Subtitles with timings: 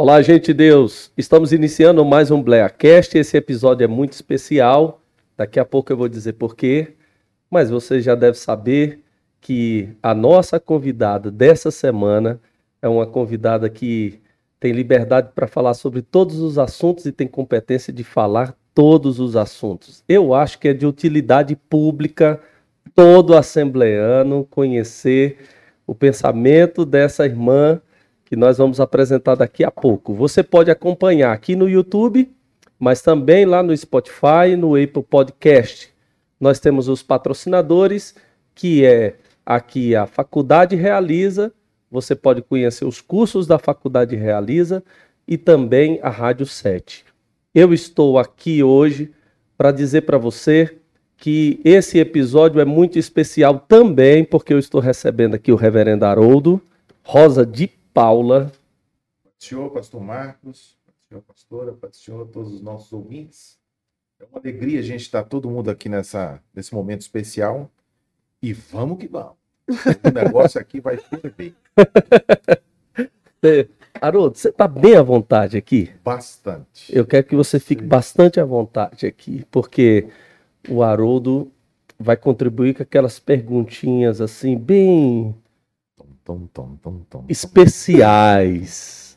[0.00, 1.10] Olá, gente de Deus.
[1.18, 3.18] Estamos iniciando mais um Bleacast.
[3.18, 5.02] Esse episódio é muito especial.
[5.36, 6.94] Daqui a pouco eu vou dizer por quê,
[7.50, 9.02] mas você já deve saber
[9.40, 12.40] que a nossa convidada dessa semana
[12.80, 14.20] é uma convidada que
[14.60, 19.34] tem liberdade para falar sobre todos os assuntos e tem competência de falar todos os
[19.34, 20.04] assuntos.
[20.08, 22.40] Eu acho que é de utilidade pública
[22.94, 25.38] todo assembleano conhecer
[25.84, 27.82] o pensamento dessa irmã
[28.28, 30.12] que nós vamos apresentar daqui a pouco.
[30.12, 32.30] Você pode acompanhar aqui no YouTube,
[32.78, 35.90] mas também lá no Spotify, no Apple Podcast.
[36.38, 38.14] Nós temos os patrocinadores,
[38.54, 39.14] que é
[39.46, 41.50] aqui a Faculdade Realiza.
[41.90, 44.84] Você pode conhecer os cursos da Faculdade Realiza
[45.26, 47.06] e também a Rádio 7.
[47.54, 49.10] Eu estou aqui hoje
[49.56, 50.76] para dizer para você
[51.16, 56.60] que esse episódio é muito especial também, porque eu estou recebendo aqui o reverendo Haroldo
[57.02, 58.52] Rosa de Paula.
[59.40, 63.58] Senhor, pastor Marcos, senhor pastora, senhor, todos os nossos ouvintes.
[64.20, 67.68] É uma alegria a gente estar todo mundo aqui nessa, nesse momento especial.
[68.40, 69.32] E vamos que vamos.
[69.68, 71.52] O negócio aqui vai ser bem.
[74.00, 75.92] Haroldo, você está bem à vontade aqui?
[76.04, 76.96] Bastante.
[76.96, 77.88] Eu quero que você fique Sim.
[77.88, 80.08] bastante à vontade aqui, porque
[80.68, 81.50] o Haroldo
[81.98, 85.34] vai contribuir com aquelas perguntinhas assim, bem
[86.28, 89.16] tom, tom, tom, tom, especiais.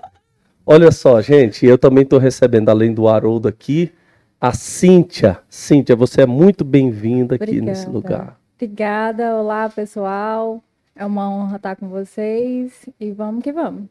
[0.66, 3.92] Olha só, gente, eu também estou recebendo, além do Haroldo aqui,
[4.40, 5.40] a Cíntia.
[5.50, 7.70] Cíntia, você é muito bem-vinda aqui Obrigada.
[7.70, 8.40] nesse lugar.
[8.56, 10.64] Obrigada, olá pessoal.
[10.96, 13.90] É uma honra estar com vocês e vamos que vamos.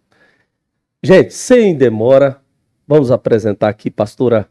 [1.02, 2.40] Gente, sem demora,
[2.88, 4.48] vamos apresentar aqui pastora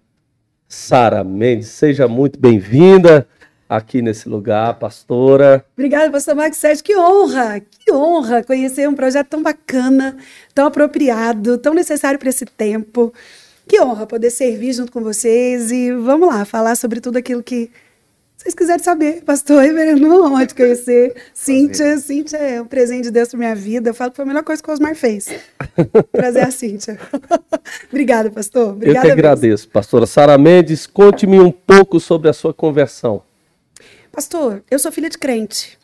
[0.67, 1.69] Sara Mendes.
[1.69, 3.27] Seja muito bem-vinda
[3.69, 5.63] aqui nesse lugar, pastora.
[5.77, 6.83] Obrigada, pastor Marcos Sérgio.
[6.83, 10.17] Que honra, que honra conhecer um projeto tão bacana,
[10.55, 13.13] tão apropriado, tão necessário para esse tempo.
[13.67, 17.69] Que honra poder servir junto com vocês e vamos lá, falar sobre tudo aquilo que
[18.35, 21.13] vocês quiserem saber, pastor reverendo, uma honra conhecer.
[21.35, 23.89] Cíntia, Cíntia é um presente de Deus para minha vida.
[23.89, 25.27] Eu falo que foi a melhor coisa que o Osmar fez.
[26.11, 26.97] Prazer a Cíntia.
[27.91, 28.71] Obrigada, pastor.
[28.71, 30.87] Obrigada Eu que agradeço, pastora Sara Mendes.
[30.87, 33.21] Conte-me um pouco sobre a sua conversão.
[34.11, 35.77] Pastor, eu sou filha de crente.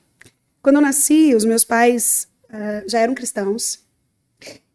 [0.61, 3.79] Quando eu nasci, os meus pais uh, já eram cristãos.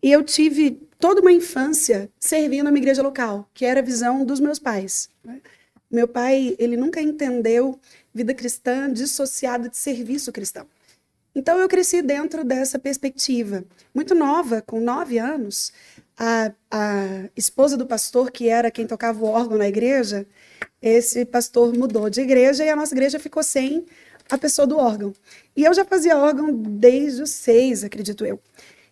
[0.03, 4.39] E eu tive toda uma infância servindo a igreja local, que era a visão dos
[4.39, 5.11] meus pais.
[5.25, 5.41] Né?
[5.91, 7.79] Meu pai, ele nunca entendeu
[8.15, 10.67] vida cristã dissociada de serviço cristão.
[11.35, 13.65] Então eu cresci dentro dessa perspectiva.
[13.95, 15.73] Muito nova, com nove anos,
[16.23, 20.27] a, a esposa do pastor, que era quem tocava o órgão na igreja,
[20.83, 23.87] esse pastor mudou de igreja e a nossa igreja ficou sem
[24.31, 25.15] a pessoa do órgão.
[25.57, 28.39] E eu já fazia órgão desde os seis, acredito eu.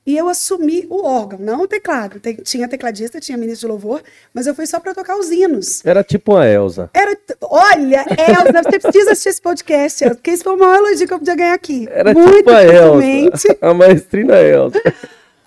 [0.06, 2.18] E eu assumi o órgão, não o teclado.
[2.42, 4.02] tinha tecladista, tinha ministro de louvor,
[4.32, 5.84] mas eu fui só para tocar os hinos.
[5.84, 6.88] Era tipo a Elsa.
[6.94, 11.12] Era, olha, Elsa, você precisa assistir esse podcast, porque esse foi o maior elogio que
[11.12, 11.86] eu podia ganhar aqui.
[11.90, 14.80] Era Muito tipo a Elsa, a maestrina Elsa.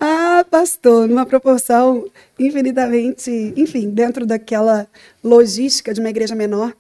[0.04, 4.88] Ah, pastor, numa proporção infinitamente, enfim, dentro daquela
[5.24, 6.76] logística de uma igreja menor.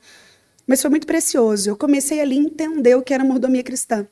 [0.65, 1.69] Mas foi muito precioso.
[1.69, 4.07] Eu comecei ali a entender o que era mordomia cristã.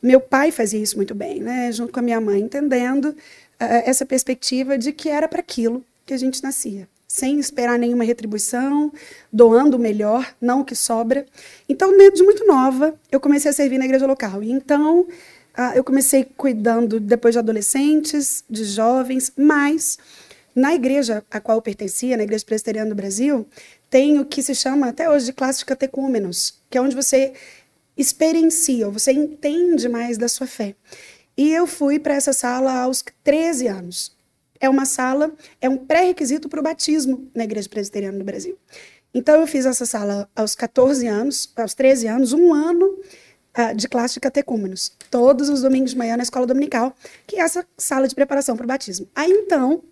[0.00, 1.72] Meu pai fazia isso muito bem, né?
[1.72, 3.16] junto com a minha mãe, entendendo uh,
[3.58, 8.92] essa perspectiva de que era para aquilo que a gente nascia, sem esperar nenhuma retribuição,
[9.32, 11.26] doando o melhor, não o que sobra.
[11.68, 14.44] Então, desde muito nova, eu comecei a servir na igreja local.
[14.44, 15.08] E então,
[15.58, 19.98] uh, eu comecei cuidando depois de adolescentes, de jovens, mas
[20.54, 23.46] na igreja a qual eu pertencia, na Igreja Presbiteriana do Brasil,
[23.90, 27.32] tem o que se chama até hoje de classe catecúmenos, que é onde você
[27.96, 30.74] experiencia, você entende mais da sua fé.
[31.36, 34.16] E eu fui para essa sala aos 13 anos.
[34.60, 38.56] É uma sala, é um pré-requisito para o batismo na Igreja Presbiteriana do Brasil.
[39.12, 42.98] Então eu fiz essa sala aos 14 anos, aos 13 anos, um ano
[43.76, 46.94] de classe de catecúmenos, todos os domingos de manhã na escola dominical,
[47.26, 49.08] que é essa sala de preparação para o batismo.
[49.14, 49.82] Aí então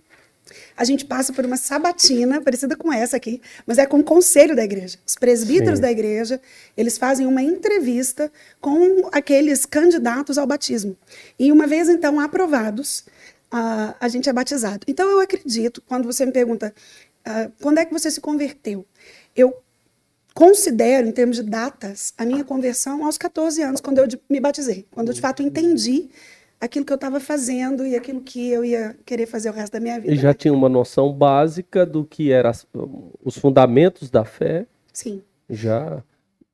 [0.76, 4.56] a gente passa por uma sabatina, parecida com essa aqui, mas é com o conselho
[4.56, 4.98] da igreja.
[5.06, 5.82] Os presbíteros Sim.
[5.82, 6.40] da igreja,
[6.76, 10.96] eles fazem uma entrevista com aqueles candidatos ao batismo.
[11.38, 13.04] E uma vez, então, aprovados,
[13.50, 14.84] a, a gente é batizado.
[14.88, 16.75] Então, eu acredito, quando você me pergunta,
[17.26, 18.84] uh, quando é que você se converteu?
[19.37, 19.62] Eu
[20.34, 24.87] considero, em termos de datas, a minha conversão aos 14 anos, quando eu me batizei.
[24.90, 26.08] Quando eu, de fato, entendi
[26.61, 29.81] aquilo que eu estava fazendo e aquilo que eu ia querer fazer o resto da
[29.81, 30.14] minha vida.
[30.14, 30.34] E já né?
[30.34, 32.52] tinha uma noção básica do que eram
[33.25, 34.67] os fundamentos da fé?
[34.93, 35.23] Sim.
[35.50, 36.02] Já.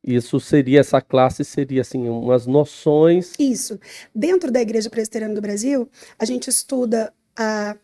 [0.02, 3.34] Isso seria, essa classe seria assim, umas noções.
[3.38, 3.78] Isso.
[4.14, 5.86] Dentro da Igreja Presbiteriana do Brasil,
[6.18, 7.12] a gente estuda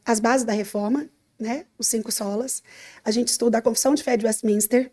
[0.05, 1.07] as bases da reforma,
[1.39, 1.67] né?
[1.79, 2.63] Os cinco solas.
[3.05, 4.91] A gente estuda a Confissão de Fé de Westminster,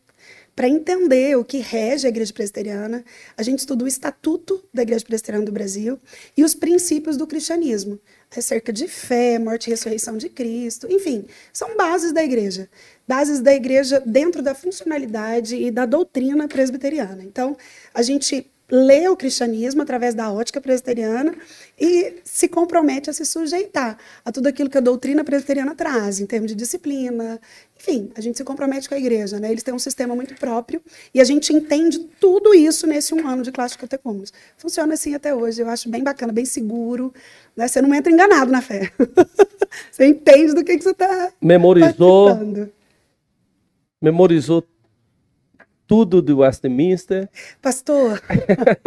[0.56, 3.04] para entender o que rege a Igreja Presbiteriana.
[3.38, 6.00] A gente estuda o Estatuto da Igreja Presbiteriana do Brasil
[6.36, 8.00] e os princípios do cristianismo,
[8.36, 12.70] acerca de fé, morte e ressurreição de Cristo, enfim, são bases da igreja.
[13.08, 17.24] Bases da igreja dentro da funcionalidade e da doutrina presbiteriana.
[17.24, 17.58] Então,
[17.94, 21.36] a gente lê o cristianismo através da ótica presbiteriana
[21.78, 26.26] e se compromete a se sujeitar a tudo aquilo que a doutrina presbiteriana traz, em
[26.26, 27.40] termos de disciplina.
[27.82, 29.50] Enfim, a gente se compromete com a igreja, né?
[29.50, 30.80] Eles têm um sistema muito próprio
[31.12, 34.32] e a gente entende tudo isso nesse um ano de classe de catecúmenos.
[34.56, 37.12] Funciona assim até hoje, eu acho bem bacana, bem seguro.
[37.56, 37.68] Né?
[37.68, 38.92] Você não entra enganado na fé.
[39.92, 41.32] você entende do que, que você está.
[41.42, 42.70] Memorizou.
[44.00, 44.64] Memorizou
[45.88, 47.28] tudo do Westminster.
[47.64, 48.22] Pastor,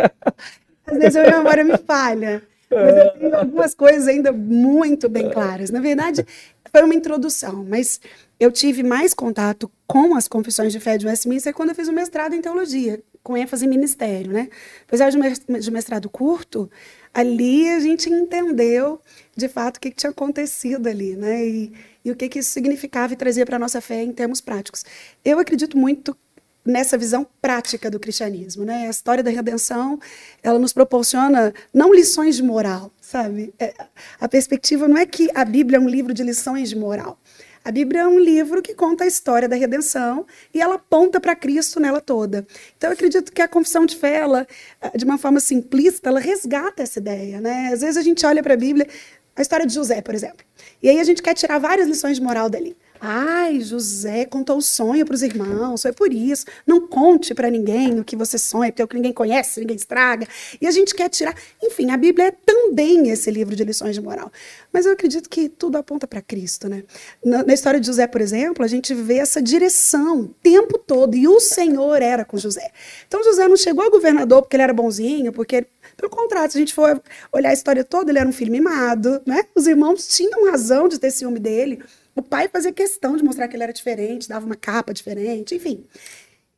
[0.86, 5.30] às vezes a minha memória me falha, mas eu tenho algumas coisas ainda muito bem
[5.30, 5.70] claras.
[5.70, 6.24] Na verdade,
[6.74, 8.00] foi uma introdução, mas
[8.40, 11.92] eu tive mais contato com as confissões de fé de Westminster quando eu fiz o
[11.92, 14.48] mestrado em teologia, com ênfase em ministério, né?
[14.84, 16.68] Apesar de mestrado curto,
[17.14, 19.00] ali a gente entendeu
[19.36, 21.46] de fato o que, que tinha acontecido ali, né?
[21.46, 21.72] E,
[22.04, 24.84] e o que, que isso significava e trazia para a nossa fé em termos práticos.
[25.24, 26.16] Eu acredito muito
[26.64, 28.86] nessa visão prática do cristianismo, né?
[28.86, 29.98] A história da redenção,
[30.42, 33.52] ela nos proporciona não lições de moral, sabe?
[33.58, 33.74] É,
[34.18, 37.18] a perspectiva não é que a Bíblia é um livro de lições de moral.
[37.64, 41.34] A Bíblia é um livro que conta a história da redenção e ela aponta para
[41.34, 42.46] Cristo nela toda.
[42.76, 44.46] Então, eu acredito que a confissão de fé, ela,
[44.94, 47.70] de uma forma simplista, ela resgata essa ideia, né?
[47.72, 48.86] Às vezes a gente olha para a Bíblia,
[49.34, 50.44] a história de José, por exemplo,
[50.82, 52.76] e aí a gente quer tirar várias lições de moral dali.
[53.06, 56.46] Ai, José contou o sonho para os irmãos, foi por isso.
[56.66, 60.26] Não conte para ninguém o que você sonha, porque é ninguém conhece, ninguém estraga.
[60.58, 61.36] E a gente quer tirar.
[61.62, 64.32] Enfim, a Bíblia é também esse livro de lições de moral.
[64.72, 66.82] Mas eu acredito que tudo aponta para Cristo, né?
[67.22, 71.14] Na, na, história de José, por exemplo, a gente vê essa direção o tempo todo.
[71.14, 72.70] E o Senhor era com José.
[73.06, 75.66] Então, José não chegou a governador porque ele era bonzinho, porque.
[75.94, 77.00] Pelo contrário, se a gente for
[77.30, 79.44] olhar a história toda, ele era um filho mimado, né?
[79.54, 81.82] Os irmãos tinham razão de ter ciúme dele.
[82.14, 85.84] O pai fazia questão de mostrar que ele era diferente, dava uma capa diferente, enfim.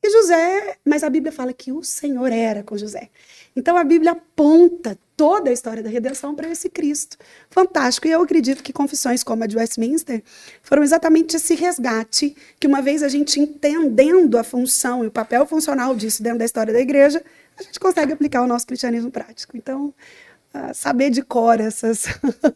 [0.02, 3.08] E José, mas a Bíblia fala que o Senhor era com José.
[3.56, 7.16] Então a Bíblia aponta toda a história da redenção para esse Cristo.
[7.50, 8.06] Fantástico.
[8.06, 10.22] E eu acredito que confissões como a de Westminster
[10.62, 15.46] foram exatamente esse resgate que uma vez a gente entendendo a função e o papel
[15.46, 17.22] funcional disso dentro da história da igreja,
[17.58, 19.56] a gente consegue aplicar o nosso cristianismo prático.
[19.56, 19.92] Então,
[20.74, 22.06] saber de cor essas,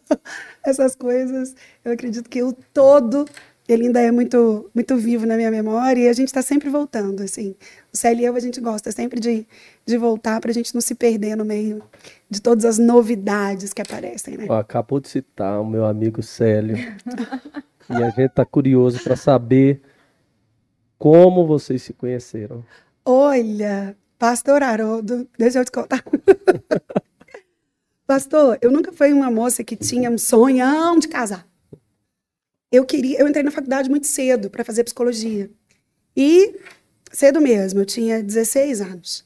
[0.65, 1.55] essas coisas.
[1.83, 3.25] Eu acredito que o todo
[3.67, 7.21] ele ainda é muito muito vivo na minha memória e a gente está sempre voltando
[7.23, 7.55] assim
[7.93, 9.45] o Célio e eu a gente gosta sempre de,
[9.85, 11.81] de voltar para a gente não se perder no meio
[12.29, 14.47] de todas as novidades que aparecem né?
[14.49, 16.75] acabou de citar o meu amigo Célio
[17.89, 19.81] e a gente está curioso para saber
[20.97, 22.63] como vocês se conheceram
[23.05, 26.03] olha Pastor Haroldo deixa eu te contar
[28.11, 31.47] Pastor, eu nunca fui uma moça que tinha um sonhão de casar.
[32.69, 35.49] Eu queria, eu entrei na faculdade muito cedo para fazer psicologia.
[36.13, 36.59] E
[37.09, 39.25] cedo mesmo, eu tinha 16 anos.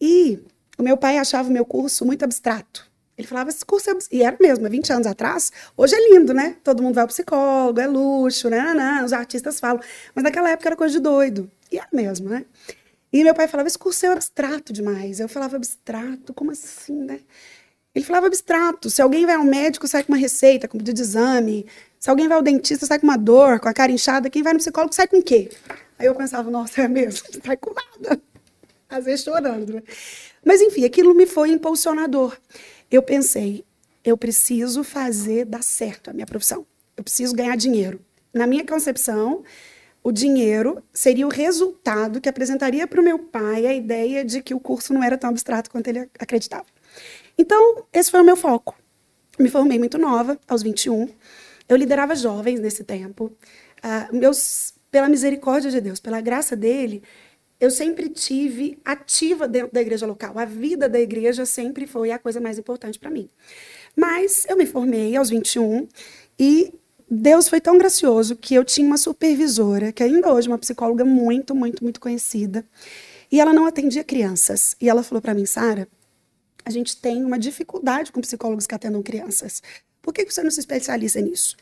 [0.00, 0.38] E
[0.78, 2.88] o meu pai achava o meu curso muito abstrato.
[3.18, 3.94] Ele falava, esse curso é...
[4.12, 5.50] E era mesmo, 20 anos atrás.
[5.76, 6.58] Hoje é lindo, né?
[6.62, 8.72] Todo mundo vai ao psicólogo, é luxo, né?
[8.72, 9.82] Não, não, os artistas falam.
[10.14, 11.50] Mas naquela época era coisa de doido.
[11.72, 12.44] E era mesmo, né?
[13.12, 15.18] E meu pai falava, esse curso é abstrato demais.
[15.18, 16.32] Eu falava, abstrato?
[16.32, 17.18] Como assim, né?
[17.94, 18.88] Ele falava abstrato.
[18.88, 21.66] Se alguém vai ao médico, sai com uma receita, com um pedido de exame.
[21.98, 24.30] Se alguém vai ao dentista, sai com uma dor, com a cara inchada.
[24.30, 25.50] Quem vai no psicólogo, sai com o quê?
[25.98, 27.26] Aí eu pensava, nossa, é mesmo?
[27.44, 28.20] Sai com nada.
[28.88, 29.82] Às vezes chorando, né?
[30.44, 32.36] Mas, enfim, aquilo me foi impulsionador.
[32.90, 33.64] Eu pensei,
[34.04, 36.66] eu preciso fazer dar certo a minha profissão.
[36.96, 38.00] Eu preciso ganhar dinheiro.
[38.34, 39.44] Na minha concepção,
[40.02, 44.54] o dinheiro seria o resultado que apresentaria para o meu pai a ideia de que
[44.54, 46.66] o curso não era tão abstrato quanto ele acreditava.
[47.42, 48.72] Então, esse foi o meu foco.
[49.36, 51.08] Me formei muito nova, aos 21.
[51.68, 53.32] Eu liderava jovens nesse tempo.
[53.82, 57.02] Uh, meus, pela misericórdia de Deus, pela graça dele,
[57.58, 60.38] eu sempre tive ativa dentro da igreja local.
[60.38, 63.28] A vida da igreja sempre foi a coisa mais importante para mim.
[63.96, 65.88] Mas eu me formei aos 21
[66.38, 66.72] e
[67.10, 71.04] Deus foi tão gracioso que eu tinha uma supervisora, que ainda hoje é uma psicóloga
[71.04, 72.64] muito, muito, muito conhecida,
[73.32, 74.76] e ela não atendia crianças.
[74.80, 75.88] E ela falou para mim, Sara,
[76.64, 79.62] a gente tem uma dificuldade com psicólogos que atendam crianças.
[80.00, 81.56] Por que você não se especializa nisso?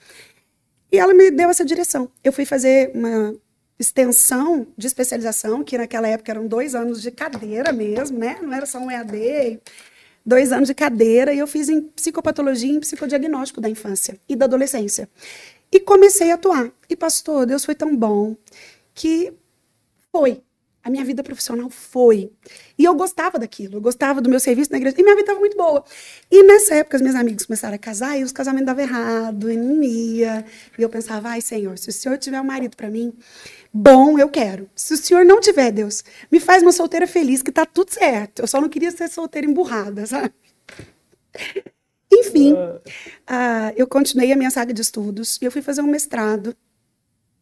[0.92, 2.10] E ela me deu essa direção.
[2.24, 3.34] Eu fui fazer uma
[3.78, 8.38] extensão de especialização, que naquela época eram dois anos de cadeira mesmo, né?
[8.42, 9.60] Não era só um EAD,
[10.24, 14.36] dois anos de cadeira, e eu fiz em psicopatologia e em psicodiagnóstico da infância e
[14.36, 15.08] da adolescência.
[15.72, 16.70] E comecei a atuar.
[16.88, 18.36] E, pastor, Deus foi tão bom
[18.92, 19.32] que
[20.12, 20.42] foi.
[20.82, 22.32] A minha vida profissional foi.
[22.78, 24.96] E eu gostava daquilo, eu gostava do meu serviço na igreja.
[24.98, 25.84] E minha vida estava muito boa.
[26.30, 29.56] E nessa época, os meus amigos começaram a casar e os casamentos davam errado, e
[29.56, 30.44] não ia.
[30.78, 33.12] E eu pensava, ai, Senhor, se o Senhor tiver um marido para mim,
[33.72, 34.70] bom, eu quero.
[34.74, 38.40] Se o Senhor não tiver, Deus, me faz uma solteira feliz, que tá tudo certo.
[38.40, 40.32] Eu só não queria ser solteira emburrada, sabe?
[42.10, 46.56] Enfim, uh, eu continuei a minha saga de estudos e eu fui fazer um mestrado.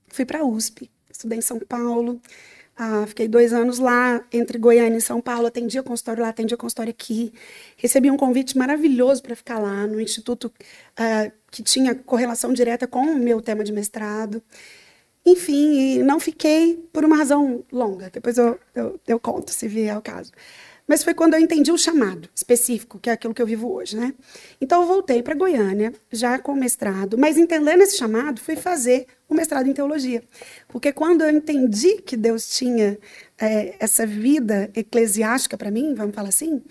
[0.08, 2.20] Fui para a USP, estudei em São Paulo.
[2.78, 5.46] Uh, fiquei dois anos lá, entre Goiânia e São Paulo.
[5.48, 7.32] Atendia consultório lá, atendia consultório aqui.
[7.76, 13.00] Recebi um convite maravilhoso para ficar lá, no instituto uh, que tinha correlação direta com
[13.00, 14.40] o meu tema de mestrado.
[15.26, 18.10] Enfim, não fiquei por uma razão longa.
[18.10, 20.30] Depois eu, eu, eu conto, se vier o caso.
[20.88, 23.94] Mas foi quando eu entendi o chamado específico, que é aquilo que eu vivo hoje,
[23.94, 24.14] né?
[24.58, 29.34] Então eu voltei para Goiânia, já com mestrado, mas entendendo esse chamado, fui fazer o
[29.34, 30.22] mestrado em teologia.
[30.66, 32.98] Porque quando eu entendi que Deus tinha
[33.38, 36.62] é, essa vida eclesiástica para mim, vamos falar assim,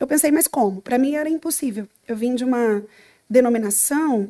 [0.00, 0.82] eu pensei, mas como?
[0.82, 1.86] Para mim era impossível.
[2.08, 2.84] Eu vim de uma
[3.30, 4.22] denominação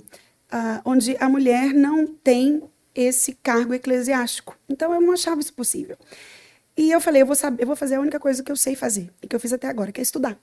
[0.53, 2.63] uh, onde a mulher não tem
[2.95, 4.59] esse cargo eclesiástico.
[4.69, 5.97] Então eu não achava isso possível.
[6.77, 8.75] E eu falei, eu vou, saber, eu vou fazer a única coisa que eu sei
[8.75, 10.39] fazer, e que eu fiz até agora, que é estudar.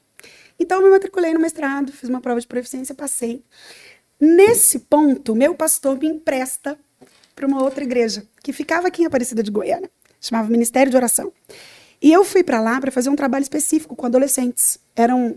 [0.59, 3.43] Então, eu me matriculei no mestrado, fiz uma prova de proficiência, passei.
[4.19, 6.77] Nesse ponto, meu pastor me empresta
[7.35, 11.31] para uma outra igreja, que ficava aqui em Aparecida de Goiânia, chamava Ministério de Oração.
[12.01, 14.77] E eu fui para lá para fazer um trabalho específico com adolescentes.
[14.95, 15.35] Era, um,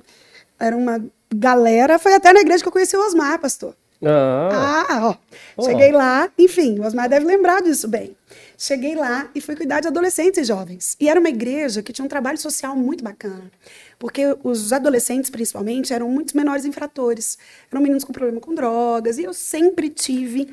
[0.59, 3.77] era uma galera, foi até na igreja que eu conheci o Osmar, pastor.
[4.05, 5.15] Ah, ah ó.
[5.57, 5.63] Oh.
[5.65, 8.17] Cheguei lá, enfim, o Osmar deve lembrar disso bem.
[8.63, 10.97] Cheguei lá e fui cuidar de adolescentes e jovens.
[11.01, 13.51] E era uma igreja que tinha um trabalho social muito bacana.
[13.99, 17.37] Porque os adolescentes, principalmente, eram muitos menores infratores.
[17.73, 19.19] Eram meninos com problema com drogas.
[19.19, 20.49] E eu sempre tive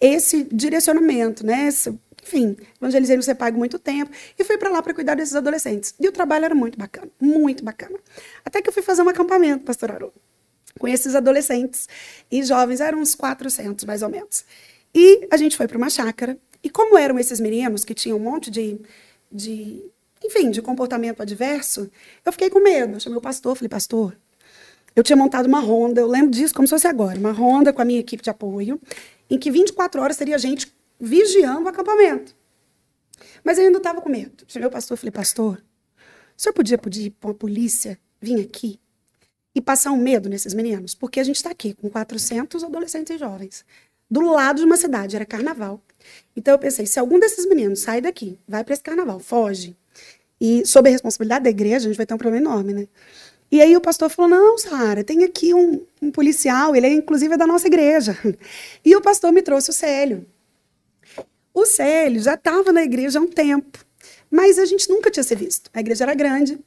[0.00, 1.68] esse direcionamento, né?
[1.68, 4.10] Esse, enfim, evangelizei no CEPAG muito tempo.
[4.36, 5.94] E fui para lá para cuidar desses adolescentes.
[6.00, 7.96] E o trabalho era muito bacana, muito bacana.
[8.44, 10.20] Até que eu fui fazer um acampamento, pastor Haroldo,
[10.80, 11.88] com esses adolescentes
[12.28, 12.80] e jovens.
[12.80, 14.44] Eram uns 400, mais ou menos.
[14.94, 18.20] E a gente foi para uma chácara e como eram esses meninos que tinham um
[18.20, 18.78] monte de,
[19.30, 19.82] de
[20.24, 21.90] enfim, de comportamento adverso,
[22.24, 22.94] eu fiquei com medo.
[22.94, 24.16] Eu chamei o pastor, falei, pastor,
[24.94, 27.82] eu tinha montado uma ronda, eu lembro disso como se fosse agora, uma ronda com
[27.82, 28.80] a minha equipe de apoio,
[29.28, 32.36] em que 24 horas seria gente vigiando o acampamento.
[33.42, 34.44] Mas eu ainda estava com medo.
[34.46, 35.62] Chamei o pastor, falei, pastor,
[36.36, 38.78] o senhor podia pedir para a polícia vir aqui
[39.54, 40.94] e passar um medo nesses meninos?
[40.94, 43.64] Porque a gente está aqui com 400 adolescentes e jovens,
[44.12, 45.80] do lado de uma cidade, era carnaval.
[46.36, 49.74] Então eu pensei, se algum desses meninos sai daqui, vai para esse carnaval, foge,
[50.38, 52.88] e sob a responsabilidade da igreja, a gente vai ter um problema enorme, né?
[53.50, 57.34] E aí o pastor falou: Não, Sara, tem aqui um, um, policial, ele é inclusive
[57.34, 58.16] é da nossa igreja.
[58.84, 60.26] E o pastor me trouxe o Célio.
[61.54, 63.78] O Célio já estava na igreja há um tempo,
[64.30, 65.70] mas a gente nunca tinha se visto.
[65.72, 66.58] A igreja era grande.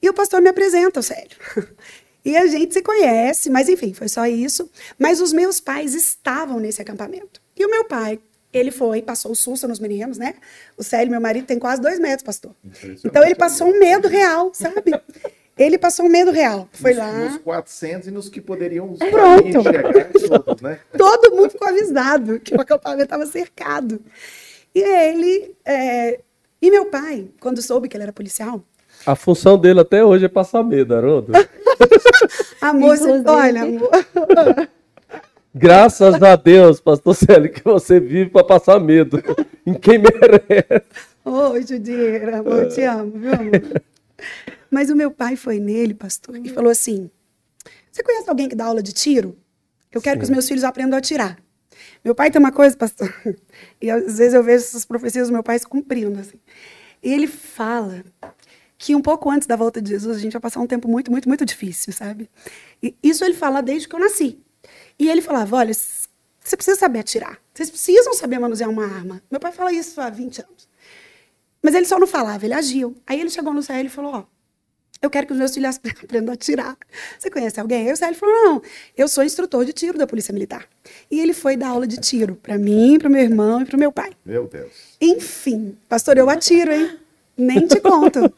[0.00, 1.36] E o pastor me apresenta o Célio.
[2.24, 4.70] E a gente se conhece, mas enfim, foi só isso.
[4.98, 7.40] Mas os meus pais estavam nesse acampamento.
[7.56, 8.20] E o meu pai,
[8.52, 10.34] ele foi, passou o susto nos meninos, né?
[10.76, 12.54] O Célio, meu marido, tem quase dois metros, pastor.
[13.04, 14.92] Então ele passou um medo real, sabe?
[15.58, 16.68] Ele passou um medo real.
[16.72, 17.12] Foi nos, lá.
[17.12, 19.62] Nos 400 e nos que poderiam Pronto.
[20.28, 20.78] Todos, né?
[20.96, 24.00] Todo mundo ficou avisado que o acampamento estava cercado.
[24.74, 25.54] E ele.
[25.64, 26.20] É...
[26.60, 28.62] E meu pai, quando soube que ele era policial.
[29.04, 31.32] A função dele até hoje é passar medo, Haroldo.
[32.60, 33.90] amor, você, olha, amor.
[35.54, 39.22] Graças a Deus, pastor Célio, que você vive para passar medo
[39.66, 40.86] em quem merece.
[41.24, 43.82] Ô, Judieira, amor, te amo, viu, amor?
[44.70, 47.10] Mas o meu pai foi nele, pastor, e falou assim:
[47.90, 49.36] Você conhece alguém que dá aula de tiro?
[49.92, 50.18] Eu quero Sim.
[50.20, 51.38] que os meus filhos aprendam a atirar.
[52.02, 53.12] Meu pai tem uma coisa, pastor,
[53.80, 56.18] e às vezes eu vejo essas profecias do meu pai se cumprindo.
[56.18, 56.40] Assim.
[57.02, 58.02] E ele fala
[58.82, 61.08] que um pouco antes da volta de Jesus a gente vai passar um tempo muito,
[61.08, 62.28] muito, muito difícil, sabe?
[62.82, 64.40] E isso ele fala desde que eu nasci.
[64.98, 67.38] E ele falava: olha, você precisa saber atirar.
[67.54, 69.22] Vocês precisam saber manusear uma arma.
[69.30, 70.68] Meu pai fala isso há 20 anos.
[71.62, 72.96] Mas ele só não falava, ele agiu.
[73.06, 74.24] Aí ele chegou no Célio e falou: Ó,
[75.00, 76.76] eu quero que os meus filhos aprendam a atirar.
[77.16, 77.86] Você conhece alguém?
[77.86, 78.62] Aí o Célio falou: Não,
[78.96, 80.66] eu sou instrutor de tiro da Polícia Militar.
[81.08, 83.92] E ele foi dar aula de tiro para mim, para meu irmão e para meu
[83.92, 84.10] pai.
[84.26, 84.72] Meu Deus.
[85.00, 86.98] Enfim, pastor, eu atiro, hein?
[87.36, 88.20] Nem te conto.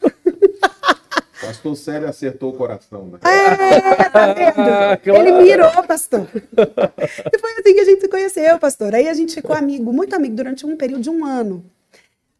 [1.41, 3.19] Pastor Célio acertou o coração, né?
[3.21, 5.17] É, tá vendo?
[5.17, 6.27] Ele mirou, pastor.
[6.33, 8.95] E foi assim que a gente se conheceu, pastor.
[8.95, 11.63] Aí a gente ficou amigo, muito amigo, durante um período de um ano.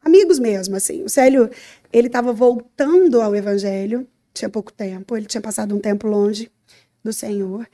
[0.02, 1.04] Amigos mesmo, assim.
[1.04, 1.50] O Célio,
[1.92, 6.50] ele estava voltando ao evangelho, tinha pouco tempo, ele tinha passado um tempo longe,
[7.06, 7.68] do Senhor.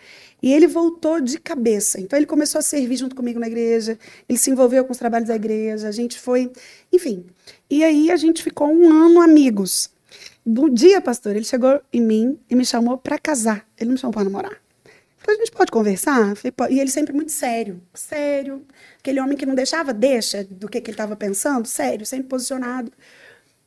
[0.43, 1.99] E ele voltou de cabeça.
[1.99, 3.97] Então ele começou a servir junto comigo na igreja,
[4.27, 6.51] ele se envolveu com os trabalhos da igreja, a gente foi,
[6.91, 7.25] enfim.
[7.71, 9.89] E aí a gente ficou um ano amigos.
[10.45, 13.65] No dia, pastor, ele chegou em mim e me chamou para casar.
[13.77, 14.61] Ele não me chamou para namorar.
[15.17, 16.33] Falei, a gente pode conversar?
[16.69, 18.61] E ele sempre muito sério, sério.
[18.99, 22.91] Aquele homem que não deixava, deixa do que, que ele estava pensando, sério, sempre posicionado.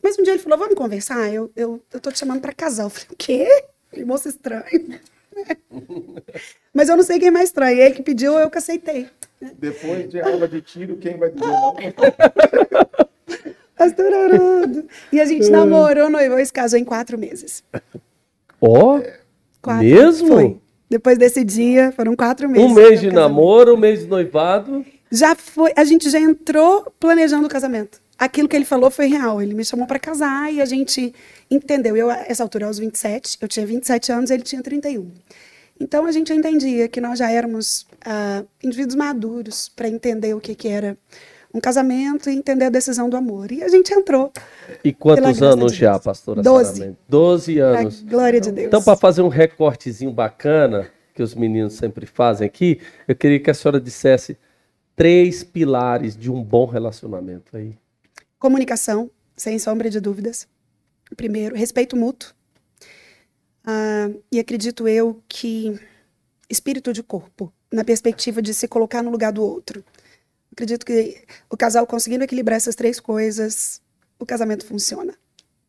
[0.02, 1.32] Mas um dia ele falou, vamos conversar?
[1.32, 2.82] Eu, eu, eu tô te chamando para casar.
[2.82, 3.64] Eu falei, o quê?
[3.90, 5.00] Que moço estranho.
[6.75, 7.80] Mas eu não sei quem é mais estranho.
[7.80, 9.08] Ele que pediu, eu que aceitei.
[9.56, 11.75] Depois de aula de tiro, quem vai dizer não?
[13.76, 14.87] Pastor Haroldo.
[15.12, 17.62] E a gente namorou, noivou e se casou em quatro meses.
[18.61, 19.00] Ó,
[19.61, 19.85] Quatro.
[19.85, 20.28] mesmo?
[20.28, 20.59] Foi.
[20.88, 22.71] Depois desse dia, foram quatro meses.
[22.71, 24.85] Um mês de namoro, um mês de noivado.
[25.11, 28.00] Já foi, a gente já entrou planejando o casamento.
[28.16, 29.43] Aquilo que ele falou foi real.
[29.43, 31.12] Ele me chamou para casar e a gente
[31.50, 31.97] entendeu.
[31.97, 35.11] Eu, essa altura, aos 27, eu tinha 27 anos, ele tinha 31.
[35.81, 40.54] Então a gente entendia que nós já éramos ah, indivíduos maduros para entender o que,
[40.54, 40.97] que era
[41.54, 43.52] um casamento e entender a decisão do amor.
[43.52, 44.32] E a gente entrou.
[44.82, 46.96] E quantos anos de já, pastora Doze.
[47.08, 48.02] Doze Pra anos.
[48.02, 48.66] glória de Deus.
[48.66, 53.49] Então, para fazer um recortezinho bacana, que os meninos sempre fazem aqui, eu queria que
[53.49, 54.37] a senhora dissesse
[54.96, 57.78] três pilares de um bom relacionamento aí.
[58.37, 60.49] Comunicação, sem sombra de dúvidas.
[61.16, 62.32] Primeiro, respeito mútuo.
[63.64, 65.78] Ah, e acredito eu que
[66.50, 69.84] espírito de corpo, na perspectiva de se colocar no lugar do outro.
[70.54, 73.82] Acredito que o casal conseguindo equilibrar essas três coisas,
[74.20, 75.12] o casamento funciona.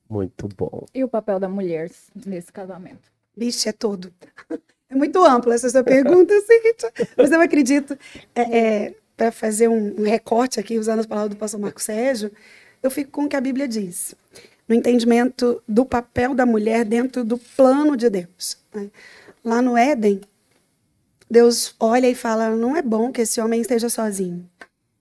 [0.08, 0.86] Muito bom.
[0.94, 1.90] E o papel da mulher
[2.24, 3.12] nesse casamento?
[3.36, 4.14] Vixe, é todo.
[4.88, 6.94] É muito ampla essa sua pergunta, Cíntia.
[7.18, 7.98] Mas eu acredito,
[8.36, 12.32] é, para fazer um, um recorte aqui, usando as palavras do pastor Marco Sérgio,
[12.84, 14.14] eu fico com o que a Bíblia diz.
[14.70, 18.60] No entendimento do papel da mulher dentro do plano de Deus.
[18.72, 18.92] né?
[19.44, 20.22] Lá no Éden,
[21.30, 24.48] Deus olha e fala: não é bom que esse homem esteja sozinho.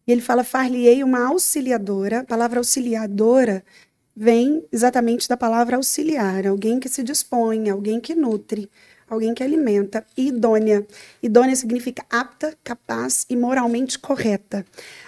[0.06, 2.20] E ele fala: far-lhe-ei uma auxiliadora.
[2.20, 3.64] A palavra auxiliadora
[4.16, 8.70] vem exatamente da palavra auxiliar, alguém que se dispõe, alguém que nutre,
[9.08, 10.86] alguém que alimenta, e idônea.
[11.22, 14.64] Idônea significa apta, capaz e moralmente correta.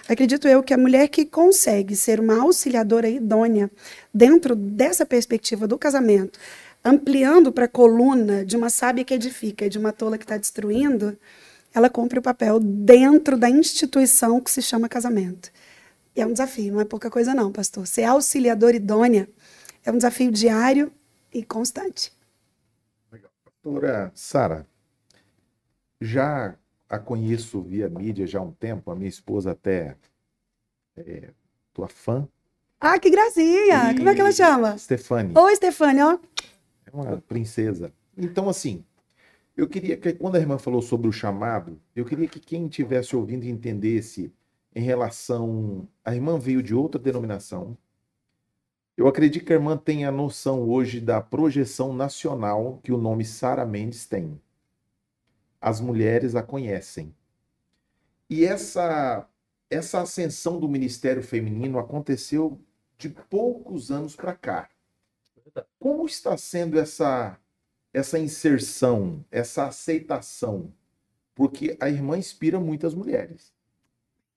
[0.07, 3.71] Acredito eu que a mulher que consegue ser uma auxiliadora idônea
[4.13, 6.37] dentro dessa perspectiva do casamento,
[6.83, 10.37] ampliando para a coluna de uma sábia que edifica e de uma tola que está
[10.37, 11.17] destruindo,
[11.77, 15.51] ela cumpre o papel dentro da instituição que se chama casamento.
[16.15, 17.85] E é um desafio, não é pouca coisa não, pastor.
[17.85, 19.29] Ser auxiliadora idônea
[19.85, 20.91] é um desafio diário
[21.33, 22.11] e constante.
[23.63, 24.65] Doutora Sara,
[25.99, 26.55] já
[26.89, 29.95] a conheço via mídia já há um tempo, a minha esposa até
[30.95, 31.29] é
[31.73, 32.27] tua fã.
[32.79, 33.93] Ah, que gracinha!
[33.95, 34.77] Como é que ela E chama?
[34.77, 36.19] Stefani, Oi, Stefania, ó.
[36.85, 37.91] é uma princesa.
[38.17, 38.83] Então, assim,
[39.57, 43.15] eu queria que, quando a irmã falou sobre o chamado, eu queria que quem estivesse
[43.15, 44.31] ouvindo entendesse
[44.75, 45.89] em relação.
[46.05, 47.75] A irmã veio de outra denominação.
[48.95, 53.65] Eu acredito que a irmã tenha noção hoje da projeção nacional que o nome Sara
[53.65, 54.39] Mendes tem.
[55.59, 57.13] As mulheres a conhecem.
[58.29, 59.27] E essa
[59.69, 62.61] essa ascensão do ministério feminino aconteceu
[62.97, 64.69] de poucos anos para cá.
[65.77, 67.37] Como está sendo essa
[67.93, 70.73] essa inserção, essa aceitação?
[71.35, 73.53] Porque a irmã inspira muitas mulheres.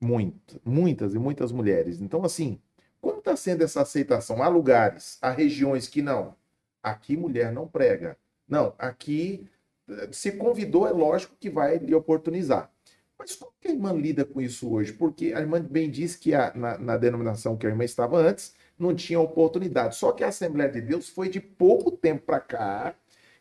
[0.00, 2.00] Muitas, muitas e muitas mulheres.
[2.00, 2.60] Então, assim,
[3.00, 4.42] como está sendo essa aceitação?
[4.42, 6.34] Há lugares, há regiões que não.
[6.82, 8.16] Aqui mulher não prega.
[8.48, 9.46] Não, aqui
[9.88, 12.70] eh, se convidou, é lógico que vai lhe oportunizar.
[13.18, 14.92] Mas como que a irmã lida com isso hoje?
[14.94, 18.54] Porque a irmã bem disse que a- na, na denominação que a irmã estava antes,
[18.78, 19.96] não tinha oportunidade.
[19.96, 22.94] Só que a Assembleia de Deus foi de pouco tempo para cá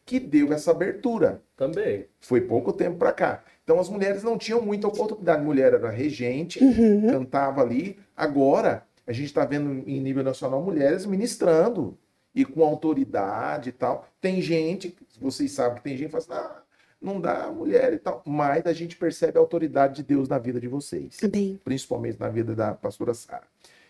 [0.10, 1.39] que deu essa abertura.
[1.56, 2.08] Também.
[2.19, 3.43] Foi pouco tempo para cá.
[3.63, 5.43] Então as mulheres não tinham muita oportunidade.
[5.43, 7.06] Mulher era regente, Uhum.
[7.12, 8.00] cantava ali.
[8.17, 11.95] Agora, a gente está vendo em nível nacional mulheres ministrando
[12.34, 14.08] e com autoridade e tal.
[14.19, 16.62] Tem gente, vocês sabem que tem gente que fala assim, ah,
[17.00, 18.24] não dá mulher e tal.
[18.26, 21.60] Mas a gente percebe a autoridade de Deus na vida de vocês, Amém.
[21.63, 23.43] principalmente na vida da pastora Sara.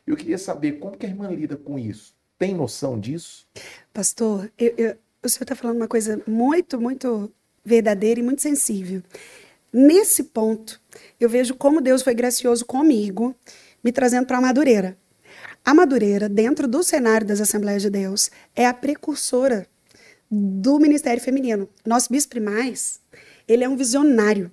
[0.05, 2.13] Eu queria saber como que a irmã lida com isso.
[2.37, 3.47] Tem noção disso?
[3.93, 7.31] Pastor, eu- eu- o senhor está falando uma coisa muito, muito
[7.63, 9.03] verdadeira e muito sensível.
[9.71, 10.81] Nesse ponto,
[11.19, 13.35] eu vejo como Deus foi gracioso comigo,
[13.83, 14.97] me trazendo para a Madureira.
[15.63, 19.67] A Madureira, dentro do cenário das Assembleias de Deus, é a precursora
[20.31, 21.69] do Ministério Feminino.
[21.85, 22.99] Nosso bispo primaz,
[23.47, 24.51] ele é um visionário.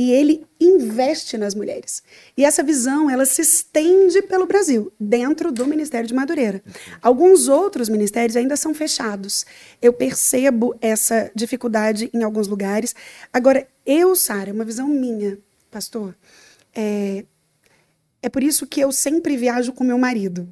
[0.00, 2.02] E ele investe nas mulheres.
[2.34, 6.62] E essa visão, ela se estende pelo Brasil, dentro do Ministério de Madureira.
[7.02, 9.44] Alguns outros ministérios ainda são fechados.
[9.82, 12.94] Eu percebo essa dificuldade em alguns lugares.
[13.30, 15.36] Agora, eu, Sara, é uma visão minha,
[15.70, 16.16] pastor,
[16.74, 17.26] é,
[18.22, 20.48] é por isso que eu sempre viajo com meu marido,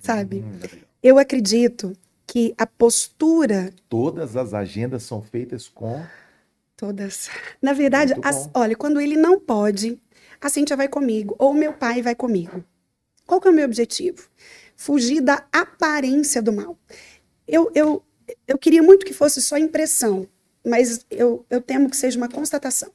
[0.00, 0.38] sabe?
[0.40, 1.92] Hum, Eu acredito
[2.26, 6.04] que a postura Todas as agendas são feitas com.
[6.78, 7.28] Todas.
[7.60, 10.00] Na verdade, as- olha, quando ele não pode,
[10.40, 12.64] a Cíntia vai comigo, ou meu pai vai comigo.
[13.26, 14.28] Qual que é o meu objetivo?
[14.76, 16.78] Fugir da aparência do mal.
[17.48, 18.00] Eu, eu,
[18.46, 20.28] eu queria muito que fosse só impressão,
[20.64, 22.92] mas eu, eu temo que seja uma constatação.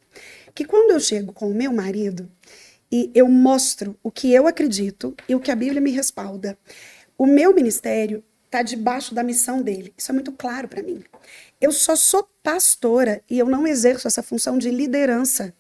[0.56, 2.32] Que quando eu chego com o meu marido
[2.90, 6.58] e eu mostro o que eu acredito e o que a Bíblia me respalda,
[7.18, 9.92] o meu ministério está debaixo da missão dele.
[9.98, 11.04] Isso é muito claro para mim.
[11.60, 15.54] Eu só sou pastora e eu não exerço essa função de liderança.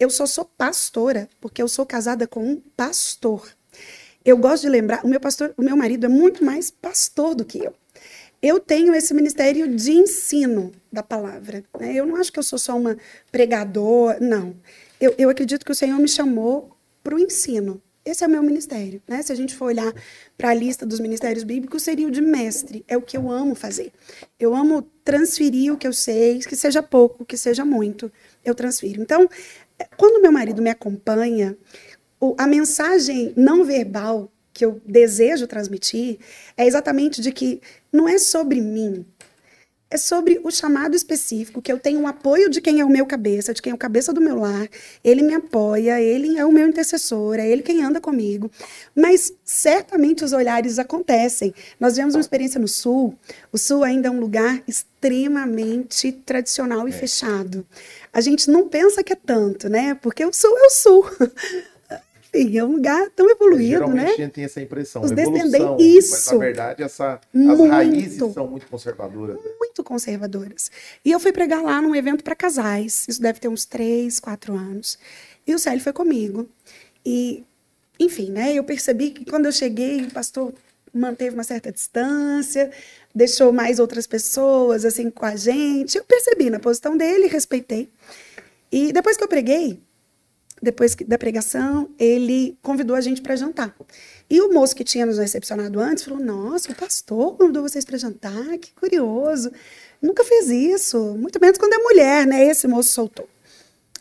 [0.00, 3.48] Eu só sou pastora porque eu sou casada com um pastor.
[4.24, 7.44] Eu gosto de lembrar, o meu pastor, o meu marido é muito mais pastor do
[7.44, 7.72] que eu.
[8.42, 11.62] Eu tenho esse ministério de ensino da palavra.
[11.78, 11.94] né?
[11.94, 12.96] Eu não acho que eu sou só uma
[13.30, 14.56] pregadora, não.
[15.00, 17.80] Eu, eu acredito que o Senhor me chamou para o ensino.
[18.04, 19.02] Esse é o meu ministério.
[19.06, 19.22] Né?
[19.22, 19.92] Se a gente for olhar
[20.36, 22.84] para a lista dos ministérios bíblicos, seria o de mestre.
[22.88, 23.92] É o que eu amo fazer.
[24.38, 28.10] Eu amo transferir o que eu sei, que seja pouco, que seja muito,
[28.44, 29.02] eu transfiro.
[29.02, 29.28] Então,
[29.78, 31.56] eh, quando meu marido me acompanha,
[32.38, 36.18] a mensagem não verbal que eu desejo transmitir
[36.56, 37.60] é exatamente de que
[37.92, 39.06] não é sobre mim,
[39.90, 43.04] é sobre o chamado específico, que eu tenho o apoio de quem é o meu
[43.04, 44.68] cabeça, de quem é o cabeça do meu lar,
[45.02, 48.48] ele me apoia, ele é o meu intercessor, é ele quem anda comigo.
[48.94, 51.52] Mas certamente os olhares acontecem.
[51.78, 53.18] Nós tivemos uma experiência no Sul,
[53.52, 57.66] o Sul ainda é um lugar extremamente tradicional e fechado.
[58.12, 59.94] A gente não pensa que é tanto, né?
[59.96, 61.10] Porque o Sul é o Sul.
[62.34, 64.12] Enfim, é um lugar tão evoluído, Geralmente né?
[64.12, 65.02] a gente tem essa impressão.
[65.02, 66.12] Os evolução, descendentes- isso.
[66.14, 67.20] Mas na verdade essa, as
[67.58, 67.70] Muito.
[67.70, 69.36] raízes são muito conservadoras.
[69.36, 69.50] né?
[69.58, 70.70] muito conservadoras.
[71.04, 73.04] E eu fui pregar lá num evento para casais.
[73.08, 74.98] Isso deve ter uns três, quatro anos.
[75.46, 76.48] E o Célio foi comigo.
[77.04, 77.42] E,
[77.98, 78.52] enfim, né?
[78.54, 80.52] Eu percebi que quando eu cheguei, o pastor
[80.92, 82.70] manteve uma certa distância,
[83.14, 85.96] deixou mais outras pessoas assim com a gente.
[85.98, 87.88] Eu percebi na posição dele, respeitei.
[88.70, 89.80] E depois que eu preguei,
[90.62, 93.74] depois da pregação, ele convidou a gente para jantar.
[94.28, 97.96] E o moço que tinha nos recepcionado antes falou: Nossa, o pastor convidou vocês para
[97.96, 99.50] jantar, que curioso.
[100.02, 102.44] Nunca fez isso, muito menos quando é mulher, né?
[102.44, 103.28] Esse moço soltou.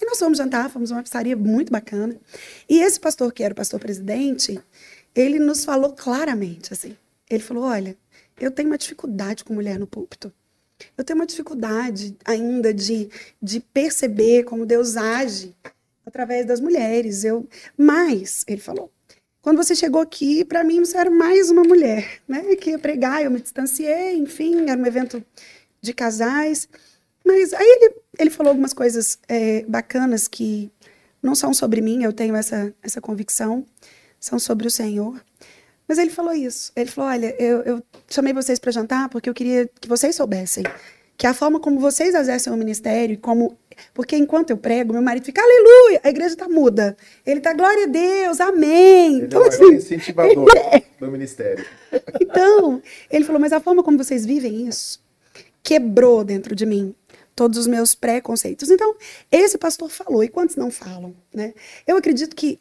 [0.02, 2.16] E nós fomos jantar, fomos uma pizzaria muito bacana.
[2.70, 4.60] E esse pastor, que era o pastor presidente,
[5.14, 6.96] ele nos falou claramente assim.
[7.30, 7.98] Ele falou: Olha,
[8.40, 10.32] eu tenho uma dificuldade com mulher no púlpito.
[10.98, 13.10] Eu tenho uma dificuldade ainda de,
[13.42, 15.54] de perceber como Deus age
[16.10, 17.24] através das mulheres.
[17.24, 18.92] Eu, mas, ele falou,
[19.42, 22.56] quando você chegou aqui, para mim você era mais uma mulher, né?
[22.56, 25.24] Que ia pregar, eu me distanciei, enfim, era um evento
[25.82, 26.68] de casais.
[27.26, 30.72] Mas aí ele, ele falou algumas coisas é, bacanas que
[31.22, 33.66] não são sobre mim, eu tenho essa, essa convicção,
[34.20, 35.24] são sobre o Senhor.
[35.88, 36.72] Mas ele falou isso.
[36.76, 40.64] Ele falou: Olha, eu, eu chamei vocês para jantar porque eu queria que vocês soubessem
[41.20, 43.58] que a forma como vocês exercem o ministério, e como.
[43.94, 46.96] Porque enquanto eu prego, meu marido fica, aleluia, a igreja está muda.
[47.26, 49.18] Ele está, glória a Deus, amém.
[49.18, 50.48] Ele Então, é assim, incentivador
[51.00, 51.66] do ministério.
[52.22, 55.00] então, ele falou, mas a forma como vocês vivem isso
[55.62, 56.96] quebrou dentro de mim
[57.36, 58.70] todos os meus preconceitos.
[58.70, 58.96] Então,
[59.32, 61.16] esse pastor falou, e quantos não falam?
[61.34, 61.54] Né?
[61.88, 62.60] Eu acredito que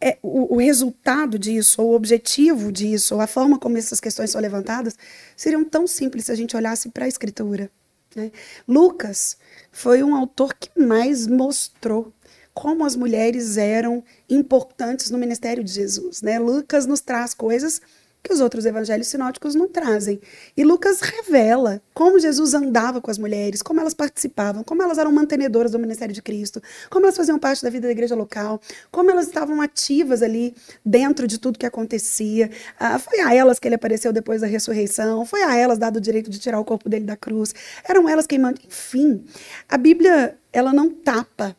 [0.00, 4.30] é, o, o resultado disso, ou o objetivo disso, ou a forma como essas questões
[4.30, 4.96] são levantadas,
[5.36, 7.70] seriam tão simples se a gente olhasse para a Escritura.
[8.14, 8.30] Né?
[8.66, 9.36] Lucas
[9.70, 12.12] foi um autor que mais mostrou
[12.52, 16.20] como as mulheres eram importantes no ministério de Jesus.
[16.20, 16.38] Né?
[16.38, 17.80] Lucas nos traz coisas
[18.22, 20.20] que os outros evangelhos sinóticos não trazem.
[20.56, 25.12] E Lucas revela como Jesus andava com as mulheres, como elas participavam, como elas eram
[25.12, 29.10] mantenedoras do ministério de Cristo, como elas faziam parte da vida da igreja local, como
[29.10, 30.54] elas estavam ativas ali
[30.84, 32.50] dentro de tudo que acontecia.
[32.78, 36.00] Ah, foi a elas que ele apareceu depois da ressurreição, foi a elas dado o
[36.00, 37.54] direito de tirar o corpo dele da cruz.
[37.88, 38.40] Eram elas quem.
[38.66, 39.24] Enfim,
[39.68, 41.56] a Bíblia ela não tapa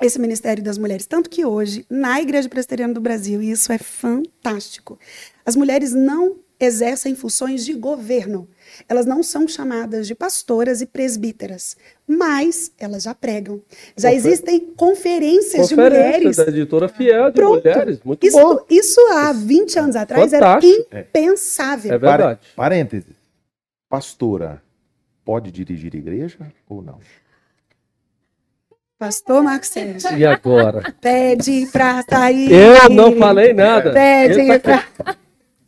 [0.00, 1.06] esse Ministério das Mulheres.
[1.06, 4.98] Tanto que hoje, na Igreja Presbiteriana do Brasil, e isso é fantástico,
[5.44, 8.48] as mulheres não exercem funções de governo.
[8.88, 13.60] Elas não são chamadas de pastoras e presbíteras, mas elas já pregam.
[13.96, 16.36] Já Confer- existem conferências de Conferência mulheres.
[16.36, 17.62] da editora Fiel de Pronto.
[17.62, 18.00] mulheres.
[18.02, 18.64] Muito Isso, bom.
[18.70, 20.86] isso há 20 anos atrás Fantástico.
[20.90, 21.92] era impensável.
[21.94, 22.40] É verdade.
[22.56, 23.14] Parênteses.
[23.88, 24.62] Pastora
[25.24, 26.98] pode dirigir igreja ou não?
[28.98, 30.16] Pastor Marcos Sérgio.
[30.16, 30.92] E agora?
[31.00, 32.50] Pede pra sair.
[32.50, 33.92] Eu não falei nada.
[33.92, 35.16] Pede tá- pra...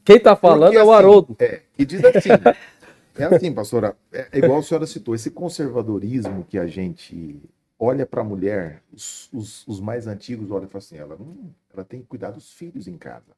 [0.04, 1.36] Quem tá falando Porque, é o assim, Haroldo.
[1.38, 2.30] É, e diz assim,
[3.18, 7.42] é assim, pastora, é é igual a senhora citou, esse conservadorismo que a gente
[7.78, 11.54] olha para a mulher, os, os- os mais antigos olham e falam assim, ela, não-
[11.74, 13.36] ela tem que cuidar dos filhos em casa,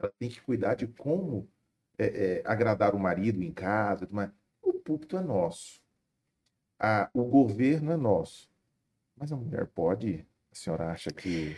[0.00, 1.46] ela tem que cuidar de como
[1.96, 5.80] é, é, agradar o marido em casa, mas o púlpito é nosso,
[6.76, 8.49] a- o governo é nosso,
[9.20, 11.54] mas a mulher pode, a senhora acha que...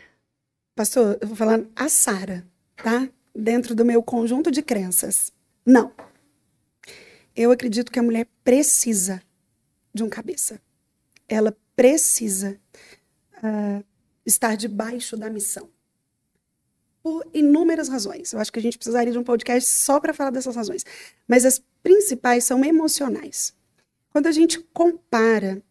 [0.74, 2.44] Pastor, eu vou falando a Sara,
[2.74, 3.08] tá?
[3.32, 5.32] Dentro do meu conjunto de crenças.
[5.64, 5.92] Não.
[7.36, 9.22] Eu acredito que a mulher precisa
[9.94, 10.60] de um cabeça.
[11.28, 12.58] Ela precisa
[13.40, 13.80] ah,
[14.26, 15.70] estar debaixo da missão.
[17.00, 18.32] Por inúmeras razões.
[18.32, 20.84] Eu acho que a gente precisaria de um podcast só para falar dessas razões.
[21.28, 23.54] Mas as principais são emocionais.
[24.10, 25.62] Quando a gente compara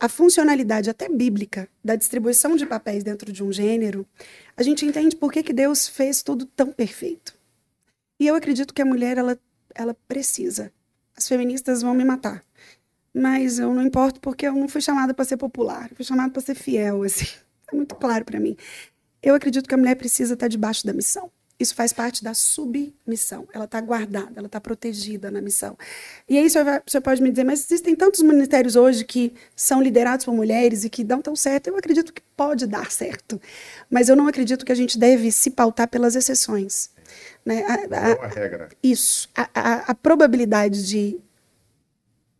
[0.00, 4.06] a funcionalidade até bíblica da distribuição de papéis dentro de um gênero,
[4.56, 7.34] a gente entende por que, que Deus fez tudo tão perfeito.
[8.18, 9.38] E eu acredito que a mulher, ela,
[9.74, 10.72] ela precisa.
[11.14, 12.42] As feministas vão me matar.
[13.12, 16.32] Mas eu não importo porque eu não fui chamada para ser popular, eu fui chamada
[16.32, 17.26] para ser fiel, assim.
[17.72, 18.56] É muito claro para mim.
[19.22, 21.30] Eu acredito que a mulher precisa estar debaixo da missão.
[21.60, 23.46] Isso faz parte da submissão.
[23.52, 25.76] Ela está guardada, ela está protegida na missão.
[26.26, 30.24] E aí vai- senhor pode me dizer, mas existem tantos ministérios hoje que são liderados
[30.24, 31.66] por mulheres e que dão tão certo.
[31.68, 33.38] Eu acredito que pode dar certo.
[33.90, 36.90] Mas eu não acredito que a gente deve se pautar pelas exceções.
[37.44, 37.62] Né?
[37.66, 37.74] A-
[38.06, 38.68] a- é uma regra.
[38.82, 39.28] isso.
[39.36, 41.20] A, a- a probabilidade de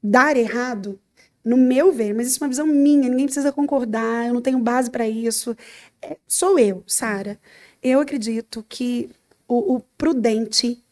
[0.02, 0.98] dar errado,
[1.44, 4.58] no meu ver, mas isso é uma visão minha, ninguém precisa concordar, eu não tenho
[4.58, 5.56] base para isso.
[6.02, 7.38] É, sou eu, Sara.
[7.82, 9.10] Eu acredito que
[9.48, 10.82] o, o prudente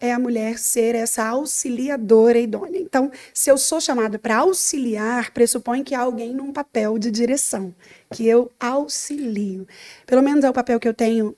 [0.00, 2.80] é a mulher ser essa auxiliadora idônea.
[2.80, 7.74] Então, se eu sou chamada para auxiliar, pressupõe que há alguém num papel de direção,
[8.12, 9.66] que eu auxilio.
[10.06, 11.36] Pelo menos é o papel que eu tenho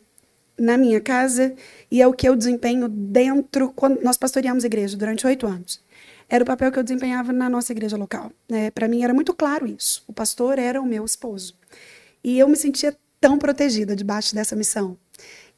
[0.59, 1.55] na minha casa
[1.91, 3.73] e é o que eu desempenho dentro.
[3.73, 5.83] Quando nós pastoreamos igreja durante oito anos.
[6.29, 8.31] Era o papel que eu desempenhava na nossa igreja local.
[8.49, 8.71] né?
[8.71, 10.05] Para mim era muito claro isso.
[10.07, 11.55] O pastor era o meu esposo.
[12.23, 14.97] E eu me sentia tão protegida debaixo dessa missão.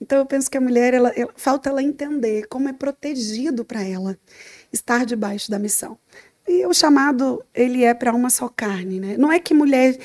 [0.00, 3.82] Então eu penso que a mulher, ela, ela- falta ela entender como é protegido para
[3.84, 4.18] ela
[4.72, 5.96] estar debaixo da missão.
[6.46, 9.16] E o chamado, ele é para uma só carne, né?
[9.16, 9.96] Não é que mulher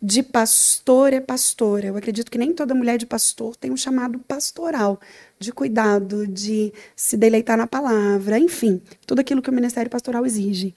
[0.00, 1.86] de pastor é pastora.
[1.88, 4.98] Eu acredito que nem toda mulher de pastor tem um chamado pastoral,
[5.38, 10.74] de cuidado, de se deleitar na palavra, enfim, tudo aquilo que o ministério pastoral exige.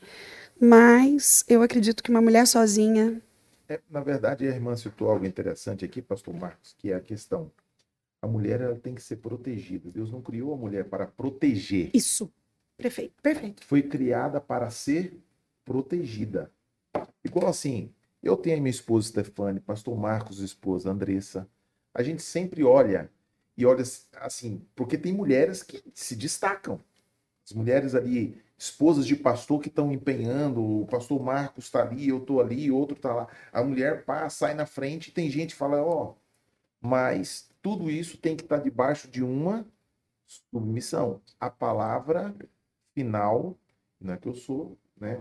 [0.59, 3.21] Mas eu acredito que uma mulher sozinha,
[3.67, 7.51] É, na verdade, a irmã citou algo interessante aqui, pastor Marcos, que é a questão.
[8.21, 9.89] A mulher ela tem que ser protegida.
[9.91, 11.91] Deus não criou a mulher para proteger.
[11.93, 12.31] isso.
[12.77, 13.63] Perfeito, perfeito.
[13.63, 15.17] Foi criada para ser
[15.63, 16.51] protegida.
[17.23, 21.47] Igual assim, eu tenho a minha esposa Stefane, pastor Marcos, esposa Andressa.
[21.93, 23.09] A gente sempre olha
[23.57, 23.83] e olha
[24.19, 26.79] assim, porque tem mulheres que se destacam.
[27.45, 32.17] As mulheres ali, esposas de pastor que estão empenhando, o pastor Marcos está ali, eu
[32.17, 33.27] estou ali, outro está lá.
[33.51, 36.13] A mulher passa, sai na frente, tem gente que fala, ó,
[36.81, 39.65] mas tudo isso tem que estar debaixo de uma
[40.25, 41.21] submissão.
[41.39, 42.33] A palavra
[42.93, 43.57] final,
[43.99, 45.19] não é que eu sou, né,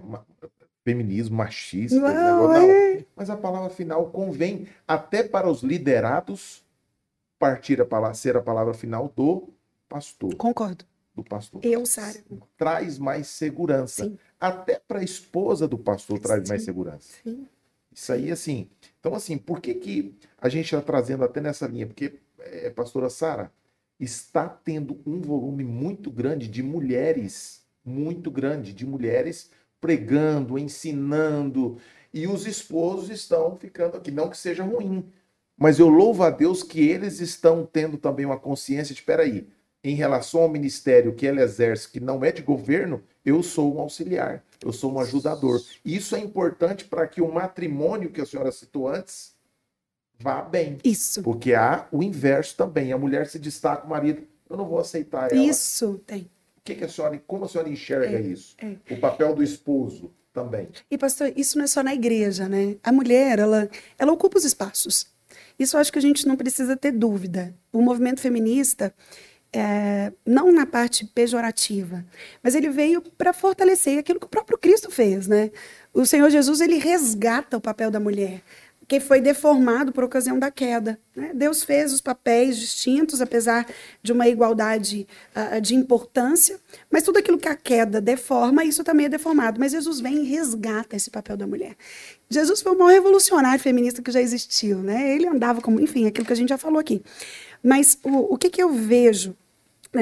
[0.84, 3.04] feminismo machista, Não, negócio, não.
[3.16, 6.62] mas a palavra final convém até para os liderados
[7.38, 9.48] partir a palavra, ser a palavra final do
[9.88, 10.84] pastor, Concordo.
[11.14, 11.60] Do pastor.
[11.64, 12.18] Eu, Sara.
[12.56, 14.04] Traz mais segurança.
[14.04, 14.18] Sim.
[14.40, 16.64] Até para a esposa do pastor traz mais Sim.
[16.66, 17.14] segurança.
[17.22, 17.46] Sim.
[17.92, 18.68] Isso aí, assim.
[18.98, 21.86] Então, assim, por que, que a gente está trazendo até nessa linha?
[21.86, 23.52] Porque, é, pastora Sara,
[24.00, 29.50] está tendo um volume muito grande de mulheres, muito grande, de mulheres
[29.80, 31.78] pregando, ensinando,
[32.12, 34.10] e os esposos estão ficando aqui.
[34.10, 35.06] Não que seja ruim,
[35.56, 39.46] mas eu louvo a Deus que eles estão tendo também uma consciência de, peraí,
[39.84, 43.80] em relação ao ministério que ela exerce, que não é de governo, eu sou um
[43.80, 45.62] auxiliar, eu sou um ajudador.
[45.84, 49.34] Isso é importante para que o matrimônio que a senhora citou antes
[50.18, 50.78] vá bem.
[50.82, 51.22] Isso.
[51.22, 52.92] Porque há o inverso também.
[52.92, 55.42] A mulher se destaca, o marido, eu não vou aceitar ela.
[55.42, 56.22] Isso tem.
[56.56, 58.56] O que, que a senhora, como a senhora enxerga É, isso?
[58.58, 58.76] é.
[58.94, 60.68] O papel do esposo também.
[60.90, 62.76] E pastor, isso não é só na igreja, né?
[62.82, 63.68] A mulher, ela,
[63.98, 65.06] ela ocupa os espaços.
[65.58, 67.54] Isso eu acho que a gente não precisa ter dúvida.
[67.72, 68.94] O movimento feminista,
[69.54, 72.04] é, não na parte pejorativa,
[72.42, 75.52] mas ele veio para fortalecer aquilo que o próprio Cristo fez, né?
[75.92, 78.42] O Senhor Jesus, ele resgata o papel da mulher.
[78.86, 80.98] que foi deformado por ocasião da queda.
[81.16, 81.30] Né?
[81.32, 83.66] Deus fez os papéis distintos, apesar
[84.02, 89.06] de uma igualdade uh, de importância, mas tudo aquilo que a queda deforma, isso também
[89.06, 89.58] é deformado.
[89.58, 91.76] Mas Jesus vem e resgata esse papel da mulher.
[92.28, 94.76] Jesus foi o maior revolucionário feminista que já existiu.
[94.80, 95.14] Né?
[95.14, 97.02] Ele andava como, enfim, aquilo que a gente já falou aqui.
[97.62, 99.34] Mas o, o que, que eu vejo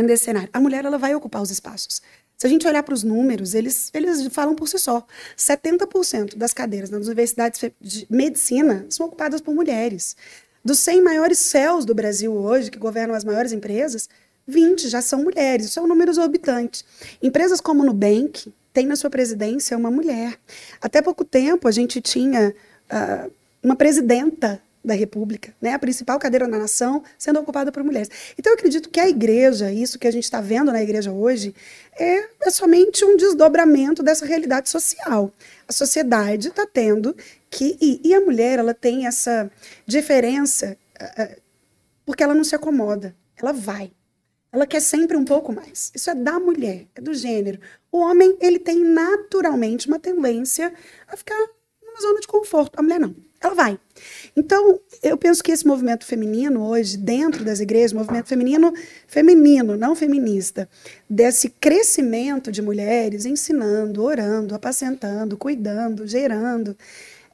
[0.00, 0.48] dentro cenário?
[0.52, 2.00] A mulher ela vai ocupar os espaços.
[2.36, 5.06] Se a gente olhar para os números, eles, eles falam por si só.
[5.36, 10.16] 70% das cadeiras nas universidades de medicina são ocupadas por mulheres.
[10.64, 14.08] Dos 100 maiores céus do Brasil hoje, que governam as maiores empresas,
[14.46, 15.66] 20 já são mulheres.
[15.66, 16.84] Isso é um número exorbitante.
[17.22, 20.38] Empresas como Nubank tem na sua presidência uma mulher.
[20.80, 22.54] Até pouco tempo, a gente tinha
[22.90, 25.72] uh, uma presidenta da República, né?
[25.74, 28.10] a principal cadeira da nação sendo ocupada por mulheres.
[28.36, 31.54] Então, eu acredito que a igreja, isso que a gente está vendo na igreja hoje,
[31.98, 35.32] é, é, somente um desdobramento dessa realidade social.
[35.68, 37.16] A sociedade está tendo
[37.48, 37.76] que.
[37.80, 39.50] E, e, a mulher, ela tem essa
[39.86, 41.40] diferença uh,
[42.04, 43.92] porque ela não se acomoda, ela vai.
[44.50, 45.90] Ela quer sempre um pouco mais.
[45.94, 47.58] Isso é da mulher, é do gênero.
[47.90, 50.74] O homem, ele tem naturalmente uma tendência
[51.08, 51.38] a ficar
[51.82, 52.78] numa zona de conforto.
[52.78, 53.78] A mulher não ela vai.
[54.36, 58.72] Então, eu penso que esse movimento feminino hoje, dentro das igrejas, movimento feminino,
[59.06, 60.68] feminino, não feminista,
[61.10, 66.76] desse crescimento de mulheres ensinando, orando, apacentando, cuidando, gerando,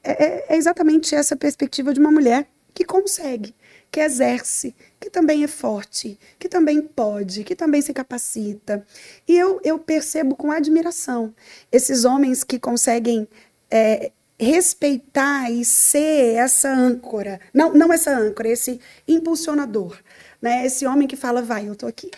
[0.03, 3.53] é, é, é exatamente essa perspectiva de uma mulher que consegue,
[3.91, 8.85] que exerce, que também é forte, que também pode, que também se capacita.
[9.27, 11.33] E eu, eu percebo com admiração
[11.71, 13.27] esses homens que conseguem
[13.69, 19.97] é, respeitar e ser essa âncora, não, não essa âncora, esse impulsionador,
[20.41, 20.65] né?
[20.65, 22.09] Esse homem que fala, vai, eu tô aqui,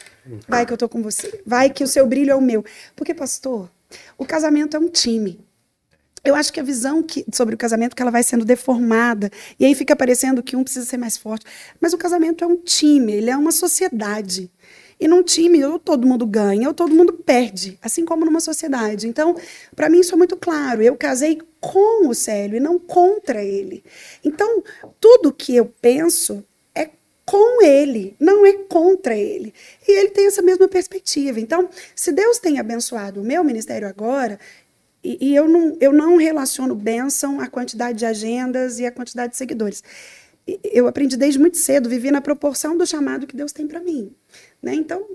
[0.47, 2.63] vai que eu tô com você, vai que o seu brilho é o meu.
[2.95, 3.71] Porque, pastor,
[4.17, 5.43] o casamento é um time.
[6.23, 9.65] Eu acho que a visão que, sobre o casamento que ela vai sendo deformada e
[9.65, 11.45] aí fica parecendo que um precisa ser mais forte.
[11.79, 14.51] Mas o casamento é um time, ele é uma sociedade.
[15.01, 19.07] E num time, ou todo mundo ganha, ou todo mundo perde, assim como numa sociedade.
[19.07, 19.35] Então,
[19.75, 20.83] para mim, isso é muito claro.
[20.83, 23.83] Eu casei com o Célio e não contra ele.
[24.23, 24.63] Então,
[24.99, 26.91] tudo que eu penso é
[27.25, 29.51] com ele, não é contra ele.
[29.87, 31.39] E ele tem essa mesma perspectiva.
[31.39, 34.39] Então, se Deus tem abençoado o meu ministério agora,
[35.03, 39.31] e, e eu, não, eu não relaciono bênção à quantidade de agendas e à quantidade
[39.31, 39.81] de seguidores
[40.63, 44.13] eu aprendi desde muito cedo, vivi na proporção do chamado que Deus tem para mim.
[44.61, 44.75] Né?
[44.75, 45.05] Então,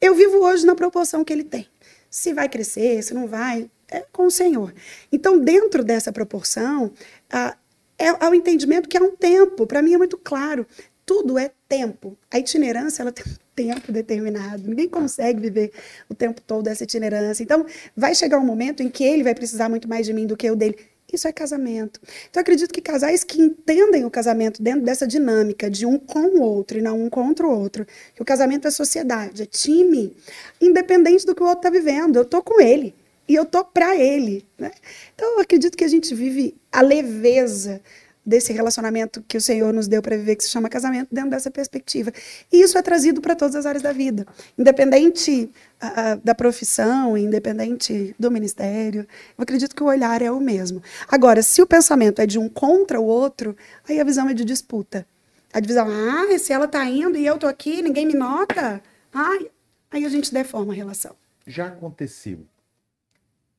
[0.00, 1.66] eu vivo hoje na proporção que Ele tem.
[2.10, 4.72] Se vai crescer, se não vai, é com o Senhor.
[5.12, 6.92] Então, dentro dessa proporção,
[7.30, 7.56] ah,
[7.98, 9.66] é, o entendimento que é um tempo.
[9.66, 10.66] Para mim é muito claro.
[11.04, 12.16] Tudo é tempo.
[12.30, 14.68] A itinerância ela tem um tempo determinado.
[14.68, 15.72] Ninguém consegue viver
[16.08, 17.42] o tempo todo dessa itinerância.
[17.42, 17.64] Então,
[17.96, 20.46] vai chegar um momento em que ele vai precisar muito mais de mim do que
[20.46, 20.76] eu dele.
[21.16, 21.98] Isso é casamento.
[22.28, 26.42] Então, acredito que casais que entendem o casamento dentro dessa dinâmica de um com o
[26.42, 30.14] outro e não um contra o outro, que o casamento é sociedade, é time,
[30.60, 32.94] independente do que o outro está vivendo, eu tô com ele
[33.26, 34.46] e eu tô para ele.
[34.58, 34.70] Né?
[35.14, 37.80] Então, acredito que a gente vive a leveza
[38.26, 41.48] desse relacionamento que o Senhor nos deu para viver, que se chama casamento, dentro dessa
[41.48, 42.12] perspectiva.
[42.52, 44.26] E isso é trazido para todas as áreas da vida,
[44.58, 45.48] independente
[45.80, 49.06] uh, da profissão, independente do ministério.
[49.38, 50.82] Eu acredito que o olhar é o mesmo.
[51.08, 53.56] Agora, se o pensamento é de um contra o outro,
[53.88, 55.06] aí a visão é de disputa.
[55.52, 58.82] A divisão, ah, se ela está indo e eu estou aqui, ninguém me nota.
[59.14, 59.48] Ai,
[59.90, 61.14] aí a gente deforma a relação.
[61.46, 62.44] Já aconteceu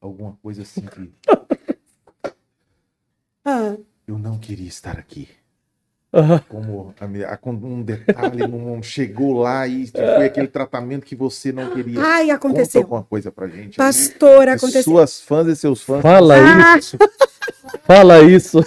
[0.02, 1.10] alguma coisa assim que.
[3.46, 3.78] ah
[4.08, 5.28] eu não queria estar aqui.
[6.48, 12.02] Como a, um detalhe não chegou lá e foi aquele tratamento que você não queria.
[12.02, 12.82] Ai, aconteceu.
[12.82, 13.76] Conta alguma coisa pra gente.
[13.76, 14.84] Pastor, aconteceu.
[14.84, 16.02] Suas fãs e seus fãs.
[16.02, 16.78] Fala ah.
[16.78, 16.98] isso.
[17.84, 18.64] Fala isso.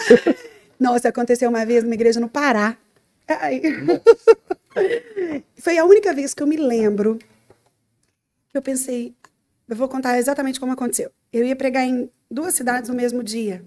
[0.79, 2.77] Nossa, aconteceu uma vez numa igreja no Pará.
[3.27, 3.63] Ai.
[5.57, 7.19] Foi a única vez que eu me lembro
[8.51, 9.15] que eu pensei,
[9.69, 11.11] eu vou contar exatamente como aconteceu.
[11.33, 13.65] Eu ia pregar em duas cidades no mesmo dia.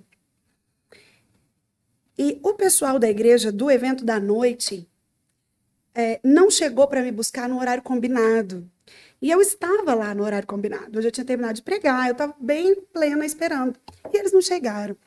[2.17, 4.87] E o pessoal da igreja, do evento da noite,
[5.95, 8.69] é, não chegou para me buscar no horário combinado.
[9.21, 10.99] E eu estava lá no horário combinado.
[10.99, 13.79] Eu já tinha terminado de pregar, eu estava bem plena esperando.
[14.11, 14.97] E eles não chegaram.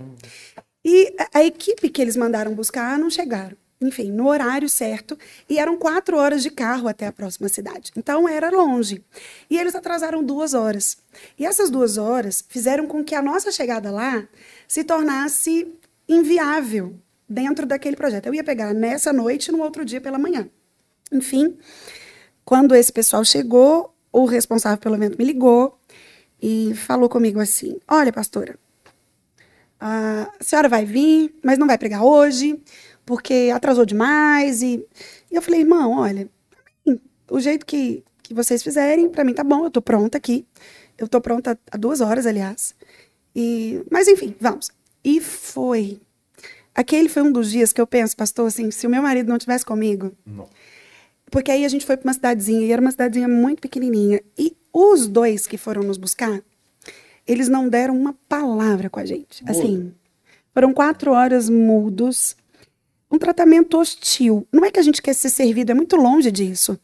[0.84, 3.56] E a, a equipe que eles mandaram buscar não chegaram.
[3.78, 5.18] Enfim, no horário certo.
[5.48, 7.92] E eram quatro horas de carro até a próxima cidade.
[7.94, 9.04] Então era longe.
[9.50, 10.96] E eles atrasaram duas horas.
[11.38, 14.26] E essas duas horas fizeram com que a nossa chegada lá
[14.66, 15.76] se tornasse
[16.08, 16.98] inviável
[17.28, 18.26] dentro daquele projeto.
[18.26, 20.48] Eu ia pegar nessa noite e no outro dia pela manhã.
[21.12, 21.56] Enfim,
[22.44, 25.78] quando esse pessoal chegou, o responsável pelo evento me ligou
[26.40, 28.58] e falou comigo assim: Olha, pastora,
[29.80, 32.60] a senhora vai vir, mas não vai pregar hoje,
[33.04, 34.62] porque atrasou demais.
[34.62, 34.84] E,
[35.30, 36.28] e eu falei, irmão, olha,
[37.30, 40.46] o jeito que, que vocês fizerem, para mim tá bom, eu tô pronta aqui.
[40.98, 42.74] Eu tô pronta há duas horas, aliás.
[43.34, 44.70] E, mas enfim, vamos.
[45.06, 46.00] E foi.
[46.74, 49.38] Aquele foi um dos dias que eu penso, pastor, assim, se o meu marido não
[49.38, 50.12] tivesse comigo.
[50.26, 50.48] Não.
[51.30, 54.20] Porque aí a gente foi para uma cidadezinha, e era uma cidadezinha muito pequenininha.
[54.36, 56.42] E os dois que foram nos buscar,
[57.24, 59.44] eles não deram uma palavra com a gente.
[59.44, 59.50] Mudo.
[59.56, 59.94] Assim,
[60.52, 62.36] foram quatro horas mudos.
[63.08, 64.44] Um tratamento hostil.
[64.50, 66.76] Não é que a gente quer ser servido, é muito longe disso.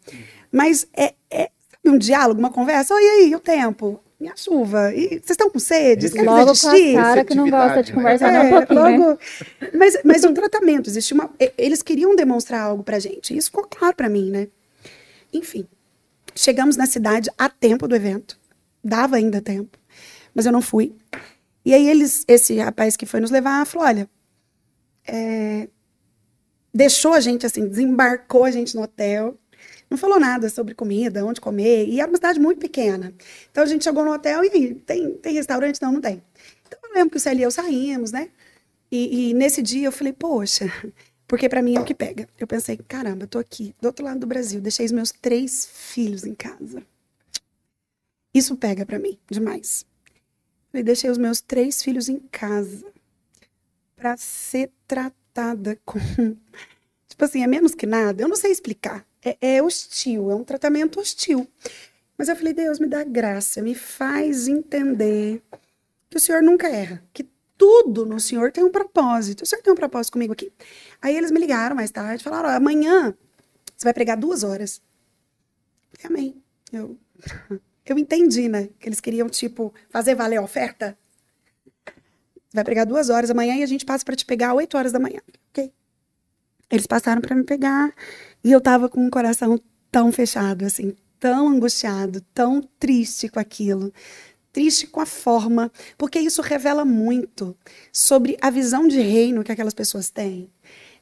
[0.53, 1.51] Mas é, é
[1.85, 2.95] um diálogo, uma conversa.
[2.95, 4.01] Oi, e aí, o tempo?
[4.23, 4.95] Minha chuva.
[4.95, 6.03] E vocês estão com sede?
[6.03, 6.95] Vocês querem Logo com a desistir?
[6.95, 8.43] cara que não gosta de Receptividade, conversar né?
[8.45, 8.97] nem um É, pouquinho, né?
[8.99, 9.18] logo-
[9.77, 11.29] mas, mas um tratamento, existe uma.
[11.59, 13.37] Eles queriam demonstrar algo pra gente.
[13.37, 14.47] Isso ficou claro pra mim, né?
[15.33, 15.66] Enfim.
[16.37, 18.39] Chegamos na cidade a tempo do evento.
[18.83, 19.77] Dava ainda tempo.
[20.33, 20.95] Mas eu não fui.
[21.64, 24.09] E aí eles, esse rapaz que foi nos levar, falou: olha,
[25.07, 25.68] é,
[26.73, 29.37] deixou a gente assim, desembarcou a gente no hotel.
[29.93, 31.86] Não falou nada sobre comida, onde comer.
[31.86, 33.12] E era uma cidade muito pequena.
[33.51, 35.82] Então a gente chegou no hotel e aí, tem, tem restaurante?
[35.82, 36.22] Não, não tem.
[36.66, 38.30] Então eu lembro que o Célio e eu saímos, né?
[38.90, 40.72] E, e nesse dia eu falei, poxa,
[41.28, 42.26] porque pra mim é o que pega.
[42.38, 45.68] Eu pensei, caramba, eu tô aqui, do outro lado do Brasil, deixei os meus três
[45.70, 46.82] filhos em casa.
[48.32, 49.84] Isso pega pra mim demais.
[50.70, 52.90] Falei, deixei os meus três filhos em casa
[53.95, 55.99] pra ser tratada com.
[57.07, 58.22] Tipo assim, é menos que nada.
[58.22, 59.07] Eu não sei explicar.
[59.25, 61.47] É, é hostil, é um tratamento hostil.
[62.18, 65.43] Mas eu falei, Deus, me dá graça, me faz entender
[66.11, 69.43] que o Senhor nunca erra, que tudo no Senhor tem um propósito.
[69.43, 70.53] O Senhor tem um propósito comigo aqui.
[71.01, 73.14] Aí eles me ligaram mais tarde, falaram: amanhã
[73.77, 74.83] você vai pregar duas horas.
[75.93, 76.43] Eu falei, Amém.
[76.73, 76.99] Eu,
[77.87, 78.68] eu entendi, né?
[78.79, 80.97] Que eles queriam, tipo, fazer valer a oferta.
[81.87, 84.77] Você vai pregar duas horas amanhã e a gente passa para te pegar às oito
[84.77, 85.20] horas da manhã.
[85.51, 85.73] Ok.
[86.73, 87.93] Eles passaram para me pegar
[88.43, 89.61] e eu tava com o coração
[89.91, 93.93] tão fechado, assim, tão angustiado, tão triste com aquilo
[94.53, 97.57] triste com a forma, porque isso revela muito
[97.91, 100.51] sobre a visão de reino que aquelas pessoas têm.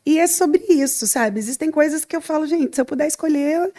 [0.07, 1.41] E é sobre isso, sabe?
[1.41, 3.73] Existem coisas que eu falo, gente, se eu puder escolher, eu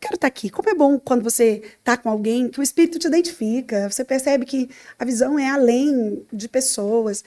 [0.00, 0.48] quero estar aqui.
[0.48, 4.46] Como é bom quando você está com alguém que o espírito te identifica, você percebe
[4.46, 7.24] que a visão é além de pessoas.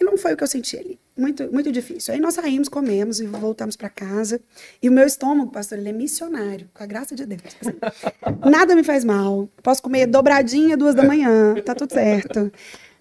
[0.00, 0.98] E não foi o que eu senti ali.
[1.16, 2.12] Muito, muito difícil.
[2.12, 4.40] Aí nós saímos, comemos e voltamos para casa.
[4.82, 7.40] E o meu estômago, pastor, ele é missionário, com a graça de Deus.
[7.60, 9.48] Assim, Nada me faz mal.
[9.62, 12.52] Posso comer dobradinha duas da manhã, tá tudo certo.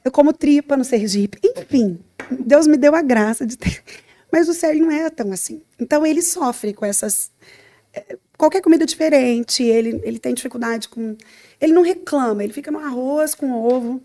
[0.04, 1.38] Eu como tripa no Sergipe.
[1.44, 2.00] Enfim,
[2.32, 3.84] Deus me deu a graça de ter.
[4.32, 5.62] Mas o Sérgio não é tão assim.
[5.80, 7.32] Então ele sofre com essas.
[7.94, 11.16] eh, Qualquer comida diferente, ele, ele tem dificuldade com.
[11.60, 14.02] Ele não reclama, ele fica no arroz com ovo,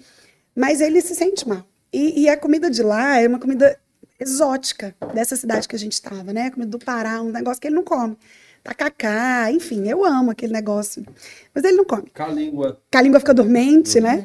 [0.54, 1.66] mas ele se sente mal.
[1.92, 3.78] E, e a comida de lá é uma comida
[4.18, 6.46] exótica dessa cidade que a gente estava, né?
[6.46, 8.16] A comida do Pará, um negócio que ele não come.
[8.62, 11.04] Tacacá, enfim, eu amo aquele negócio.
[11.54, 12.10] Mas ele não come.
[12.14, 12.80] Com a língua.
[12.90, 14.24] Que a língua fica dormente, né?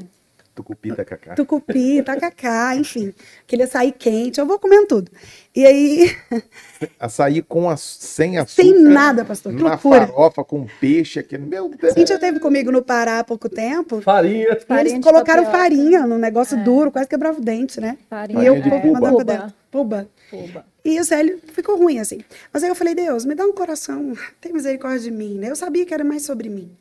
[0.55, 1.35] Tucupi, tacacá.
[1.35, 3.13] Tucupi, tacacá, enfim.
[3.43, 5.11] Aquele açaí quente, eu vou comendo tudo.
[5.53, 6.15] E aí,
[6.97, 8.63] Açaí com a, sem açúcar.
[8.63, 10.07] sem nada, pastor, que loucura.
[10.07, 11.19] farofa com peixe.
[11.19, 11.37] Aqui.
[11.37, 11.93] Meu Deus.
[11.93, 14.01] Cíntia teve comigo no Pará há pouco tempo.
[14.01, 14.53] Farinha.
[14.53, 15.63] E Farinha eles de colocaram tapioca.
[15.63, 17.97] farinha num negócio duro, quase quebrava o dente, né?
[18.09, 19.23] Farinha, E eu pra Buba.
[19.25, 19.53] dentro.
[19.69, 20.09] Puba.
[20.31, 20.65] Buba.
[20.85, 22.21] E o Célio ficou ruim, assim.
[22.53, 25.49] Mas aí eu falei, Deus, me dá um coração, tem misericórdia de mim, né?
[25.49, 26.71] Eu sabia que era mais sobre mim.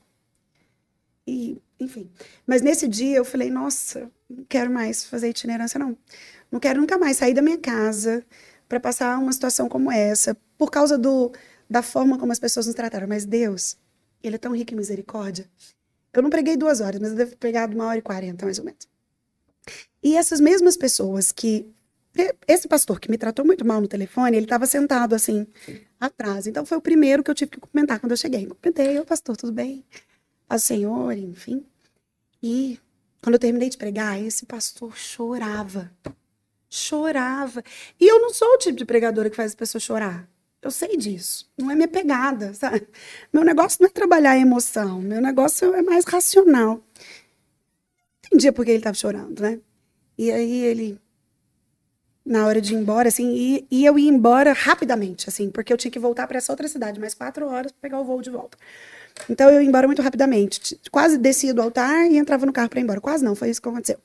[1.27, 2.11] E, enfim.
[2.47, 5.97] Mas nesse dia eu falei, nossa, não quero mais fazer itinerância, não.
[6.51, 8.25] Não quero nunca mais sair da minha casa
[8.69, 11.33] para passar uma situação como essa, por causa do,
[11.69, 13.09] da forma como as pessoas nos trataram.
[13.09, 13.77] Mas Deus,
[14.23, 15.49] Ele é tão rico em misericórdia.
[16.13, 18.65] Eu não preguei duas horas, mas eu devo pregado uma hora e quarenta, mais ou
[18.65, 18.89] menos.
[20.03, 21.67] E essas mesmas pessoas que
[22.47, 25.47] esse pastor que me tratou muito mal no telefone, ele estava sentado assim,
[25.99, 26.47] atrás.
[26.47, 28.47] Então foi o primeiro que eu tive que cumprimentar quando eu cheguei.
[28.47, 29.85] Cumprimentei, ô pastor, tudo bem?
[30.49, 31.65] Do Senhor, enfim.
[32.43, 32.79] E
[33.23, 35.91] quando eu terminei de pregar, esse pastor chorava.
[36.69, 37.63] Chorava.
[37.99, 40.29] E eu não sou o tipo de pregadora que faz as pessoas chorar.
[40.61, 41.51] Eu sei disso.
[41.57, 42.87] Não é minha pegada, sabe?
[43.33, 45.01] Meu negócio não é trabalhar a emoção.
[45.01, 46.83] Meu negócio é mais racional.
[48.27, 49.61] Entendia por que ele estava chorando, né?
[50.17, 51.01] E aí ele
[52.25, 55.77] na hora de ir embora, assim, e, e eu ia embora rapidamente, assim, porque eu
[55.77, 58.31] tinha que voltar para essa outra cidade, mais quatro horas para pegar o voo de
[58.31, 58.57] volta.
[59.29, 62.81] Então eu ia embora muito rapidamente, quase descia do altar e entrava no carro para
[62.81, 63.01] ir embora.
[63.01, 63.99] Quase não, foi isso que aconteceu.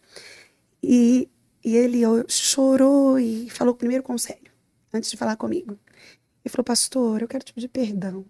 [0.81, 1.27] E,
[1.63, 4.51] e ele chorou e falou o primeiro conselho,
[4.93, 5.77] antes de falar comigo.
[6.43, 8.25] Ele falou, pastor, eu quero te pedir perdão.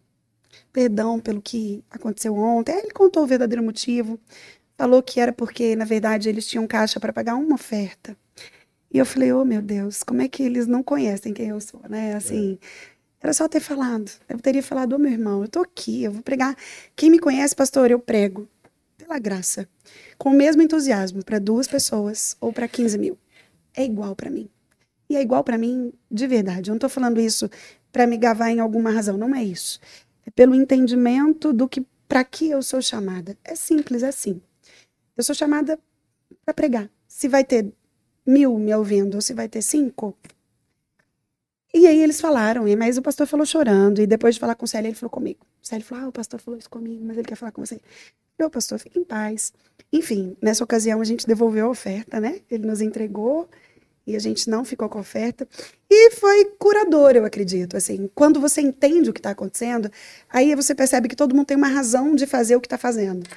[0.74, 2.74] Perdão pelo que aconteceu ontem.
[2.74, 4.20] Aí ele contou o verdadeiro motivo.
[4.78, 8.18] Falou que era porque, na verdade, eles tinham caixa para pagar uma oferta.
[8.92, 11.82] E eu falei, oh meu Deus, como é que eles não conhecem quem eu sou,
[11.88, 12.16] né?
[12.16, 12.58] Assim,
[13.22, 14.12] era só ter falado.
[14.28, 16.56] Eu teria falado, ô meu irmão, eu tô aqui, eu vou pregar.
[16.96, 18.48] Quem me conhece, pastor, eu prego.
[18.98, 19.68] Pela graça.
[20.18, 23.18] Com o mesmo entusiasmo para duas pessoas ou para 15 mil.
[23.76, 24.50] É igual para mim.
[25.10, 26.70] E é igual para mim de verdade.
[26.70, 27.50] Eu não tô falando isso
[27.92, 29.80] para me gavar em alguma razão, não é isso.
[30.26, 33.38] É pelo entendimento do que para que eu sou chamada.
[33.44, 34.42] É simples assim.
[35.18, 35.80] Eu sou chamada
[36.46, 36.90] para pregar.
[37.08, 37.72] Se vai ter
[38.26, 40.16] mil me ouvindo ou se vai ter cinco.
[41.74, 44.02] E aí eles falaram, mas o pastor falou chorando.
[44.02, 45.46] E depois de falar com o Célio, ele falou comigo.
[45.62, 47.80] O Célio falou: Ah, o pastor falou isso comigo, mas ele quer falar com você.
[48.40, 49.54] Meu pastor, fique em paz.
[49.92, 52.40] Enfim, nessa ocasião a gente devolveu a oferta, né?
[52.50, 53.50] Ele nos entregou
[54.08, 55.48] e a gente não ficou com a oferta.
[55.90, 57.78] E foi curador, eu acredito.
[57.78, 59.92] Assim, quando você entende o que está acontecendo,
[60.30, 63.28] aí você percebe que todo mundo tem uma razão de fazer o que está fazendo.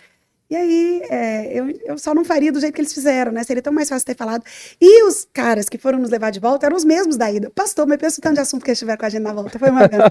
[0.52, 3.42] E aí, é, eu, eu só não faria do jeito que eles fizeram, né?
[3.42, 4.44] Seria tão mais fácil ter falado.
[4.78, 7.50] E os caras que foram nos levar de volta eram os mesmos da ida.
[7.54, 9.58] Pastor, mas pensa o tanto de assunto que eles tiveram com a gente na volta.
[9.58, 10.02] Foi uma vez.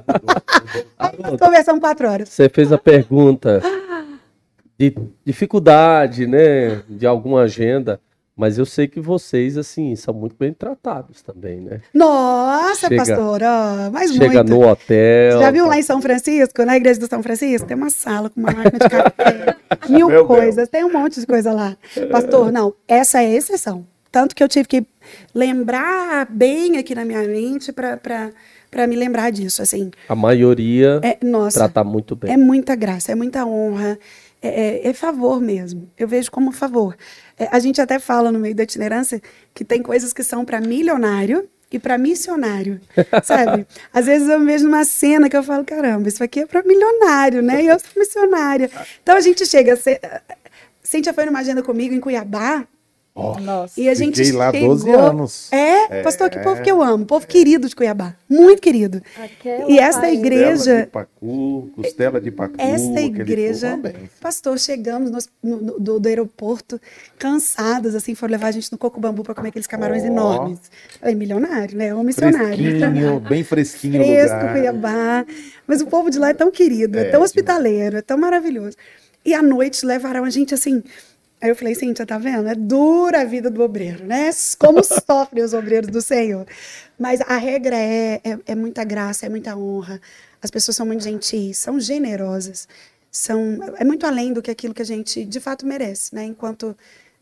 [1.39, 2.29] Conversamos quatro horas.
[2.29, 3.61] Você fez a pergunta
[4.79, 6.81] de dificuldade, né?
[6.89, 8.01] De alguma agenda.
[8.41, 11.79] Mas eu sei que vocês, assim, são muito bem tratados também, né?
[11.93, 14.49] Nossa, Chega- pastor, ó, mas Chega muito.
[14.49, 15.39] no hotel.
[15.39, 17.67] Já viu lá em São Francisco, na igreja do São Francisco?
[17.67, 19.55] Tem uma sala com uma máquina de café,
[19.87, 21.77] mil Meu coisas, tem um monte de coisa lá.
[22.11, 23.85] Pastor, não, essa é a exceção.
[24.11, 24.85] Tanto que eu tive que
[25.33, 29.91] lembrar bem aqui na minha mente para me lembrar disso, assim.
[30.09, 32.33] A maioria É, nossa, trata muito bem.
[32.33, 33.97] é muita graça, é muita honra,
[34.41, 35.91] é, é- é favor mesmo.
[35.97, 36.95] Eu vejo como favor.
[37.37, 39.21] É, a gente até fala no meio da itinerância
[39.53, 42.81] que tem coisas que são para milionário e para missionário,
[43.23, 43.65] sabe?
[43.93, 47.41] Às vezes eu vejo numa cena que eu falo, caramba, isso aqui é para milionário,
[47.41, 47.63] né?
[47.63, 48.69] E eu sou missionária.
[49.01, 50.01] Então a gente chega, Cê-
[50.83, 52.67] Cíntia foi numa agenda comigo em Cuiabá,
[53.13, 53.79] Ó, Nossa.
[53.79, 54.69] e a gente Fiquei lá chegou...
[54.69, 55.51] 12 anos.
[55.51, 59.01] É, pastor, que povo que eu amo, povo querido de Cuiabá, muito querido.
[59.21, 62.55] Aquela E essa igreja- Costela de pacu, costela de pacu.
[62.57, 63.79] Essa igreja,
[64.21, 66.79] pastor, chegamos no- no- do, do aeroporto
[67.17, 70.05] cansados, assim, foram levar a gente no Coco Bambu para comer aqueles camarões Ó.
[70.05, 70.59] enormes.
[70.99, 71.93] Falei, milionário, né?
[71.93, 72.55] Ou missionário.
[72.57, 74.53] Fresquinho, bem fresquinho o Fresco, lugar.
[74.53, 75.25] Cuiabá.
[75.67, 78.75] Mas o povo de lá é tão querido, é, É, tão hospitaleiro, é tão maravilhoso.
[79.23, 80.81] E à noite levaram a gente assim.
[81.41, 82.47] Aí eu falei, Cíntia, tá vendo?
[82.47, 84.29] É dura a vida do obreiro, né?
[84.59, 86.45] Como sofrem os obreiros do Senhor.
[86.99, 89.99] Mas a regra é, é, é muita graça, é muita honra.
[90.41, 92.67] As pessoas são muito gentis, são generosas.
[93.11, 96.23] São, é muito além do que aquilo que a gente de fato merece, né?
[96.25, 96.77] Enquanto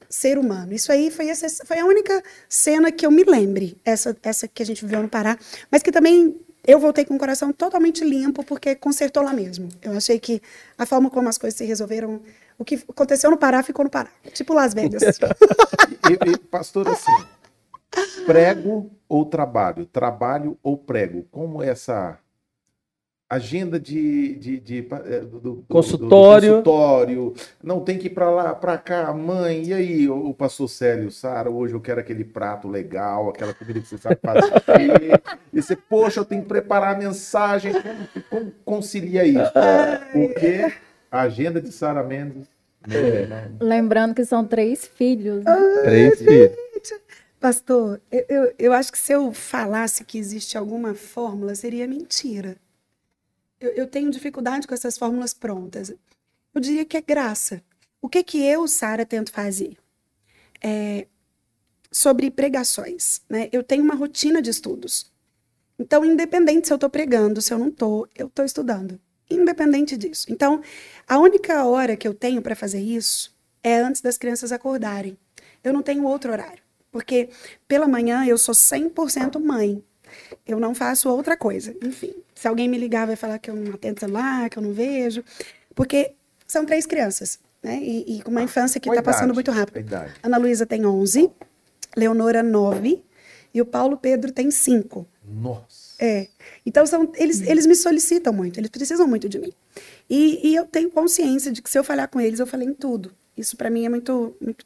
[0.09, 0.73] ser humano.
[0.73, 4.63] Isso aí foi, essa, foi a única cena que eu me lembre, essa, essa que
[4.63, 5.37] a gente viveu no Pará,
[5.71, 9.69] mas que também eu voltei com o coração totalmente limpo, porque consertou lá mesmo.
[9.81, 10.41] Eu achei que
[10.77, 12.21] a forma como as coisas se resolveram,
[12.59, 14.09] o que aconteceu no Pará ficou no Pará.
[14.33, 15.01] Tipo Las Vegas.
[16.09, 17.11] E, e, pastor, assim,
[18.25, 19.85] prego ou trabalho?
[19.85, 21.23] Trabalho ou prego?
[21.31, 22.17] Como é essa
[23.29, 26.49] agenda de, de, de, eh, do, do- do- Consultório.
[26.49, 27.33] do consultório?
[27.61, 29.65] Não tem que ir para lá, para cá, mãe.
[29.65, 33.79] E aí, o, o pastor Célio, Sara, hoje eu quero aquele prato legal, aquela comida
[33.81, 34.51] que você sabe fazer.
[35.53, 37.71] e você, poxa, eu tenho que preparar a mensagem.
[37.73, 39.51] Como, como concilia isso?
[40.11, 40.73] Porque
[41.11, 42.47] a agenda de Sara Mendes.
[42.87, 45.43] meu irmão, Lembrando que são três filhos.
[45.43, 45.81] né?
[45.83, 46.57] Três filhos.
[47.39, 52.57] Pastor, eu, eu, eu acho que se eu falasse que existe alguma fórmula, seria mentira.
[53.59, 55.89] Eu, eu tenho dificuldade com essas fórmulas prontas.
[56.53, 57.61] Eu diria que é graça.
[58.01, 59.77] O que que eu, Sara, tento fazer?
[60.61, 61.07] É,
[61.91, 63.49] sobre pregações, né?
[63.51, 65.11] Eu tenho uma rotina de estudos.
[65.77, 68.99] Então, independente se eu estou pregando, se eu não estou, eu estou estudando.
[69.29, 70.27] Independente disso.
[70.29, 70.61] Então,
[71.07, 75.17] a única hora que eu tenho para fazer isso é antes das crianças acordarem.
[75.63, 76.63] Eu não tenho outro horário.
[76.91, 77.29] Porque
[77.67, 79.83] pela manhã eu sou 100% mãe.
[80.45, 81.75] Eu não faço outra coisa.
[81.83, 84.73] Enfim, se alguém me ligar, vai falar que eu não atendo celular, que eu não
[84.73, 85.23] vejo.
[85.75, 86.13] Porque
[86.47, 87.79] são três crianças, né?
[87.81, 89.75] E, e com uma infância que está passando muito rápido.
[90.23, 91.29] Ana Luísa tem 11,
[91.95, 93.03] Leonora 9
[93.53, 95.07] e o Paulo Pedro tem 5.
[95.23, 95.88] Nossa.
[95.99, 96.29] É.
[96.65, 99.51] Então, são, eles, eles me solicitam muito, eles precisam muito de mim.
[100.09, 102.73] E, e eu tenho consciência de que se eu falhar com eles, eu falei em
[102.73, 103.13] tudo.
[103.35, 104.65] Isso para mim é muito, muito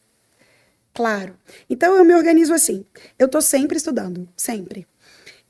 [0.93, 1.35] claro.
[1.67, 2.85] Então, eu me organizo assim.
[3.17, 4.87] Eu estou sempre estudando, sempre.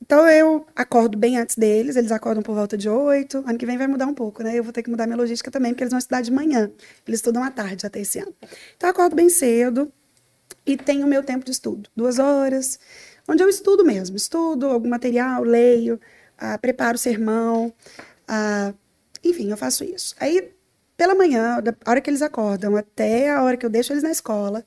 [0.02, 3.44] Então, eu acordo bem antes deles, eles acordam por volta de oito.
[3.46, 4.58] Ano que vem vai mudar um pouco, né?
[4.58, 6.72] Eu vou ter que mudar minha logística também, porque eles vão estudar de manhã.
[7.06, 8.34] Eles estudam à tarde até esse ano.
[8.76, 9.92] Então, eu acordo bem cedo
[10.66, 11.90] e tenho o meu tempo de estudo.
[11.96, 12.80] Duas horas,
[13.28, 14.16] onde eu estudo mesmo.
[14.16, 16.00] Estudo algum material, leio,
[16.38, 17.74] ah, preparo o sermão.
[18.28, 18.74] ah,
[19.24, 20.16] enfim, eu faço isso.
[20.20, 20.52] Aí,
[20.98, 24.12] pela manhã, da hora que eles acordam até a hora que eu deixo eles na
[24.12, 24.66] escola,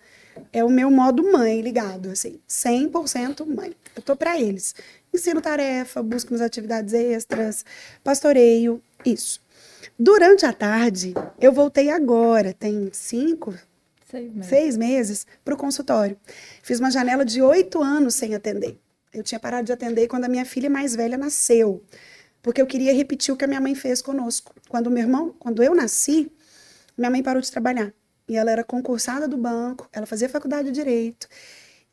[0.53, 3.75] é o meu modo mãe ligado, assim, 100% mãe.
[3.95, 4.75] Eu tô para eles.
[5.13, 7.65] Ensino tarefa, busco nas atividades extras,
[8.03, 9.41] pastoreio, isso.
[9.99, 13.55] Durante a tarde, eu voltei agora, tem cinco,
[14.11, 14.49] Seis meses.
[14.49, 16.17] seis meses, para o consultório.
[16.63, 18.79] Fiz uma janela de oito anos sem atender.
[19.13, 21.83] Eu tinha parado de atender quando a minha filha mais velha nasceu,
[22.41, 24.55] porque eu queria repetir o que a minha mãe fez conosco.
[24.69, 26.31] Quando meu irmão, quando eu nasci,
[26.97, 27.93] minha mãe parou de trabalhar
[28.29, 31.27] e ela era concursada do banco, ela fazia faculdade de direito.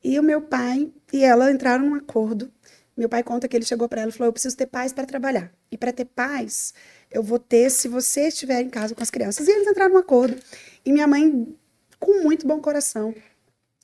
[0.04, 2.52] E o meu pai e ela entraram num acordo.
[2.96, 5.06] Meu pai conta que ele chegou para ela e falou: "Eu preciso ter paz para
[5.06, 5.52] trabalhar.
[5.72, 6.76] E para ter paz,
[7.10, 9.48] eu vou ter se você estiver em casa com as crianças".
[9.48, 10.38] E eles entraram num acordo.
[10.86, 11.56] E minha mãe
[12.04, 13.14] com muito bom coração.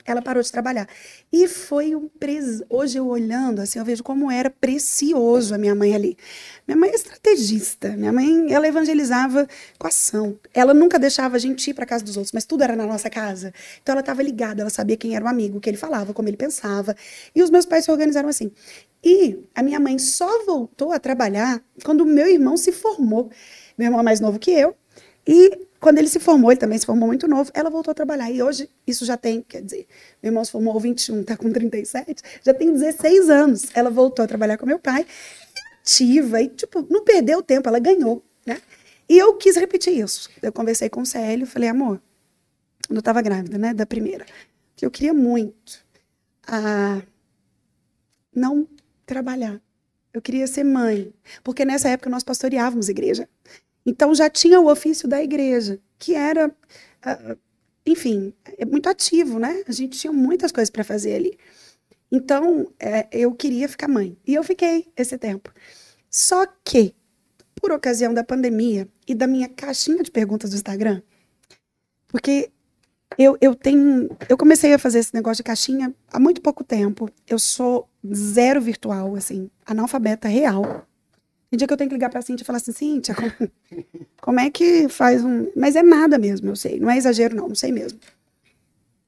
[0.05, 0.87] Ela parou de trabalhar.
[1.31, 2.63] E foi um pres...
[2.69, 6.17] Hoje eu olhando, assim, eu vejo como era precioso a minha mãe ali.
[6.67, 7.89] Minha mãe é estrategista.
[7.89, 9.47] Minha mãe, ela evangelizava
[9.77, 10.39] com ação.
[10.53, 13.09] Ela nunca deixava a gente ir para casa dos outros, mas tudo era na nossa
[13.09, 13.53] casa.
[13.81, 16.27] Então ela estava ligada, ela sabia quem era o amigo, o que ele falava, como
[16.27, 16.95] ele pensava.
[17.35, 18.51] E os meus pais se organizaram assim.
[19.03, 23.29] E a minha mãe só voltou a trabalhar quando o meu irmão se formou.
[23.77, 24.75] Meu irmão é mais novo que eu.
[25.27, 28.29] E quando ele se formou, ele também se formou muito novo, ela voltou a trabalhar.
[28.29, 29.87] E hoje, isso já tem, quer dizer,
[30.21, 33.67] meu irmão se formou aos 21, tá com 37, já tem 16 anos.
[33.73, 35.05] Ela voltou a trabalhar com meu pai,
[35.81, 38.61] ativa, e, tipo, não perdeu tempo, ela ganhou, né?
[39.07, 40.29] E eu quis repetir isso.
[40.41, 42.01] Eu conversei com o Célio, falei, amor,
[42.87, 44.25] quando eu tava grávida, né, da primeira,
[44.75, 45.83] que eu queria muito
[46.47, 47.01] ah,
[48.35, 48.67] não
[49.05, 49.61] trabalhar.
[50.13, 51.13] Eu queria ser mãe,
[51.43, 53.29] porque nessa época nós pastoreávamos igreja.
[53.85, 56.53] Então já tinha o ofício da igreja, que era,
[57.01, 57.35] ah,
[57.85, 59.63] enfim, é muito ativo, né?
[59.67, 61.37] A gente tinha muitas coisas para fazer ali.
[62.11, 65.53] Então é, eu queria ficar mãe e eu fiquei esse tempo.
[66.09, 66.95] Só que
[67.55, 71.01] por ocasião da pandemia e da minha caixinha de perguntas do Instagram,
[72.07, 72.51] porque
[73.17, 77.09] eu, eu tenho, eu comecei a fazer esse negócio de caixinha há muito pouco tempo.
[77.27, 80.87] Eu sou zero virtual, assim, analfabeta real.
[81.49, 83.51] Tem dia que eu tenho que ligar pra Cintia e falar assim, Cintia, como,
[84.21, 85.51] como é que faz um.
[85.55, 86.79] Mas é nada mesmo, eu sei.
[86.79, 87.99] Não é exagero, não, não sei mesmo.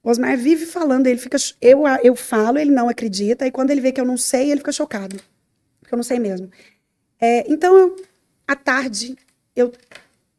[0.03, 1.37] O Osmar vive falando, ele fica.
[1.61, 4.61] Eu, eu falo, ele não acredita, e quando ele vê que eu não sei, ele
[4.61, 5.21] fica chocado.
[5.79, 6.49] Porque eu não sei mesmo.
[7.19, 7.95] É, então, eu,
[8.47, 9.15] à tarde,
[9.55, 9.71] eu.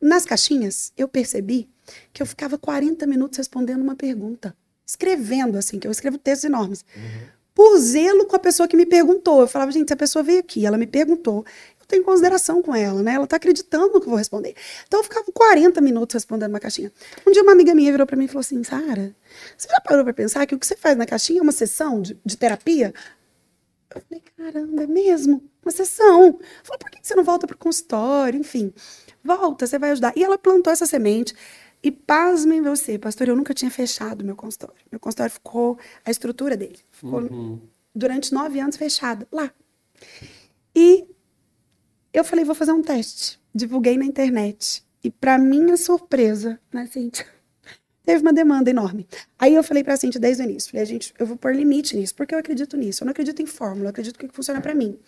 [0.00, 1.68] Nas caixinhas, eu percebi
[2.12, 4.56] que eu ficava 40 minutos respondendo uma pergunta.
[4.84, 6.84] Escrevendo, assim, que eu escrevo textos enormes.
[7.54, 9.42] Por zelo com a pessoa que me perguntou.
[9.42, 11.44] Eu falava, gente, se a pessoa veio aqui, ela me perguntou,
[11.82, 13.14] eu tenho consideração com ela, né?
[13.14, 14.54] Ela tá acreditando no que eu vou responder.
[14.86, 16.90] Então eu ficava 40 minutos respondendo uma caixinha.
[17.26, 19.14] Um dia uma amiga minha virou para mim e falou assim: Sara,
[19.56, 22.00] você já parou para pensar que o que você faz na caixinha é uma sessão
[22.00, 22.94] de, de terapia?
[23.94, 25.42] Eu falei, caramba, é mesmo?
[25.62, 26.38] Uma sessão.
[26.64, 28.40] Falei, por que você não volta pro consultório?
[28.40, 28.72] Enfim,
[29.22, 30.14] volta, você vai ajudar.
[30.16, 31.34] E ela plantou essa semente.
[31.82, 34.76] E pasmem você, pastor, eu nunca tinha fechado meu consultório.
[34.90, 37.60] Meu consultório ficou, a estrutura dele, ficou Uhum.
[37.94, 39.52] durante nove anos fechado, lá.
[40.74, 41.04] E
[42.12, 43.40] eu falei, vou fazer um teste.
[43.54, 44.84] Divulguei na internet.
[45.02, 47.26] E para minha surpresa, né, Cíntia?
[48.04, 49.06] Teve uma demanda enorme.
[49.38, 52.14] Aí eu falei pra Cintia desde o início, falei, gente, eu vou pôr limite nisso,
[52.16, 53.02] porque eu acredito nisso.
[53.02, 54.98] Eu não acredito em fórmula, eu acredito que funciona pra mim.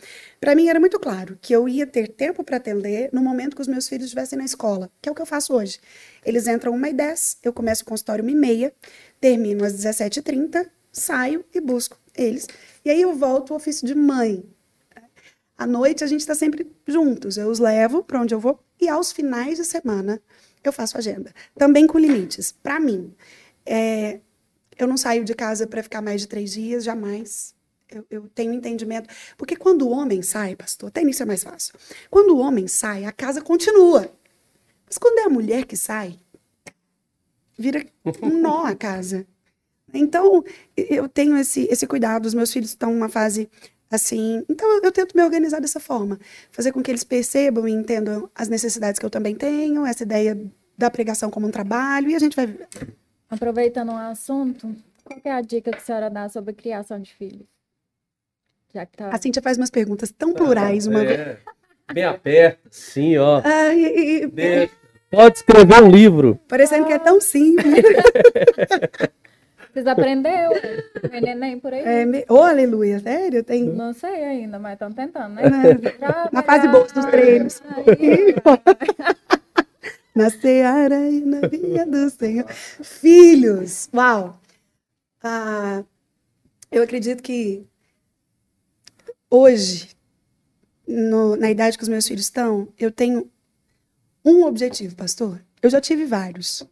[0.40, 3.62] Pra mim era muito claro que eu ia ter tempo pra atender no momento que
[3.62, 5.80] os meus filhos estivessem na escola, que é o que eu faço hoje.
[6.24, 8.72] Eles entram uma e dez, eu começo o consultório uma e meia,
[9.20, 12.46] termino às 17h30, saio e busco eles.
[12.84, 14.44] E aí eu volto ao ofício de mãe.
[15.57, 17.36] À noite a gente está sempre juntos.
[17.36, 20.20] Eu os levo para onde eu vou e aos finais de semana
[20.62, 21.32] eu faço agenda.
[21.57, 22.52] Também com limites.
[22.52, 23.14] Para mim,
[23.66, 24.20] é,
[24.78, 27.55] eu não saio de casa para ficar mais de três dias, jamais.
[27.90, 29.09] Eu, eu tenho entendimento.
[29.36, 31.74] Porque quando o homem sai, pastor, até nisso é mais fácil.
[32.11, 34.11] Quando o homem sai, a casa continua.
[34.86, 36.18] Mas quando é a mulher que sai,
[37.57, 37.84] vira
[38.22, 39.26] um nó a casa.
[39.92, 40.42] Então,
[40.76, 42.26] eu tenho esse, esse cuidado.
[42.26, 43.48] Os meus filhos estão numa fase
[43.95, 44.45] assim.
[44.49, 46.18] Então, eu, eu tento me organizar dessa forma.
[46.51, 50.38] Fazer com que eles percebam e entendam as necessidades que eu também tenho, essa ideia
[50.76, 52.55] da pregação como um trabalho, e a gente vai.
[53.30, 54.74] Aproveitando o assunto,
[55.05, 57.47] qual que é a dica que a senhora dá sobre criação de filhos?
[58.74, 59.09] Já que tá...
[59.11, 61.20] A Cíntia faz umas perguntas tão plurais uma vez.
[61.20, 61.38] É,
[61.92, 63.40] bem aberta, sim, ó.
[63.45, 64.70] Ai, e- e-.
[65.11, 66.40] Pode escrever um livro.
[66.49, 67.72] parecendo que é tão simples.
[69.75, 70.51] Vocês aprendeu?
[71.11, 71.81] Tem neném por aí?
[71.83, 73.43] É, me- oh, aleluia, sério?
[73.43, 73.64] Tem.
[73.64, 75.43] Não sei ainda, mas estão tentando, né?
[76.33, 77.61] Na fase boa dos treinos.
[80.14, 82.47] Na seara e na vinha do Senhor.
[82.49, 84.39] Filhos, uau!
[85.20, 85.83] Ah,
[86.70, 87.66] eu acredito que
[89.29, 89.89] hoje,
[90.87, 93.29] no- na idade que os meus filhos estão, eu tenho
[94.25, 95.41] um objetivo, pastor.
[95.61, 96.64] Eu já tive vários.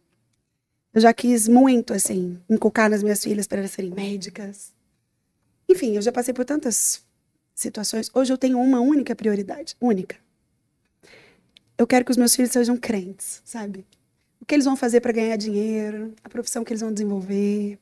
[0.93, 4.71] Eu já quis muito, assim, inculcar nas minhas filhas para elas serem médicas.
[5.67, 7.03] Enfim, eu já passei por tantas
[7.55, 8.11] situações.
[8.13, 10.17] Hoje eu tenho uma única prioridade, única.
[11.77, 13.87] Eu quero que os meus filhos sejam crentes, sabe?
[14.39, 17.79] O que eles vão fazer para ganhar dinheiro, a profissão que eles vão desenvolver,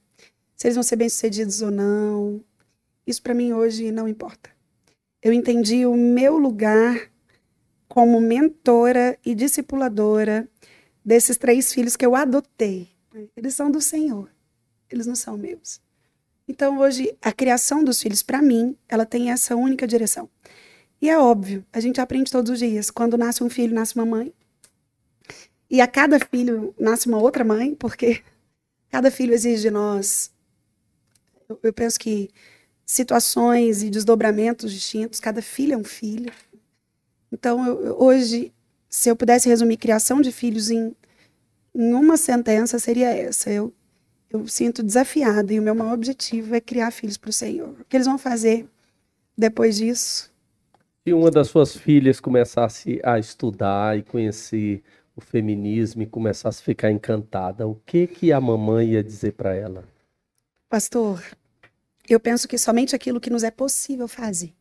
[0.55, 2.41] se eles vão ser bem-sucedidos ou não.
[3.05, 4.49] Isso para mim hoje não importa.
[5.21, 7.11] Eu entendi o meu lugar
[7.89, 10.47] como mentora e discipuladora
[11.03, 12.90] desses três filhos que eu adotei.
[13.35, 14.29] Eles são do Senhor,
[14.89, 15.81] eles não são meus.
[16.47, 20.29] Então, hoje, a criação dos filhos, para mim, ela tem essa única direção.
[21.01, 22.89] E é óbvio, a gente aprende todos os dias.
[22.89, 24.33] Quando nasce um filho, nasce uma mãe.
[25.69, 28.21] E a cada filho nasce uma outra mãe, porque
[28.89, 30.31] cada filho exige de nós.
[31.49, 32.29] Eu, eu penso que
[32.85, 36.31] situações e desdobramentos distintos, cada filho é um filho.
[37.31, 38.53] Então, eu, hoje,
[38.89, 40.93] se eu pudesse resumir criação de filhos em,
[41.73, 43.49] em uma sentença, seria essa.
[43.49, 43.73] Eu,
[44.29, 47.69] eu sinto desafiada e o meu maior objetivo é criar filhos para o Senhor.
[47.79, 48.67] O que eles vão fazer
[49.37, 50.31] depois disso?
[51.03, 54.83] Se uma das suas filhas começasse a estudar e conhecer
[55.15, 59.53] o feminismo e começasse a ficar encantada, o que que a mamãe ia dizer para
[59.53, 59.83] ela?
[60.69, 61.23] Pastor,
[62.07, 64.53] eu penso que somente aquilo que nos é possível fazer.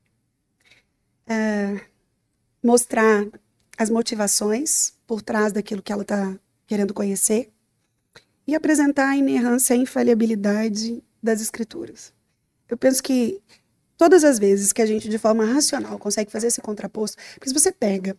[1.26, 1.80] É,
[2.62, 3.26] mostrar
[3.76, 6.38] as motivações por trás daquilo que ela está
[6.70, 7.50] querendo conhecer
[8.46, 12.12] e apresentar a inerrância e a infalibilidade das escrituras.
[12.68, 13.42] Eu penso que
[13.96, 17.54] todas as vezes que a gente, de forma racional, consegue fazer esse contraposto, porque se
[17.54, 18.16] você pega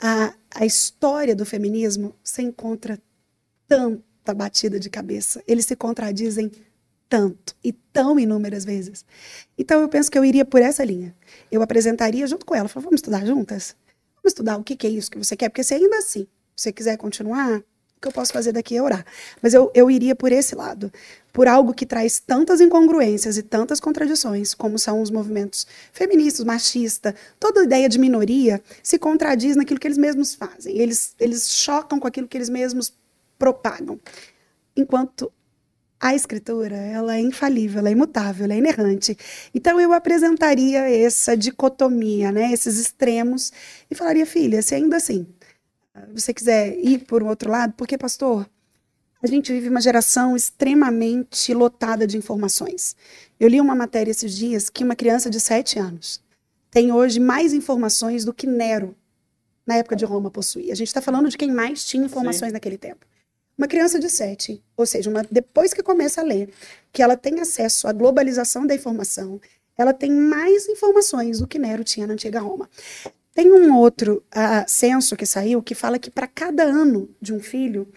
[0.00, 2.98] a, a história do feminismo, você encontra
[3.68, 5.42] tanta batida de cabeça.
[5.46, 6.50] Eles se contradizem
[7.06, 9.04] tanto e tão inúmeras vezes.
[9.58, 11.14] Então eu penso que eu iria por essa linha.
[11.52, 13.76] Eu apresentaria junto com ela, falava, vamos estudar juntas?
[14.14, 15.50] Vamos estudar o que, que é isso que você quer?
[15.50, 16.26] Porque se ainda assim
[16.56, 17.62] você quiser continuar,
[18.00, 19.04] que eu posso fazer daqui é orar.
[19.42, 20.90] Mas eu, eu iria por esse lado,
[21.32, 27.14] por algo que traz tantas incongruências e tantas contradições, como são os movimentos feministas, machistas,
[27.38, 30.78] toda ideia de minoria se contradiz naquilo que eles mesmos fazem.
[30.78, 32.92] Eles, eles chocam com aquilo que eles mesmos
[33.38, 34.00] propagam.
[34.74, 35.30] Enquanto
[36.00, 39.14] a escritura, ela é infalível, ela é imutável, ela é inerrante.
[39.54, 43.52] Então eu apresentaria essa dicotomia, né, esses extremos
[43.90, 45.26] e falaria, filha, se ainda assim
[46.12, 48.48] você quiser ir por um outro lado, porque pastor,
[49.22, 52.96] a gente vive uma geração extremamente lotada de informações.
[53.38, 56.22] Eu li uma matéria esses dias que uma criança de 7 anos
[56.70, 58.96] tem hoje mais informações do que Nero
[59.66, 60.72] na época de Roma possuía.
[60.72, 62.54] A gente está falando de quem mais tinha informações Sim.
[62.54, 63.06] naquele tempo.
[63.58, 66.50] Uma criança de 7, ou seja, uma, depois que começa a ler,
[66.90, 69.38] que ela tem acesso à globalização da informação,
[69.76, 72.70] ela tem mais informações do que Nero tinha na antiga Roma.
[73.34, 77.40] Tem um outro uh, censo que saiu que fala que para cada ano de um
[77.40, 77.88] filho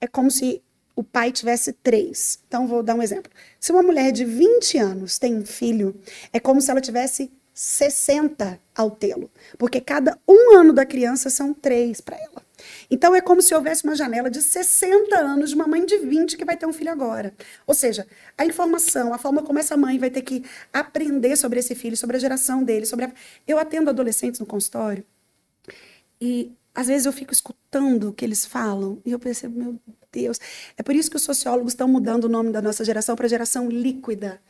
[0.00, 0.62] é como se
[0.94, 2.38] o pai tivesse três.
[2.46, 3.30] Então, vou dar um exemplo.
[3.58, 5.98] Se uma mulher de 20 anos tem um filho,
[6.32, 9.30] é como se ela tivesse 60 ao tê-lo.
[9.58, 12.42] Porque cada um ano da criança são três para ela.
[12.90, 16.36] Então é como se houvesse uma janela de 60 anos de uma mãe de 20
[16.36, 17.34] que vai ter um filho agora.
[17.66, 18.06] Ou seja,
[18.36, 22.16] a informação, a forma como essa mãe vai ter que aprender sobre esse filho, sobre
[22.16, 23.12] a geração dele, sobre a...
[23.46, 25.04] Eu atendo adolescentes no consultório
[26.20, 29.78] e às vezes eu fico escutando o que eles falam e eu percebo, meu
[30.10, 30.38] Deus.
[30.76, 33.68] É por isso que os sociólogos estão mudando o nome da nossa geração para geração
[33.68, 34.40] líquida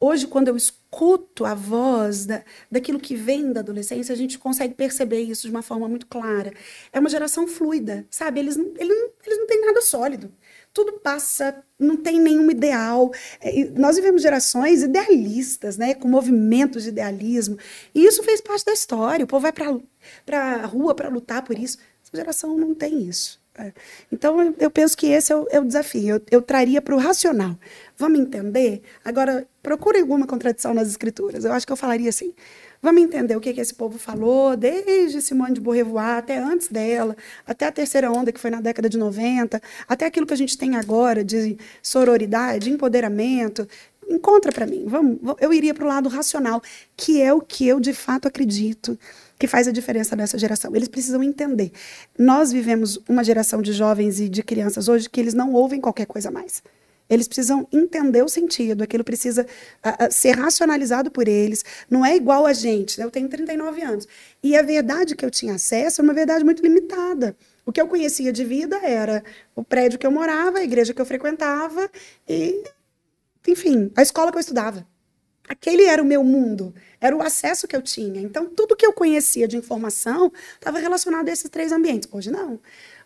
[0.00, 4.74] hoje, quando eu escuto a voz da, daquilo que vem da adolescência, a gente consegue
[4.74, 6.52] perceber isso de uma forma muito clara.
[6.92, 8.40] É uma geração fluida, sabe?
[8.40, 10.32] Eles, eles, eles não têm nada sólido.
[10.72, 13.10] Tudo passa, não tem nenhum ideal.
[13.40, 15.94] É, nós vivemos gerações idealistas, né?
[15.94, 17.58] com movimentos de idealismo.
[17.94, 19.24] E isso fez parte da história.
[19.24, 21.78] O povo vai para a rua para lutar por isso.
[22.02, 23.40] Essa geração não tem isso.
[23.58, 23.72] É.
[24.12, 26.16] Então, eu penso que esse é o, é o desafio.
[26.16, 27.56] Eu, eu traria para o racional.
[27.96, 28.82] Vamos entender?
[29.02, 31.44] Agora, procure alguma contradição nas escrituras.
[31.44, 32.34] Eu acho que eu falaria assim.
[32.82, 37.16] Vamos entender o que, que esse povo falou, desde Simone de Beauvoir até antes dela,
[37.46, 40.58] até a terceira onda, que foi na década de 90, até aquilo que a gente
[40.58, 43.66] tem agora de sororidade, empoderamento.
[44.08, 44.84] Encontra para mim.
[44.86, 46.62] Vamos, eu iria para o lado racional,
[46.94, 48.98] que é o que eu de fato acredito
[49.38, 50.74] que faz a diferença nessa geração.
[50.74, 51.72] Eles precisam entender.
[52.18, 56.06] Nós vivemos uma geração de jovens e de crianças hoje que eles não ouvem qualquer
[56.06, 56.62] coisa mais.
[57.08, 59.46] Eles precisam entender o sentido, aquilo precisa
[60.10, 61.64] ser racionalizado por eles.
[61.88, 62.98] Não é igual a gente.
[62.98, 63.04] Né?
[63.04, 64.08] Eu tenho 39 anos.
[64.42, 67.36] E a verdade que eu tinha acesso é uma verdade muito limitada.
[67.64, 69.22] O que eu conhecia de vida era
[69.54, 71.88] o prédio que eu morava, a igreja que eu frequentava
[72.28, 72.64] e,
[73.46, 74.86] enfim, a escola que eu estudava.
[75.48, 78.20] Aquele era o meu mundo, era o acesso que eu tinha.
[78.20, 82.08] Então, tudo que eu conhecia de informação estava relacionado a esses três ambientes.
[82.12, 82.58] Hoje, não.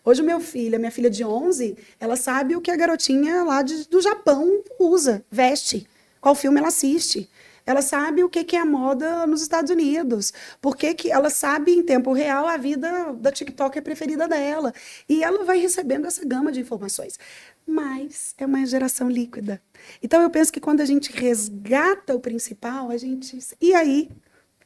[0.03, 3.43] Hoje o meu filho, a minha filha de 11, ela sabe o que a garotinha
[3.43, 5.87] lá de- do Japão usa, veste,
[6.19, 7.29] qual filme ela assiste.
[7.63, 10.33] Ela sabe o que, que é a moda nos Estados Unidos.
[10.59, 14.73] Porque que ela sabe em tempo real a vida da TikToker preferida dela.
[15.07, 17.19] E ela vai recebendo essa gama de informações.
[17.65, 19.61] Mas é uma geração líquida.
[20.01, 23.37] Então eu penso que quando a gente resgata o principal, a gente.
[23.59, 24.09] E aí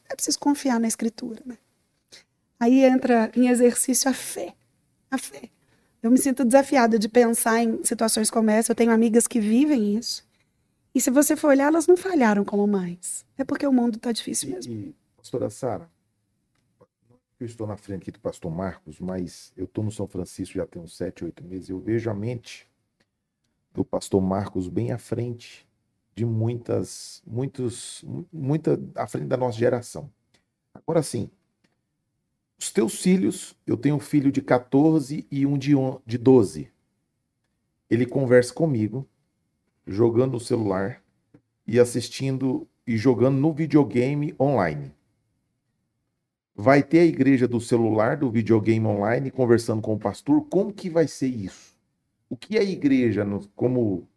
[0.09, 1.57] é preciso confiar na escritura, né?
[2.59, 4.53] Aí entra em exercício a fé.
[5.11, 5.49] A fé.
[6.01, 8.71] Eu me sinto desafiada de pensar em situações como essa.
[8.71, 10.25] Eu tenho amigas que vivem isso.
[10.93, 13.25] E se você for olhar, elas não falharam como mães.
[13.37, 14.71] É porque o mundo está difícil mesmo.
[14.71, 15.89] E, e, pastora Sara,
[17.39, 20.65] eu estou na frente aqui do pastor Marcos, mas eu estou no São Francisco já
[20.65, 21.69] tem uns sete, oito meses.
[21.69, 22.65] Eu vejo a mente
[23.75, 25.67] do pastor Marcos bem à frente
[26.15, 30.09] de muitas, muitos, mu- muita à frente da nossa geração.
[30.73, 31.29] Agora sim,
[32.59, 36.69] os teus filhos, eu tenho um filho de 14 e um de, on- de 12.
[37.89, 39.07] Ele conversa comigo,
[39.87, 41.03] jogando no celular
[41.67, 44.93] e assistindo e jogando no videogame online.
[46.53, 50.45] Vai ter a igreja do celular, do videogame online, conversando com o pastor.
[50.49, 51.74] Como que vai ser isso?
[52.29, 54.07] O que a igreja, no- como,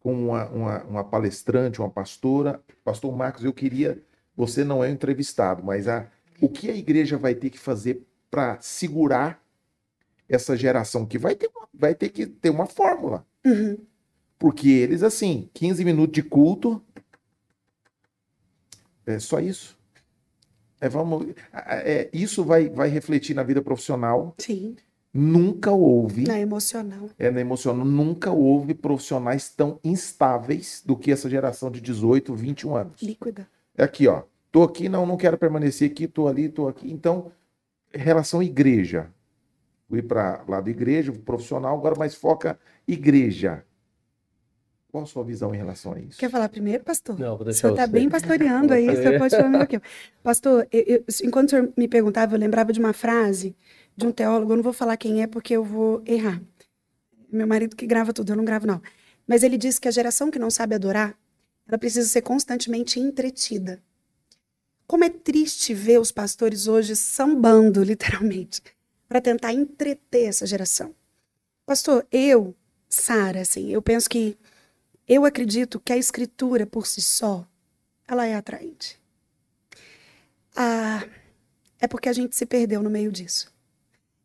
[0.00, 4.02] como uma, uma, uma palestrante, uma pastora, pastor Marcos, eu queria,
[4.36, 6.08] você não é um entrevistado, mas a,
[6.40, 9.42] o que a igreja vai ter que fazer para segurar
[10.28, 13.26] essa geração que vai ter, vai ter que ter uma fórmula.
[13.44, 13.78] Uhum.
[14.38, 16.82] Porque eles, assim, 15 minutos de culto.
[19.06, 19.76] É só isso.
[20.80, 24.34] É, vamos, é, isso vai, vai refletir na vida profissional.
[24.38, 24.74] Sim,
[25.14, 27.10] Nunca houve, na emocional.
[27.18, 32.74] é na emocional, nunca houve profissionais tão instáveis do que essa geração de 18, 21
[32.76, 33.02] anos.
[33.02, 33.46] Líquida.
[33.76, 34.22] É aqui, ó.
[34.50, 36.90] Tô aqui, não, não quero permanecer aqui, tô ali, tô aqui.
[36.90, 37.30] Então,
[37.90, 39.10] relação igreja.
[39.88, 42.58] Fui para lado igreja, profissional, agora mais foca
[42.88, 43.62] igreja.
[44.90, 46.18] Qual a sua visão em relação a isso?
[46.18, 47.18] Quer falar primeiro, pastor?
[47.18, 47.92] Não, vou O deixar senhor está você.
[47.92, 49.82] bem pastoreando aí, o senhor pode falar melhor que eu.
[50.22, 53.54] Pastor, eu- eu- enquanto o senhor me perguntava, eu lembrava de uma frase
[53.96, 56.40] de um teólogo, eu não vou falar quem é porque eu vou errar.
[57.30, 58.82] Meu marido que grava tudo, eu não gravo não.
[59.26, 61.16] Mas ele diz que a geração que não sabe adorar,
[61.66, 63.82] ela precisa ser constantemente entretida.
[64.86, 68.62] Como é triste ver os pastores hoje sambando, literalmente,
[69.08, 70.94] para tentar entreter essa geração.
[71.64, 72.54] Pastor, eu,
[72.88, 74.36] Sara, assim, eu penso que
[75.08, 77.46] eu acredito que a escritura por si só,
[78.06, 79.00] ela é atraente.
[80.54, 81.06] Ah,
[81.80, 83.52] é porque a gente se perdeu no meio disso.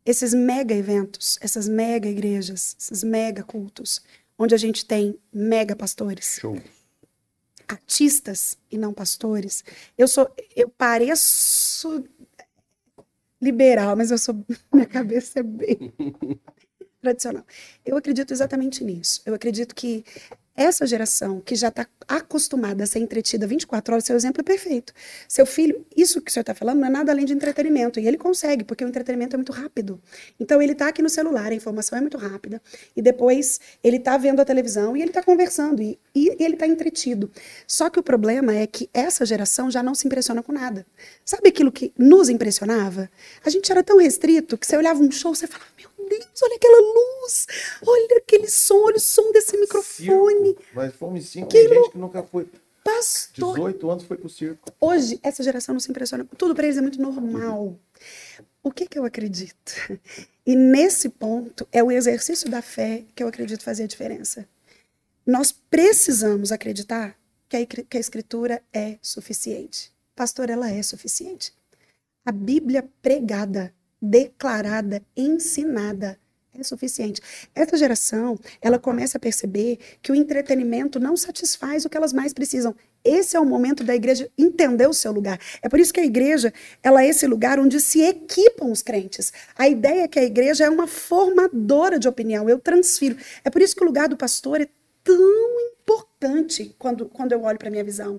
[0.08, 4.00] Esses mega eventos, essas mega igrejas, esses mega cultos,
[4.38, 6.58] onde a gente tem mega pastores, Show.
[7.68, 9.62] artistas e não pastores.
[9.98, 12.02] Eu sou, eu pareço
[13.38, 14.42] liberal, mas eu sou,
[14.72, 15.92] minha cabeça é bem
[17.02, 17.44] tradicional.
[17.84, 19.20] Eu acredito exatamente nisso.
[19.26, 20.06] Eu acredito que
[20.58, 24.92] essa geração que já está acostumada a ser entretida 24 horas, seu exemplo é perfeito.
[25.28, 28.00] Seu filho, isso que o senhor está falando não é nada além de entretenimento.
[28.00, 30.02] E ele consegue, porque o entretenimento é muito rápido.
[30.40, 32.60] Então ele está aqui no celular, a informação é muito rápida.
[32.96, 35.80] E depois ele está vendo a televisão e ele está conversando.
[35.80, 37.30] E, e ele está entretido.
[37.64, 40.84] Só que o problema é que essa geração já não se impressiona com nada.
[41.24, 43.08] Sabe aquilo que nos impressionava?
[43.44, 46.56] A gente era tão restrito que você olhava um show, você falava, meu Deus, olha
[46.56, 47.46] aquela luz,
[47.86, 50.48] olha aquele som, olha o som desse microfone.
[50.48, 50.62] Circo.
[50.74, 52.48] Nós fomos cinco, Que tem gente que nunca foi.
[52.84, 54.72] Pastor, 18 anos foi pro circo.
[54.80, 56.26] hoje essa geração não se impressiona.
[56.38, 57.78] Tudo para eles é muito normal.
[58.62, 59.72] O que que eu acredito?
[60.46, 64.48] E nesse ponto é o exercício da fé que eu acredito fazer a diferença.
[65.26, 67.14] Nós precisamos acreditar
[67.50, 69.92] que a, que a escritura é suficiente.
[70.16, 71.52] Pastor, ela é suficiente.
[72.24, 76.18] A Bíblia pregada, declarada, ensinada
[76.60, 77.20] é suficiente.
[77.54, 82.32] Essa geração, ela começa a perceber que o entretenimento não satisfaz o que elas mais
[82.32, 82.74] precisam.
[83.04, 85.38] Esse é o momento da igreja entender o seu lugar.
[85.62, 89.32] É por isso que a igreja, ela é esse lugar onde se equipam os crentes.
[89.56, 93.16] A ideia é que a igreja é uma formadora de opinião, eu transfiro.
[93.44, 94.68] É por isso que o lugar do pastor é
[95.04, 98.18] tão importante quando, quando eu olho para a minha visão.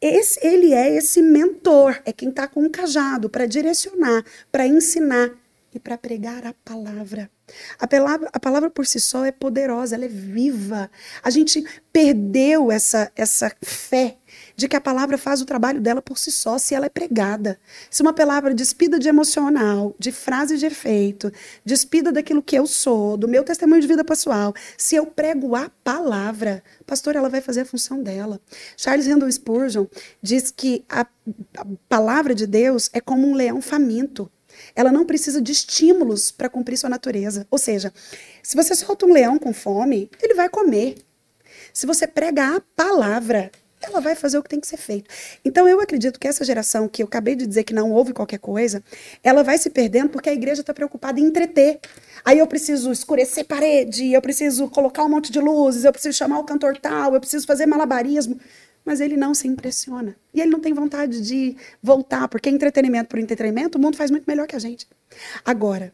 [0.00, 5.30] Esse, ele é esse mentor, é quem está com um cajado para direcionar, para ensinar
[5.74, 7.30] e para pregar a palavra.
[7.78, 8.28] A palavra.
[8.32, 10.90] a palavra por si só é poderosa, ela é viva.
[11.22, 14.18] A gente perdeu essa, essa fé
[14.56, 17.58] de que a palavra faz o trabalho dela por si só, se ela é pregada.
[17.90, 21.30] Se uma palavra despida de emocional, de frase de efeito,
[21.64, 25.70] despida daquilo que eu sou, do meu testemunho de vida pessoal, se eu prego a
[25.84, 28.40] palavra, pastor, ela vai fazer a função dela.
[28.76, 29.86] Charles Randall Spurgeon
[30.22, 31.06] diz que a,
[31.56, 34.30] a palavra de Deus é como um leão faminto.
[34.74, 37.46] Ela não precisa de estímulos para cumprir sua natureza.
[37.50, 37.92] Ou seja,
[38.42, 40.96] se você solta um leão com fome, ele vai comer.
[41.72, 43.50] Se você prega a palavra,
[43.86, 45.08] ela vai fazer o que tem que ser feito.
[45.44, 48.38] Então eu acredito que essa geração que eu acabei de dizer que não ouve qualquer
[48.38, 48.82] coisa,
[49.22, 51.80] ela vai se perdendo porque a igreja está preocupada em entreter.
[52.24, 56.38] Aí eu preciso escurecer parede, eu preciso colocar um monte de luzes, eu preciso chamar
[56.38, 58.38] o cantor tal, eu preciso fazer malabarismo.
[58.84, 60.14] Mas ele não se impressiona.
[60.32, 64.24] E ele não tem vontade de voltar, porque entretenimento por entretenimento, o mundo faz muito
[64.26, 64.86] melhor que a gente.
[65.44, 65.92] Agora,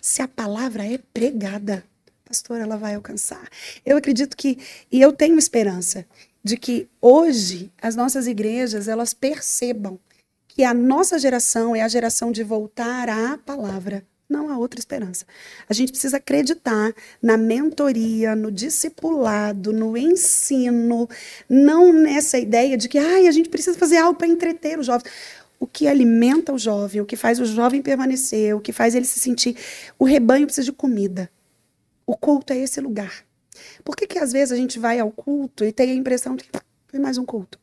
[0.00, 1.84] se a palavra é pregada,
[2.24, 3.48] pastor, ela vai alcançar.
[3.84, 4.58] Eu acredito que,
[4.90, 6.04] e eu tenho esperança,
[6.46, 9.98] de que hoje as nossas igrejas elas percebam
[10.46, 14.06] que a nossa geração é a geração de voltar à palavra.
[14.28, 15.26] Não há outra esperança.
[15.68, 21.08] A gente precisa acreditar na mentoria, no discipulado, no ensino,
[21.48, 25.10] não nessa ideia de que ai, a gente precisa fazer algo para entreter os jovens.
[25.58, 29.04] O que alimenta o jovem, o que faz o jovem permanecer, o que faz ele
[29.04, 29.56] se sentir.
[29.98, 31.28] O rebanho precisa de comida.
[32.06, 33.26] O culto é esse lugar.
[33.84, 36.44] Por que, que às vezes a gente vai ao culto e tem a impressão de
[36.44, 36.50] que
[36.88, 37.58] foi mais um culto?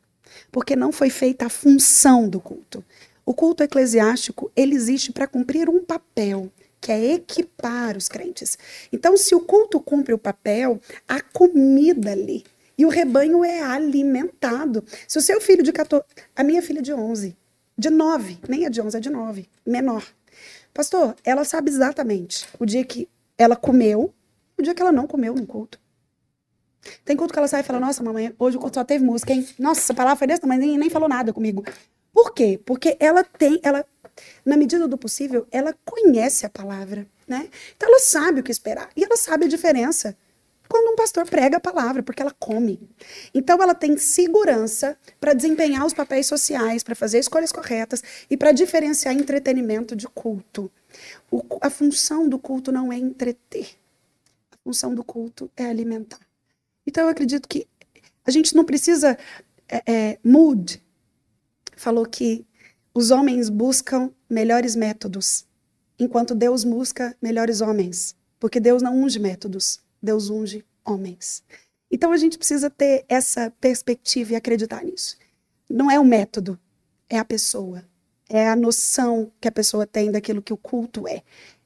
[0.51, 2.83] Porque não foi feita a função do culto.
[3.25, 8.57] O culto eclesiástico, ele existe para cumprir um papel, que é equipar os crentes.
[8.91, 12.43] Então, se o culto cumpre o papel, a comida ali.
[12.77, 14.83] E o rebanho é alimentado.
[15.07, 16.03] Se o seu filho de 14.
[16.35, 17.37] A minha filha de 11,
[17.77, 20.03] de 9, nem é de 11, é de 9, menor.
[20.73, 24.13] Pastor, ela sabe exatamente o dia que ela comeu,
[24.57, 25.79] o dia que ela não comeu no culto.
[27.05, 29.33] Tem culto que ela sai e fala: Nossa, mamãe, hoje o culto só teve música,
[29.33, 29.47] hein?
[29.59, 31.63] Nossa, essa palavra foi desse tamanho, nem, nem falou nada comigo.
[32.13, 32.59] Por quê?
[32.63, 33.85] Porque ela tem, ela,
[34.45, 37.49] na medida do possível, ela conhece a palavra, né?
[37.75, 38.89] Então ela sabe o que esperar.
[38.95, 40.15] E ela sabe a diferença
[40.69, 42.79] quando um pastor prega a palavra, porque ela come.
[43.33, 48.51] Então ela tem segurança para desempenhar os papéis sociais, para fazer escolhas corretas e para
[48.51, 50.71] diferenciar entretenimento de culto.
[51.29, 53.75] O, a função do culto não é entreter.
[54.51, 56.19] A função do culto é alimentar.
[56.85, 57.67] Então eu acredito que
[58.25, 59.17] a gente não precisa.
[59.67, 60.81] É, é, Mood
[61.75, 62.45] falou que
[62.93, 65.45] os homens buscam melhores métodos,
[65.97, 68.15] enquanto Deus busca melhores homens.
[68.39, 71.43] Porque Deus não unge métodos, Deus unge homens.
[71.89, 75.17] Então a gente precisa ter essa perspectiva e acreditar nisso.
[75.69, 76.59] Não é o método,
[77.09, 77.83] é a pessoa.
[78.29, 81.21] É a noção que a pessoa tem daquilo que o culto é.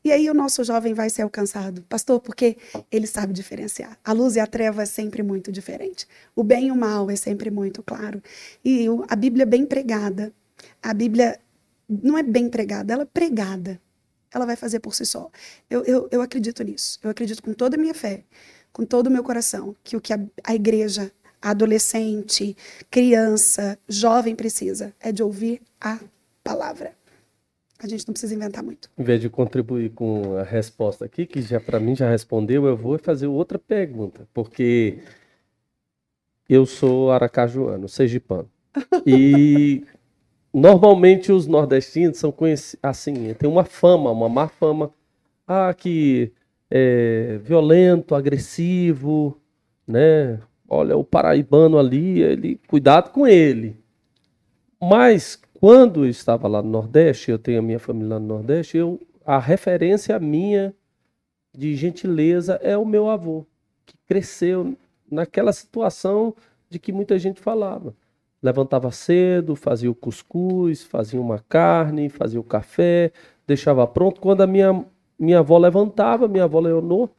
[0.07, 1.81] E aí o nosso jovem vai ser alcançado.
[1.83, 2.55] Pastor, porque
[2.89, 3.99] ele sabe diferenciar.
[4.05, 6.07] A luz e a treva é sempre muito diferente.
[6.33, 8.23] O bem e o mal é sempre muito claro.
[8.63, 10.31] E a Bíblia é bem pregada.
[10.81, 11.37] A Bíblia
[11.89, 13.81] não é bem pregada, ela é pregada.
[14.33, 15.29] Ela vai fazer por si só.
[15.69, 16.99] Eu, eu, eu acredito nisso.
[17.03, 18.23] Eu acredito com toda a minha fé,
[18.71, 22.55] com todo o meu coração, que o que a, a igreja, adolescente,
[22.89, 25.99] criança, jovem precisa é de ouvir a
[26.45, 26.96] palavra.
[27.79, 28.89] A gente não precisa inventar muito.
[28.97, 32.75] Em vez de contribuir com a resposta aqui, que já para mim já respondeu, eu
[32.75, 34.99] vou fazer outra pergunta, porque
[36.49, 38.49] eu sou aracajuano, sergipano.
[39.05, 39.83] E
[40.51, 44.91] normalmente os nordestinos são conhecidos assim, tem uma fama, uma má fama,
[45.47, 46.31] ah, que
[46.69, 49.39] é violento, agressivo,
[49.87, 50.39] né?
[50.67, 53.79] Olha, o paraibano ali, ele cuidado com ele.
[54.81, 58.77] Mas quando eu estava lá no Nordeste, eu tenho a minha família lá no Nordeste,
[58.77, 60.73] eu, a referência minha
[61.51, 63.43] de gentileza é o meu avô,
[63.83, 64.77] que cresceu
[65.09, 66.35] naquela situação
[66.69, 67.95] de que muita gente falava.
[68.41, 73.11] Levantava cedo, fazia o cuscuz, fazia uma carne, fazia o café,
[73.47, 74.21] deixava pronto.
[74.21, 74.85] Quando a minha,
[75.17, 77.09] minha avó levantava, minha avó Leonor,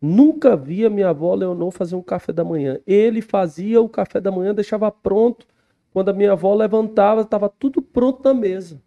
[0.00, 2.78] nunca via minha avó Leonor fazer um café da manhã.
[2.86, 5.44] Ele fazia o café da manhã, deixava pronto
[5.98, 8.80] quando a minha avó levantava, estava tudo pronto na mesa.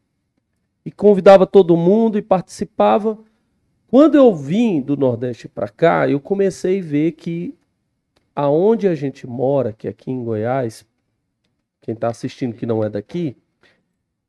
[0.86, 3.20] E convidava todo mundo e participava.
[3.90, 7.54] Quando eu vim do Nordeste para cá, eu comecei a ver que
[8.34, 10.86] aonde a gente mora, que é aqui em Goiás,
[11.82, 13.36] quem está assistindo que não é daqui,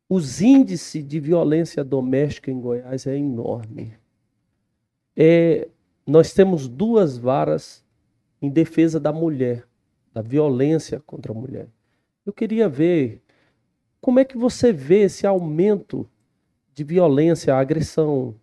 [0.08, 3.94] os índices de violência doméstica em Goiás é enorme.
[5.16, 5.68] É,
[6.04, 7.84] nós temos duas varas
[8.40, 9.68] em defesa da mulher,
[10.12, 11.68] da violência contra a mulher.
[12.24, 13.20] Eu queria ver
[14.00, 16.08] como é que você vê esse aumento
[16.74, 18.34] de violência, agressão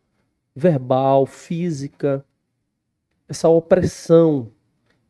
[0.55, 2.25] verbal, física,
[3.27, 4.51] essa opressão.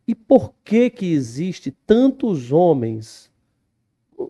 [0.08, 3.32] E por que que existe tantos homens?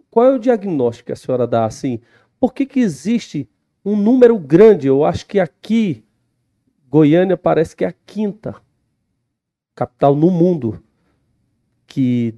[0.09, 1.99] Qual é o diagnóstico que a senhora dá assim?
[2.39, 3.49] Por que que existe
[3.83, 4.87] um número grande?
[4.87, 6.03] Eu acho que aqui
[6.89, 8.55] Goiânia parece que é a quinta
[9.75, 10.83] capital no mundo
[11.85, 12.35] que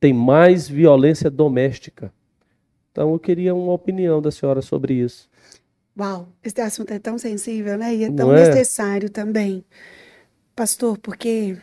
[0.00, 2.12] tem mais violência doméstica.
[2.90, 5.28] Então eu queria uma opinião da senhora sobre isso.
[5.96, 7.94] Uau, esse assunto é tão sensível, né?
[7.94, 8.48] E é tão é?
[8.48, 9.62] necessário também.
[10.56, 11.58] Pastor, porque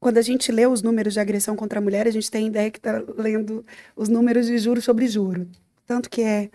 [0.00, 2.48] quando a gente lê os números de agressão contra a mulher, a gente tem a
[2.48, 3.64] ideia que está lendo
[3.96, 5.48] os números de juro sobre juro.
[5.86, 6.50] Tanto que é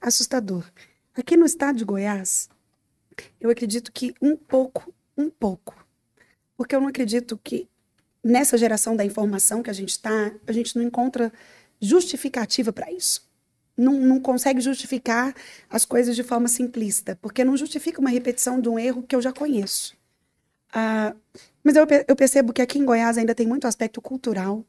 [0.00, 0.64] assustador.
[1.14, 2.48] Aqui no estado de Goiás,
[3.40, 5.74] eu acredito que um pouco, um pouco.
[6.56, 7.68] Porque eu não acredito que
[8.26, 11.32] nessa geração da informação que a gente está, a gente não encontra
[11.80, 13.24] justificativa para isso.
[13.76, 15.34] Não, não consegue justificar
[15.70, 19.22] as coisas de forma simplista, porque não justifica uma repetição de um erro que eu
[19.22, 19.96] já conheço.
[20.72, 21.14] Ah,
[21.62, 24.64] mas eu, eu percebo que aqui em Goiás ainda tem muito aspecto cultural.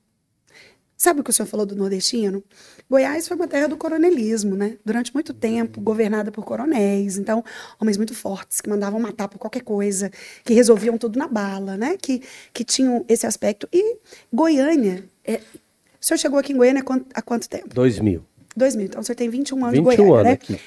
[0.98, 2.44] Sabe o que o senhor falou do nordestino?
[2.90, 4.78] Goiás foi uma terra do coronelismo, né?
[4.84, 7.18] Durante muito tempo, governada por coronéis.
[7.18, 7.44] Então,
[7.80, 10.12] homens muito fortes, que mandavam matar por qualquer coisa,
[10.44, 11.98] que resolviam tudo na bala, né?
[12.02, 13.70] Que, que tinham esse aspecto.
[13.72, 13.98] E
[14.34, 15.04] Goiânia...
[15.24, 15.40] é-
[16.02, 17.70] O senhor chegou aqui em Goiânia há quanto, há quanto tempo?
[17.76, 18.26] 2000.
[18.56, 18.86] 2000.
[18.88, 20.32] Então, o senhor tem 21 anos de 21 Goiânia, anos né?
[20.34, 20.60] aqui.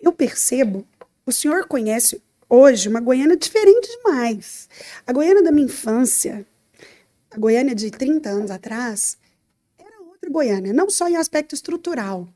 [0.00, 0.84] eu percebo,
[1.24, 4.68] o senhor conhece hoje uma Goiânia diferente demais.
[5.06, 6.44] A Goiânia da minha infância,
[7.30, 9.16] a Goiânia de 30 anos atrás,
[10.32, 12.28] Goiânia, não só em aspecto estrutural,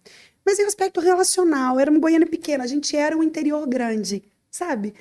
[0.44, 1.80] mas em aspecto relacional.
[1.80, 4.94] Era uma Goiânia pequena, a gente era um interior grande, sabe?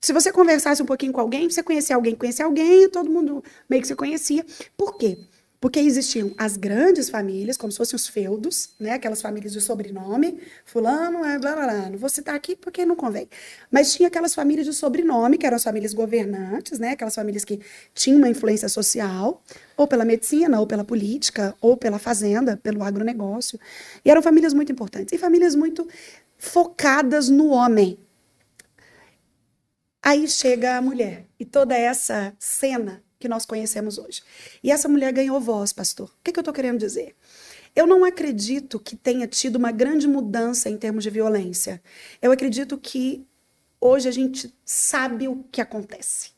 [0.00, 3.82] Se você conversasse um pouquinho com alguém, você conhecia alguém, conhecia alguém, todo mundo meio
[3.82, 4.44] que se conhecia.
[4.76, 5.18] Por quê?
[5.60, 8.92] Porque existiam as grandes famílias, como se fossem os feudos, né?
[8.92, 11.90] aquelas famílias de sobrenome, fulano, é blá, blá, blá.
[11.90, 13.28] Não vou citar aqui porque não convém.
[13.68, 16.90] Mas tinha aquelas famílias de sobrenome, que eram as famílias governantes, né?
[16.90, 17.60] aquelas famílias que
[17.92, 19.42] tinham uma influência social,
[19.76, 23.58] ou pela medicina, ou pela política, ou pela fazenda, pelo agronegócio.
[24.04, 25.12] E eram famílias muito importantes.
[25.12, 25.88] E famílias muito
[26.38, 27.98] focadas no homem.
[30.00, 34.22] Aí chega a mulher e toda essa cena que nós conhecemos hoje.
[34.62, 36.08] E essa mulher ganhou voz, pastor.
[36.08, 37.14] O que, que eu estou querendo dizer?
[37.74, 41.82] Eu não acredito que tenha tido uma grande mudança em termos de violência.
[42.20, 43.26] Eu acredito que
[43.80, 46.30] hoje a gente sabe o que acontece.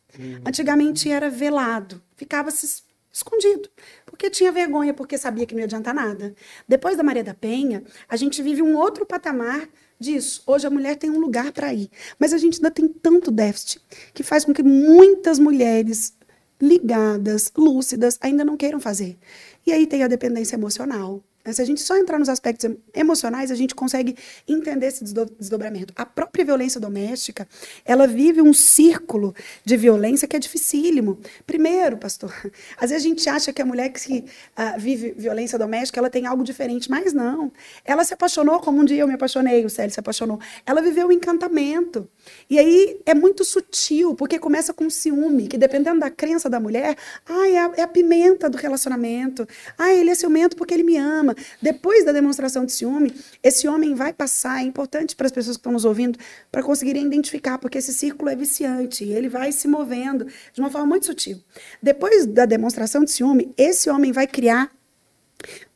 [0.44, 3.68] Antigamente era velado, ficava se escondido,
[4.06, 6.34] porque tinha vergonha, porque sabia que não ia adiantar nada.
[6.66, 9.68] Depois da Maria da Penha, a gente vive um outro patamar
[9.98, 10.42] disso.
[10.46, 13.82] Hoje a mulher tem um lugar para ir, mas a gente ainda tem tanto déficit
[14.14, 16.14] que faz com que muitas mulheres
[16.60, 19.18] ligadas, lúcidas, ainda não queiram fazer.
[19.66, 21.22] E aí tem a dependência emocional.
[21.44, 21.52] Né?
[21.52, 24.16] Se a gente só entrar nos aspectos em- emocionais, a gente consegue
[24.46, 25.92] entender esse desdo- desdobramento.
[25.96, 27.48] A própria violência doméstica,
[27.84, 29.34] ela vive um círculo
[29.64, 31.18] de violência que é dificílimo.
[31.46, 32.32] Primeiro, pastor,
[32.76, 34.24] às vezes a gente acha que a mulher que
[34.56, 37.52] ah, vive violência doméstica, ela tem algo diferente, mas não.
[37.84, 40.38] Ela se apaixonou como um dia eu me apaixonei, o Célio se apaixonou.
[40.66, 42.08] Ela viveu o encantamento.
[42.48, 46.96] E aí é muito sutil, porque começa com ciúme, que dependendo da crença da mulher,
[47.26, 49.46] ah, é a, é a pimenta do relacionamento.
[49.78, 51.29] Ah, ele é ciumento porque ele me ama.
[51.60, 55.60] Depois da demonstração de ciúme, esse homem vai passar, é importante para as pessoas que
[55.60, 56.18] estão nos ouvindo,
[56.50, 60.86] para conseguirem identificar, porque esse círculo é viciante, ele vai se movendo de uma forma
[60.86, 61.38] muito sutil.
[61.82, 64.70] Depois da demonstração de ciúme, esse homem vai criar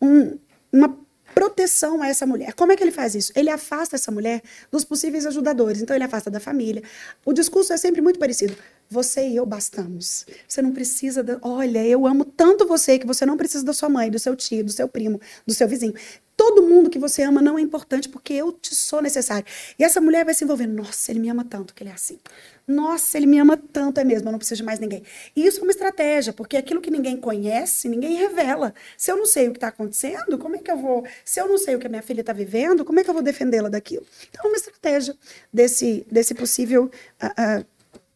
[0.01, 0.39] um-
[0.73, 2.53] uma proteção a essa mulher.
[2.53, 3.33] Como é que ele faz isso?
[3.35, 4.41] Ele afasta essa mulher
[4.71, 5.83] dos possíveis ajudadores.
[5.83, 6.83] Então, ele afasta da família.
[7.25, 8.57] O discurso é sempre muito parecido.
[8.91, 10.27] Você e eu bastamos.
[10.47, 11.23] Você não precisa.
[11.23, 11.39] Da...
[11.43, 14.65] Olha, eu amo tanto você que você não precisa da sua mãe, do seu tio,
[14.65, 15.95] do seu primo, do seu vizinho.
[16.37, 19.47] Todo mundo que você ama não é importante porque eu te sou necessário.
[19.79, 20.73] E essa mulher vai se envolvendo.
[20.75, 22.19] Nossa, ele me ama tanto que ele é assim.
[22.67, 25.03] Nossa, ele me ama tanto, é mesmo, eu não preciso de mais ninguém.
[25.37, 28.75] E isso é uma estratégia, porque aquilo que ninguém conhece, ninguém revela.
[28.97, 31.05] Se eu não sei o que está acontecendo, como é que eu vou.
[31.25, 33.15] Se eu não sei o que a minha filha está vivendo, como é que eu
[33.15, 34.05] vou defendê-la daquilo?
[34.31, 35.15] Então, é uma estratégia
[35.53, 37.65] desse, desse possível ah, ah,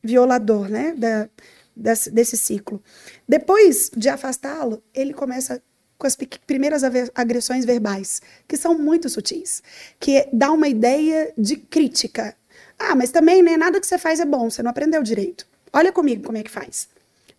[0.08, 0.94] violador, né?
[0.96, 1.28] Da,
[1.78, 2.82] desse, desse ciclo.
[3.26, 5.62] Depois de afastá-lo, ele começa
[5.96, 6.82] com as primeiras
[7.14, 9.62] agressões verbais, que são muito sutis,
[9.98, 12.36] que dá uma ideia de crítica.
[12.78, 15.46] Ah, mas também, né, nada que você faz é bom, você não aprendeu direito.
[15.72, 16.88] Olha comigo como é que faz.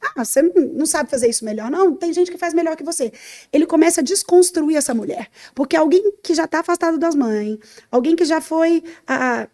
[0.01, 1.69] Ah, você não, sabe fazer isso melhor?
[1.69, 3.11] Não, tem gente que faz melhor que você.
[3.51, 7.57] Ele começa a desconstruir essa mulher, porque alguém que já está afastado das mães,
[7.91, 9.47] alguém que já foi ah,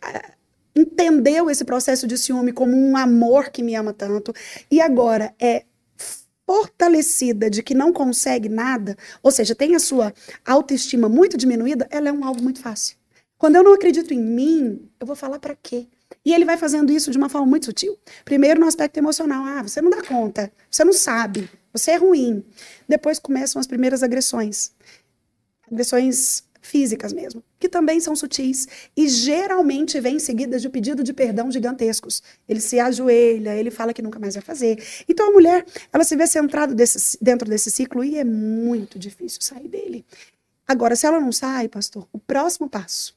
[0.00, 0.32] ah,
[0.74, 4.32] entendeu esse processo de ciúme como um amor que me ama tanto
[4.70, 5.64] e agora é
[6.46, 10.12] fortalecida de que não consegue nada, ou seja, tem a sua
[10.44, 12.96] autoestima muito diminuída, ela é um alvo muito fácil.
[13.38, 15.86] Quando eu não acredito em mim, eu vou falar para quê?
[16.24, 17.98] E ele vai fazendo isso de uma forma muito sutil.
[18.24, 22.44] Primeiro no aspecto emocional, ah, você não dá conta, você não sabe, você é ruim.
[22.88, 24.72] Depois começam as primeiras agressões.
[25.70, 28.66] Agressões físicas mesmo, que também são sutis
[28.96, 32.22] e geralmente vêm seguidas de pedido de perdão gigantescos.
[32.48, 34.82] Ele se ajoelha, ele fala que nunca mais vai fazer.
[35.08, 39.42] Então a mulher, ela se vê centrada desse, dentro desse ciclo e é muito difícil
[39.42, 40.06] sair dele.
[40.66, 43.14] Agora, se ela não sai, pastor, o próximo passo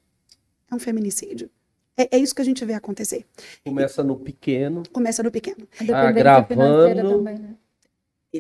[0.70, 1.50] é um feminicídio.
[1.96, 3.26] É, é isso que a gente vê acontecer.
[3.64, 4.84] Começa no pequeno.
[4.92, 5.68] Começa no pequeno.
[5.94, 7.18] Agravando.
[7.18, 7.56] também, né?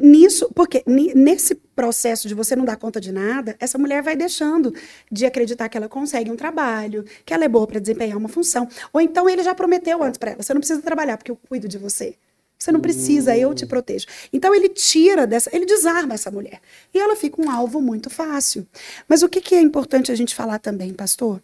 [0.02, 4.74] Nisso, porque nesse processo de você não dar conta de nada, essa mulher vai deixando
[5.12, 8.68] de acreditar que ela consegue um trabalho, que ela é boa para desempenhar uma função.
[8.94, 11.68] Ou então ele já prometeu antes para ela: você não precisa trabalhar porque eu cuido
[11.68, 12.16] de você.
[12.58, 14.08] Você não precisa, eu te protejo.
[14.32, 16.62] Então ele tira dessa, ele desarma essa mulher.
[16.94, 18.66] E ela fica um alvo muito fácil.
[19.08, 21.42] Mas o que, que é importante a gente falar também, pastor?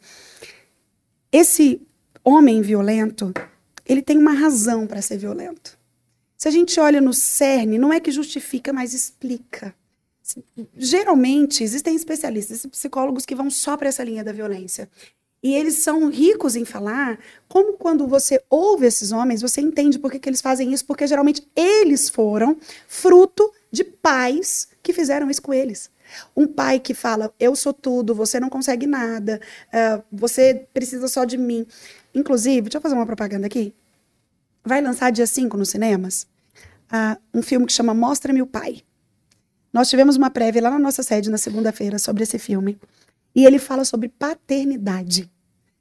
[1.32, 1.82] Esse
[2.24, 3.34] homem violento,
[3.86, 5.78] ele tem uma razão para ser violento.
[6.42, 9.76] Se a gente olha no cerne, não é que justifica, mas explica.
[10.76, 14.90] Geralmente, existem especialistas, psicólogos que vão só para essa linha da violência.
[15.44, 20.12] E eles são ricos em falar como quando você ouve esses homens, você entende por
[20.12, 22.58] que, que eles fazem isso, porque geralmente eles foram
[22.88, 25.92] fruto de pais que fizeram isso com eles.
[26.36, 29.40] Um pai que fala, eu sou tudo, você não consegue nada,
[29.72, 31.68] ah, você precisa só de mim.
[32.16, 33.76] Inclusive, deixa eu fazer uma propaganda aqui.
[34.66, 36.31] Vai lançar dia 5 nos cinemas
[36.92, 38.82] ah, um filme que chama Mostra-me o Pai.
[39.72, 42.78] Nós tivemos uma prévia lá na nossa sede na segunda-feira sobre esse filme.
[43.34, 45.32] E ele fala sobre paternidade.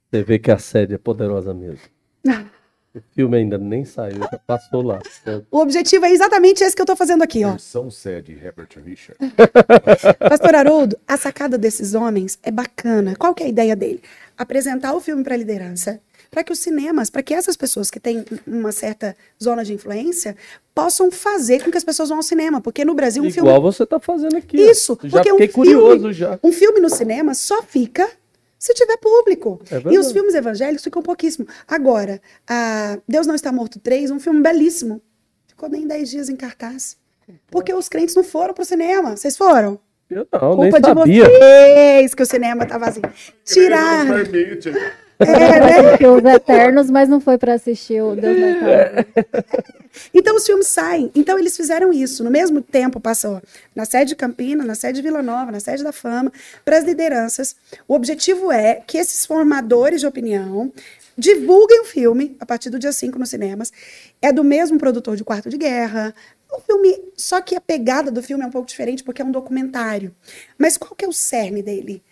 [0.09, 1.81] Você vê que a série é poderosa mesmo.
[2.27, 2.45] Ah.
[2.93, 4.99] O filme ainda nem saiu, já passou lá.
[5.49, 7.51] O objetivo é exatamente esse que eu estou fazendo aqui, ó.
[7.51, 9.17] Versão sede Herbert Richard.
[10.19, 13.15] Pastor Haroldo, a sacada desses homens é bacana.
[13.15, 14.01] Qual que é a ideia dele?
[14.37, 16.01] Apresentar o filme para a liderança,
[16.31, 20.35] para que os cinemas, para que essas pessoas que têm uma certa zona de influência
[20.73, 23.59] possam fazer com que as pessoas vão ao cinema, porque no Brasil um Igual filme
[23.59, 24.57] você tá fazendo aqui.
[24.57, 24.71] ó.
[24.71, 26.39] Isso, Já porque um fiquei filme- curioso já.
[26.41, 28.09] um filme no cinema só fica
[28.57, 29.59] se tiver público.
[29.69, 31.45] É e os filmes evangélicos ficam pouquíssimo.
[31.67, 35.01] Agora, a Deus Não Está Morto 3, um filme belíssimo.
[35.47, 36.95] Ficou nem 10 dias em cartaz.
[37.49, 39.17] Porque os crentes não foram pro cinema.
[39.17, 39.79] Vocês foram?
[40.09, 41.25] Eu não, nem Culpa de sabia.
[41.25, 43.01] vocês que o cinema tá vazio.
[43.45, 44.15] Tiraram.
[45.21, 46.07] É, né?
[46.09, 49.05] Os eternos, mas não foi pra assistir o Deus É.
[50.13, 51.11] Então os filmes saem.
[51.13, 52.23] Então eles fizeram isso.
[52.23, 53.41] No mesmo tempo passou
[53.75, 56.31] na sede de Campina, na sede de Vila Nova, na sede da Fama,
[56.63, 57.55] para as lideranças.
[57.87, 60.71] O objetivo é que esses formadores de opinião
[61.17, 63.71] divulguem o filme a partir do dia 5 nos cinemas.
[64.21, 66.13] É do mesmo produtor de Quarto de Guerra.
[66.51, 69.31] O filme, só que a pegada do filme é um pouco diferente porque é um
[69.31, 70.13] documentário.
[70.57, 72.03] Mas qual que é o cerne dele?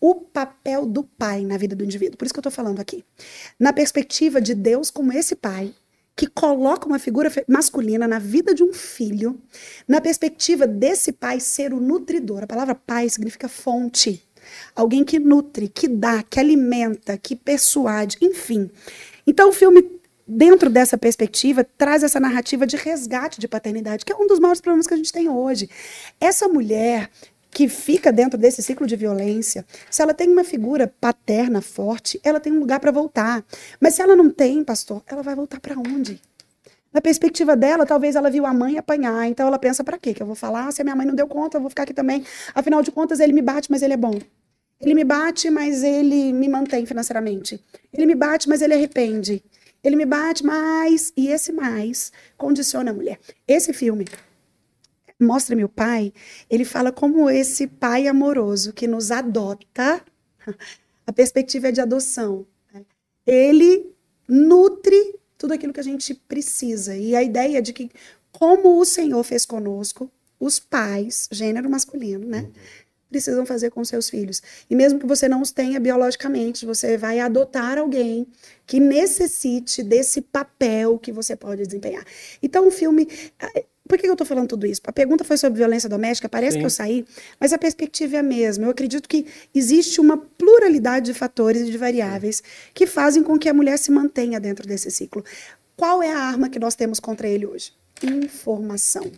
[0.00, 2.16] O papel do pai na vida do indivíduo.
[2.16, 3.04] Por isso que eu estou falando aqui.
[3.58, 5.74] Na perspectiva de Deus como esse pai,
[6.16, 9.40] que coloca uma figura masculina na vida de um filho,
[9.88, 12.42] na perspectiva desse pai ser o nutridor.
[12.42, 14.22] A palavra pai significa fonte.
[14.74, 18.70] Alguém que nutre, que dá, que alimenta, que persuade, enfim.
[19.26, 24.16] Então o filme, dentro dessa perspectiva, traz essa narrativa de resgate de paternidade, que é
[24.16, 25.70] um dos maiores problemas que a gente tem hoje.
[26.20, 27.10] Essa mulher
[27.50, 32.38] que fica dentro desse ciclo de violência, se ela tem uma figura paterna forte, ela
[32.38, 33.44] tem um lugar para voltar.
[33.80, 36.20] Mas se ela não tem, pastor, ela vai voltar para onde?
[36.92, 40.12] Na perspectiva dela, talvez ela viu a mãe apanhar, então ela pensa para quê?
[40.12, 41.94] Que eu vou falar, se a minha mãe não deu conta, eu vou ficar aqui
[41.94, 42.24] também.
[42.54, 44.18] Afinal de contas, ele me bate, mas ele é bom.
[44.80, 47.62] Ele me bate, mas ele me mantém financeiramente.
[47.92, 49.42] Ele me bate, mas ele arrepende.
[49.84, 53.18] Ele me bate, mas e esse mais condiciona a mulher.
[53.46, 54.04] Esse filme
[55.20, 56.12] Mostra-me o pai,
[56.48, 60.02] ele fala como esse pai amoroso que nos adota,
[61.06, 62.46] a perspectiva é de adoção.
[62.72, 62.84] né?
[63.26, 63.94] Ele
[64.26, 66.96] nutre tudo aquilo que a gente precisa.
[66.96, 67.90] E a ideia de que,
[68.30, 72.50] como o Senhor fez conosco, os pais, gênero masculino, né?
[73.10, 74.40] Precisam fazer com seus filhos.
[74.70, 78.26] E mesmo que você não os tenha biologicamente, você vai adotar alguém
[78.66, 82.04] que necessite desse papel que você pode desempenhar.
[82.42, 83.08] Então, o filme.
[83.90, 84.80] Por que eu estou falando tudo isso?
[84.86, 86.60] A pergunta foi sobre violência doméstica, parece Sim.
[86.60, 87.04] que eu saí,
[87.40, 88.66] mas a perspectiva é a mesma.
[88.66, 92.40] Eu acredito que existe uma pluralidade de fatores e de variáveis
[92.72, 95.24] que fazem com que a mulher se mantenha dentro desse ciclo.
[95.76, 97.72] Qual é a arma que nós temos contra ele hoje?
[98.00, 99.10] Informação.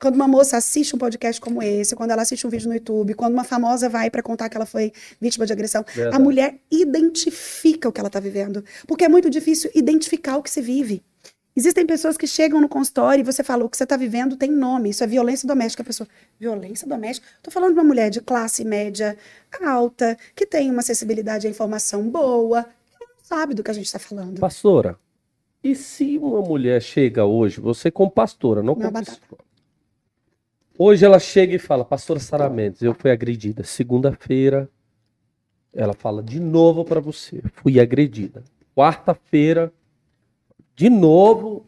[0.00, 3.14] Quando uma moça assiste um podcast como esse, quando ela assiste um vídeo no YouTube,
[3.14, 6.22] quando uma famosa vai para contar que ela foi vítima de agressão, a Verdade.
[6.22, 8.64] mulher identifica o que ela está vivendo.
[8.86, 11.02] Porque é muito difícil identificar o que se vive.
[11.60, 14.50] Existem pessoas que chegam no consultório e você fala, o que você está vivendo tem
[14.50, 15.82] nome, isso é violência doméstica.
[15.82, 16.08] A pessoa,
[16.38, 17.26] violência doméstica?
[17.36, 19.14] Estou falando de uma mulher de classe média
[19.62, 22.64] alta, que tem uma acessibilidade à informação boa,
[22.98, 24.40] que não sabe do que a gente está falando.
[24.40, 24.98] Pastora,
[25.62, 29.44] e se uma mulher chega hoje, você como pastora, não como psicóloga.
[30.78, 33.64] Hoje ela chega e fala, pastora Sara Mendes, eu fui agredida.
[33.64, 34.66] Segunda-feira,
[35.74, 38.42] ela fala de novo para você, fui agredida.
[38.74, 39.70] Quarta-feira,
[40.80, 41.66] de novo,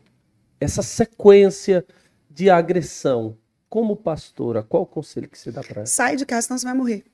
[0.59, 1.87] essa sequência
[2.31, 3.37] de agressão.
[3.69, 5.87] Como pastora, qual o conselho que você dá para ela?
[5.87, 7.05] Sai de casa, senão você vai morrer.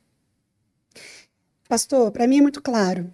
[1.68, 3.12] Pastor, para mim é muito claro.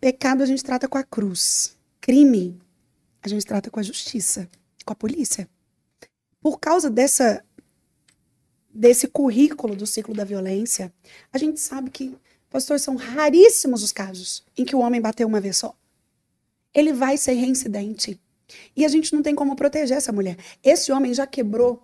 [0.00, 1.78] Pecado a gente trata com a cruz.
[2.00, 2.60] Crime
[3.22, 4.50] a gente trata com a justiça,
[4.84, 5.48] com a polícia.
[6.40, 7.44] Por causa dessa
[8.74, 10.92] desse currículo do ciclo da violência,
[11.32, 12.18] a gente sabe que,
[12.50, 15.76] pastor, são raríssimos os casos em que o homem bateu uma vez só.
[16.78, 18.20] Ele vai ser reincidente.
[18.76, 20.36] E a gente não tem como proteger essa mulher.
[20.62, 21.82] Esse homem já quebrou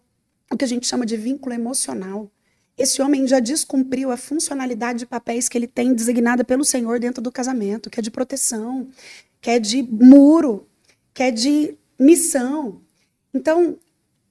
[0.50, 2.30] o que a gente chama de vínculo emocional.
[2.78, 7.20] Esse homem já descumpriu a funcionalidade de papéis que ele tem designada pelo Senhor dentro
[7.20, 8.88] do casamento, que é de proteção,
[9.40, 10.68] que é de muro,
[11.12, 12.80] que é de missão.
[13.32, 13.76] Então,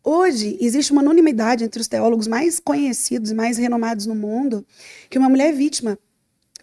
[0.04, 4.66] hoje existe uma unanimidade entre os teólogos mais conhecidos e mais renomados no mundo
[5.10, 5.98] que uma mulher vítima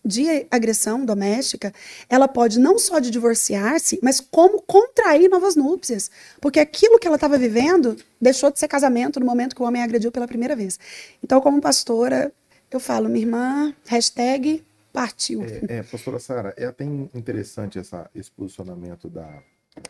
[0.05, 1.72] de agressão doméstica,
[2.09, 6.10] ela pode não só de divorciar-se, mas como contrair novas núpcias.
[6.40, 9.82] Porque aquilo que ela estava vivendo deixou de ser casamento no momento que o homem
[9.82, 10.78] agrediu pela primeira vez.
[11.22, 12.32] Então, como pastora,
[12.70, 15.43] eu falo, minha irmã, hashtag partiu.
[15.43, 19.43] É, é pastora Sara, é até interessante essa, esse posicionamento da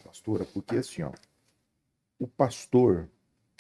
[0.05, 1.13] pastora, porque assim, ó,
[2.19, 3.09] o pastor,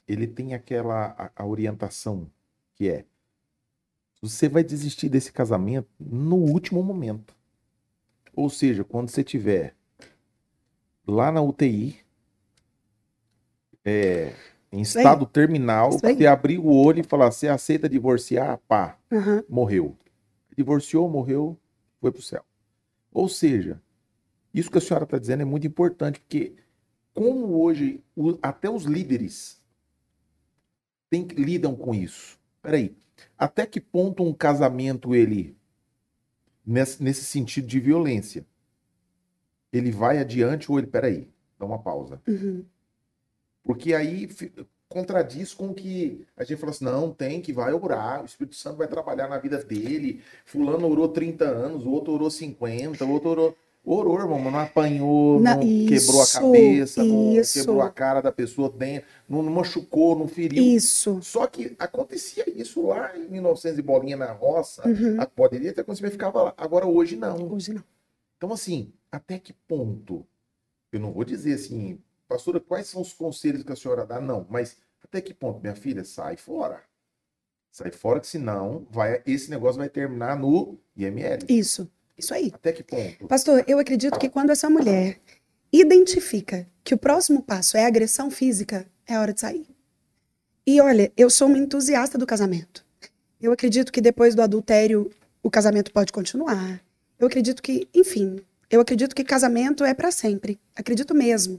[0.06, 2.31] ele tem aquela a, a orientação
[2.74, 3.05] que é
[4.20, 7.34] você vai desistir desse casamento no último momento.
[8.34, 9.74] Ou seja, quando você tiver
[11.06, 11.97] lá na UTI,
[13.84, 14.34] é,
[14.70, 18.59] em estado terminal, você abrir o olho e falar, você aceita divorciar?
[18.68, 19.42] Pá, Uhum.
[19.48, 19.97] morreu.
[20.56, 21.59] Divorciou, morreu,
[22.01, 22.44] foi pro céu.
[23.12, 23.80] Ou seja,
[24.55, 26.55] isso que a senhora está dizendo é muito importante, porque
[27.14, 29.60] como hoje o- até os líderes
[31.09, 32.38] tem, lidam com isso.
[32.62, 32.94] Peraí,
[33.38, 35.56] até que ponto um casamento ele
[36.64, 38.47] nesse, nesse sentido de violência
[39.72, 41.28] ele vai adiante ou ele peraí,
[41.59, 42.20] dá uma pausa.
[42.26, 42.64] Uhum.
[43.62, 44.28] Porque aí
[44.88, 48.56] contradiz com o que a gente fala assim, não, tem que vai orar, o Espírito
[48.56, 50.20] Santo vai trabalhar na vida dele.
[50.44, 53.56] Fulano orou 30 anos, o outro orou 50, o outro orou.
[53.85, 57.59] Irmão, mas não apanhou, não quebrou a isso, cabeça, não isso.
[57.59, 60.62] quebrou a cara da pessoa dentro, não, não machucou, não feriu.
[60.62, 61.19] Isso.
[61.23, 64.86] Só que acontecia isso lá em 1900 e bolinha na roça.
[64.86, 65.20] Uhum.
[65.20, 66.55] A- Poderia ter acontecido, mas ficava lá.
[66.57, 67.52] Agora hoje não.
[67.52, 67.82] Hoje não.
[68.36, 70.27] Então, assim, até que ponto?
[70.93, 71.98] Eu não vou dizer assim,
[72.28, 74.20] pastora, quais são os conselhos que a senhora dá?
[74.20, 76.82] Não, mas até que ponto, minha filha, sai fora.
[77.73, 81.39] Sai fora, que senão vai, esse negócio vai terminar no IML.
[81.48, 81.90] Isso.
[82.20, 82.52] Isso aí.
[82.55, 83.26] Até que ponto?
[83.26, 85.18] Pastor, eu acredito que quando essa mulher
[85.72, 89.66] identifica que o próximo passo é agressão física, é hora de sair.
[90.66, 92.84] E olha, eu sou uma entusiasta do casamento.
[93.40, 95.10] Eu acredito que depois do adultério
[95.42, 96.80] o casamento pode continuar.
[97.18, 98.38] Eu acredito que, enfim,
[98.70, 100.60] eu acredito que casamento é para sempre.
[100.76, 101.59] Acredito mesmo.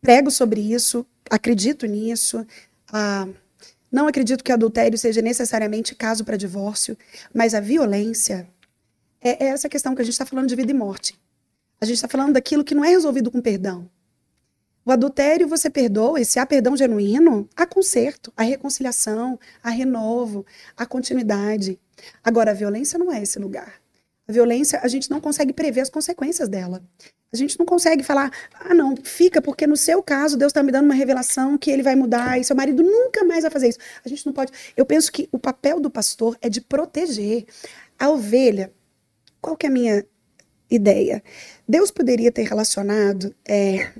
[0.00, 2.44] Prego sobre isso, acredito nisso.
[2.92, 3.28] Ah,
[3.90, 6.96] não acredito que adultério seja necessariamente caso para divórcio,
[7.32, 8.48] mas a violência
[9.22, 11.18] é, é essa questão que a gente está falando de vida e morte.
[11.80, 13.88] A gente está falando daquilo que não é resolvido com perdão.
[14.84, 20.44] O adultério você perdoa, e se há perdão genuíno, há conserto, há reconciliação, há renovo,
[20.76, 21.78] há continuidade.
[22.22, 23.74] Agora, a violência não é esse lugar.
[24.26, 26.82] A violência, a gente não consegue prever as consequências dela.
[27.32, 28.30] A gente não consegue falar,
[28.60, 31.82] ah, não, fica, porque no seu caso Deus está me dando uma revelação que ele
[31.82, 33.78] vai mudar e seu marido nunca mais vai fazer isso.
[34.04, 34.52] A gente não pode.
[34.76, 37.46] Eu penso que o papel do pastor é de proteger
[37.98, 38.72] a ovelha.
[39.42, 40.06] Qual que é a minha
[40.70, 41.22] ideia?
[41.68, 43.92] Deus poderia ter relacionado é,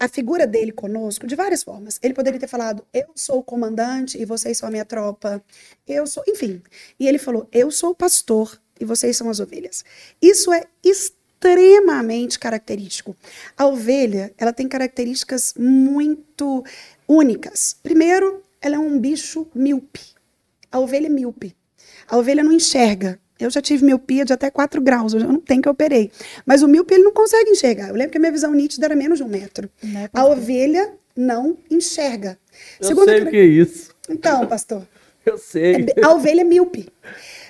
[0.00, 2.00] a figura dele conosco de várias formas.
[2.02, 5.40] Ele poderia ter falado: Eu sou o comandante e vocês são a minha tropa.
[5.86, 6.24] Eu sou.
[6.26, 6.60] Enfim.
[6.98, 9.84] E ele falou: Eu sou o pastor e vocês são as ovelhas.
[10.20, 13.16] Isso é extremamente característico.
[13.56, 16.64] A ovelha, ela tem características muito
[17.06, 17.76] únicas.
[17.80, 20.00] Primeiro, ela é um bicho míope.
[20.70, 21.56] A ovelha é míope.
[22.08, 23.20] A ovelha não enxerga.
[23.38, 26.10] Eu já tive miopia de até 4 graus, eu não tenho que eu operei.
[26.44, 27.88] Mas o míope ele não consegue enxergar.
[27.88, 29.68] Eu lembro que a minha visão nítida era menos de um metro.
[29.82, 32.38] Né, A ovelha não enxerga.
[32.80, 33.90] Eu Segunda sei o que é isso.
[34.08, 34.86] Então, pastor,
[35.24, 35.86] Eu sei.
[36.02, 36.88] a ovelha é míope.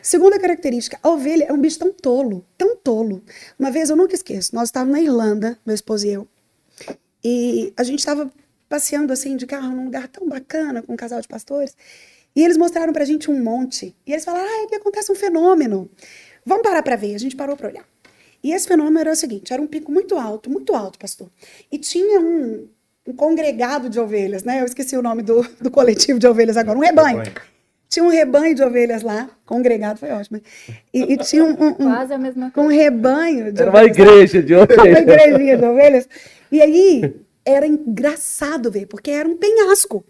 [0.02, 3.22] Segunda característica, a ovelha é um bicho tão tolo, tão tolo.
[3.58, 6.28] Uma vez eu nunca esqueço, nós estávamos na Irlanda, meu esposo e eu,
[7.24, 8.30] e a gente estava
[8.68, 11.76] passeando assim de carro num lugar tão bacana com um casal de pastores,
[12.36, 13.96] e eles mostraram pra gente um monte.
[14.06, 15.90] E eles falaram: "Ah, aqui acontece um fenômeno.
[16.44, 17.14] Vamos parar pra ver".
[17.14, 17.84] A gente parou pra olhar.
[18.44, 21.28] E esse fenômeno era o seguinte, era um pico muito alto, muito alto, pastor.
[21.72, 22.68] E tinha um,
[23.06, 24.60] um congregado de ovelhas, né?
[24.60, 27.22] Eu esqueci o nome do, do coletivo de ovelhas agora, um rebanho.
[27.88, 30.40] Tinha um rebanho de ovelhas lá, congregado, foi ótimo.
[30.92, 32.72] E, e tinha um, um- um- Quase a mesma um coisa.
[32.72, 33.96] rebanho de Era uma ovelhas.
[33.98, 34.98] igreja de Uma ovelhas.
[34.98, 36.08] igrejinha de ovelhas.
[36.52, 37.14] E aí,
[37.44, 40.04] era engraçado ver, porque era um penhasco.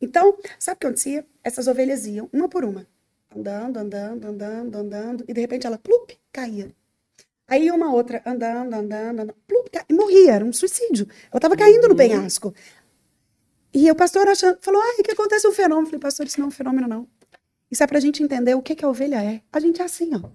[0.00, 1.24] Então, sabe o que acontecia?
[1.46, 2.84] Essas ovelhas iam, uma por uma,
[3.34, 6.74] andando, andando, andando, andando, e de repente ela, plup, caía.
[7.46, 11.06] Aí uma outra andando, andando, andando, plum, ca- e morria, era um suicídio.
[11.32, 12.52] Eu tava caindo no penhasco.
[13.72, 15.86] E o pastor achando, falou: ai, que acontece um fenômeno.
[15.86, 17.06] Eu falei, pastor, isso não é um fenômeno, não.
[17.70, 19.40] Isso é pra gente entender o que, que a ovelha é.
[19.52, 20.28] A gente é assim, ó.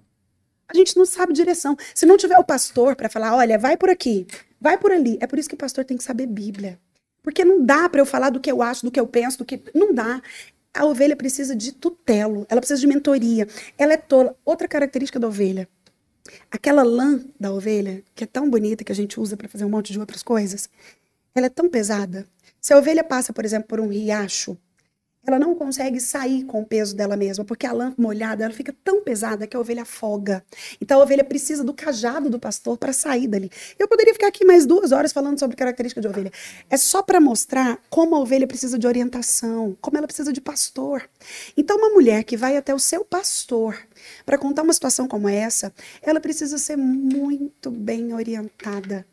[0.68, 1.76] A gente não sabe direção.
[1.94, 4.26] Se não tiver o pastor para falar, olha, vai por aqui,
[4.58, 5.18] vai por ali.
[5.20, 6.80] É por isso que o pastor tem que saber Bíblia.
[7.22, 9.44] Porque não dá para eu falar do que eu acho, do que eu penso, do
[9.44, 9.62] que.
[9.74, 10.22] Não dá.
[10.74, 13.46] A ovelha precisa de tutelo, ela precisa de mentoria.
[13.76, 14.34] Ela é tola.
[14.44, 15.68] Outra característica da ovelha.
[16.50, 19.68] Aquela lã da ovelha, que é tão bonita que a gente usa para fazer um
[19.68, 20.68] monte de outras coisas,
[21.34, 22.26] ela é tão pesada.
[22.60, 24.56] Se a ovelha passa, por exemplo, por um riacho,
[25.24, 28.74] ela não consegue sair com o peso dela mesma, porque a lã molhada ela fica
[28.82, 30.44] tão pesada que a ovelha afoga.
[30.80, 33.48] Então a ovelha precisa do cajado do pastor para sair dali.
[33.78, 36.32] Eu poderia ficar aqui mais duas horas falando sobre característica de ovelha.
[36.68, 41.08] É só para mostrar como a ovelha precisa de orientação, como ela precisa de pastor.
[41.56, 43.78] Então uma mulher que vai até o seu pastor
[44.26, 45.72] para contar uma situação como essa,
[46.02, 49.06] ela precisa ser muito bem orientada,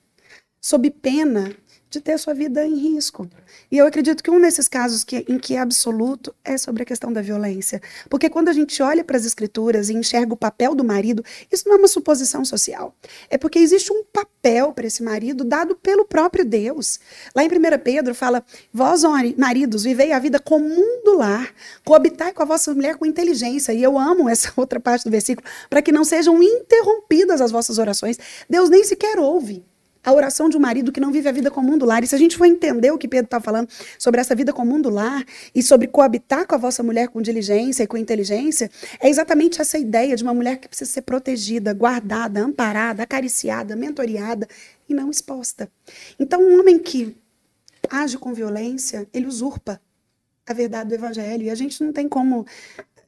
[0.59, 1.55] sob pena
[1.89, 3.27] de ter sua vida em risco.
[3.71, 6.85] E eu acredito que um desses casos que, em que é absoluto é sobre a
[6.85, 7.81] questão da violência.
[8.09, 11.67] Porque quando a gente olha para as escrituras e enxerga o papel do marido, isso
[11.67, 12.95] não é uma suposição social.
[13.29, 16.99] É porque existe um papel para esse marido dado pelo próprio Deus.
[17.35, 17.51] Lá em 1
[17.83, 19.01] Pedro fala: Vós,
[19.37, 21.53] maridos, vivei a vida comum do lar,
[21.83, 23.73] coabitai com a vossa mulher com inteligência.
[23.73, 27.77] E eu amo essa outra parte do versículo, para que não sejam interrompidas as vossas
[27.79, 28.17] orações.
[28.49, 29.65] Deus nem sequer ouve
[30.03, 32.03] a oração de um marido que não vive a vida comum do lar.
[32.03, 34.81] E se a gente for entender o que Pedro está falando sobre essa vida comum
[34.81, 35.23] do lar
[35.53, 38.69] e sobre coabitar com a vossa mulher com diligência e com inteligência,
[38.99, 44.47] é exatamente essa ideia de uma mulher que precisa ser protegida, guardada, amparada, acariciada, mentoriada
[44.87, 45.69] e não exposta.
[46.19, 47.15] Então, um homem que
[47.89, 49.81] age com violência, ele usurpa
[50.47, 52.45] a verdade do evangelho e a gente não tem como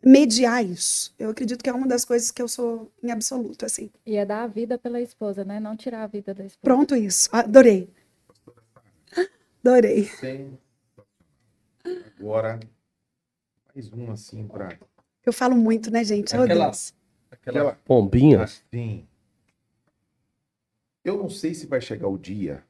[0.04, 1.14] mediar isso.
[1.18, 3.90] Eu acredito que é uma das coisas que eu sou em absoluto, assim.
[4.06, 5.60] E é dar a vida pela esposa, né?
[5.60, 6.62] Não tirar a vida da esposa.
[6.62, 7.30] Pronto, isso.
[7.32, 7.90] Adorei.
[9.64, 10.06] Adorei.
[10.06, 10.58] Sem...
[12.20, 12.60] Agora,
[13.74, 14.78] mais um assim para.
[15.26, 16.36] Eu falo muito, né, gente?
[16.36, 16.94] Oh, Aquela- Deus.
[17.30, 18.44] Aquela pombinha.
[18.44, 19.08] Assim.
[21.04, 22.64] Eu não sei se vai chegar o dia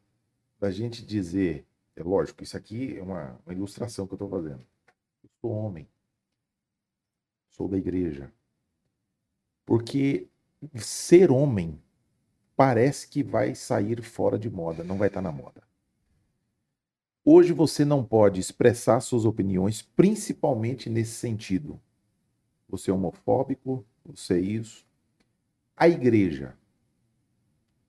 [0.59, 1.65] da gente dizer.
[1.95, 4.61] É lógico, isso aqui é uma, uma ilustração que eu estou fazendo.
[5.23, 5.87] Eu sou homem.
[7.51, 8.31] Sou da igreja.
[9.65, 10.27] Porque
[10.75, 11.79] ser homem
[12.55, 15.61] parece que vai sair fora de moda, não vai estar na moda.
[17.23, 21.79] Hoje você não pode expressar suas opiniões, principalmente nesse sentido.
[22.67, 24.85] Você é homofóbico, você é isso.
[25.75, 26.57] A igreja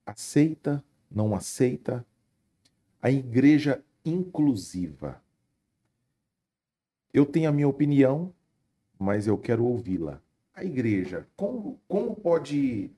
[0.05, 2.05] aceita, não aceita.
[3.01, 5.21] A igreja inclusiva.
[7.13, 8.33] Eu tenho a minha opinião,
[9.03, 10.21] mas eu quero ouvi-la.
[10.55, 12.89] A igreja, como, como pode.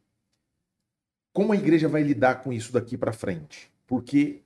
[1.33, 3.69] Como a igreja vai lidar com isso daqui para frente?
[3.87, 4.41] Porque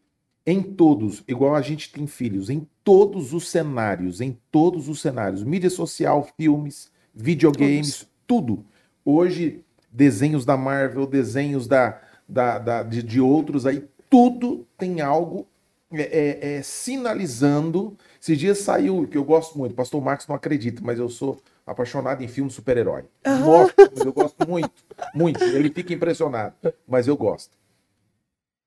[0.45, 5.43] em todos, igual a gente tem filhos, em todos os cenários, em todos os cenários,
[5.43, 8.65] mídia social, filmes, videogames, tudo.
[9.05, 15.45] Hoje, desenhos da Marvel, desenhos da, da, da- de, de outros aí, tudo tem algo
[15.91, 17.95] é, é, é, sinalizando.
[18.21, 22.21] Esses dias saiu, que eu gosto muito, pastor Marcos não acredita, mas eu sou apaixonado
[22.21, 23.05] em filme super-herói.
[23.23, 24.83] Mas eu gosto muito,
[25.13, 25.41] muito.
[25.43, 26.53] Ele fica impressionado,
[26.87, 27.57] mas eu gosto.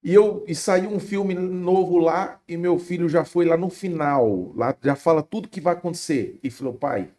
[0.02, 3.70] E, eu, e saiu um filme novo lá, e meu filho já foi lá no
[3.70, 6.40] final, lá já fala tudo que vai acontecer.
[6.42, 7.12] E falou, pai,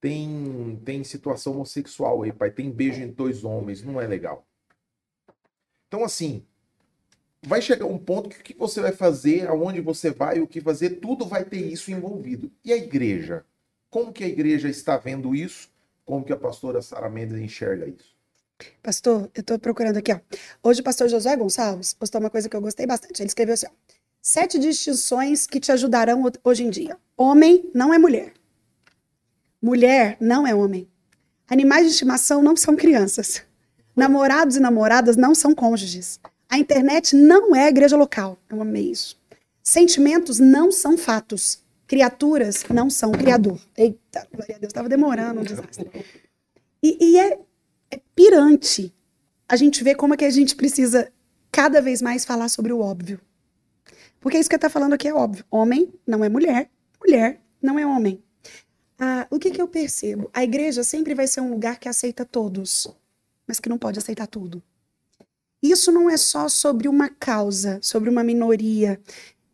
[0.00, 4.44] tem, tem situação homossexual aí, pai, tem beijo entre dois homens, não é legal.
[5.86, 6.44] Então, assim,
[7.46, 10.60] vai chegar um ponto que o que você vai fazer, aonde você vai, o que
[10.60, 12.50] fazer, tudo vai ter isso envolvido.
[12.64, 13.44] E a igreja?
[13.88, 15.70] Como que a igreja está vendo isso?
[16.04, 18.14] Como que a pastora Sara Mendes enxerga isso?
[18.82, 20.18] Pastor, eu tô procurando aqui, ó.
[20.62, 23.20] Hoje o pastor Josué Gonçalves postou uma coisa que eu gostei bastante.
[23.22, 23.70] Ele escreveu assim, ó.
[24.20, 26.96] Sete distinções que te ajudarão ho- hoje em dia.
[27.16, 28.32] Homem não é mulher.
[29.62, 30.88] Mulher não é homem.
[31.48, 33.42] Animais de estimação não são crianças.
[33.94, 36.18] Namorados e namoradas não são cônjuges.
[36.48, 38.38] A internet não é igreja local.
[38.48, 39.20] Eu amei isso.
[39.62, 41.60] Sentimentos não são fatos.
[41.86, 43.60] Criaturas não são criador.
[43.76, 45.90] Eita, glória a Deus, estava demorando um desastre.
[46.82, 47.38] E, e é,
[47.90, 48.92] é pirante
[49.48, 51.12] a gente ver como é que a gente precisa
[51.50, 53.20] cada vez mais falar sobre o óbvio.
[54.20, 55.44] Porque isso que está falando aqui é óbvio.
[55.50, 56.70] Homem não é mulher,
[57.00, 58.22] mulher não é homem.
[58.98, 60.30] Ah, o que, que eu percebo?
[60.32, 62.88] A igreja sempre vai ser um lugar que aceita todos,
[63.46, 64.62] mas que não pode aceitar tudo.
[65.70, 69.00] Isso não é só sobre uma causa, sobre uma minoria.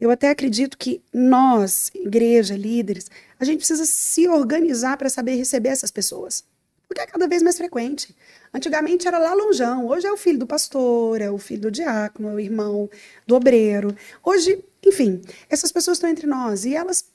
[0.01, 3.09] Eu até acredito que nós, igreja, líderes,
[3.39, 6.45] a gente precisa se organizar para saber receber essas pessoas.
[6.89, 8.15] porque é cada vez mais frequente.
[8.53, 12.29] Antigamente era lá longeão, hoje é o filho do pastor, é o filho do diácono,
[12.29, 12.91] é o irmão
[13.27, 13.97] do obreiro.
[14.23, 17.07] Hoje, enfim, essas pessoas estão entre nós e elas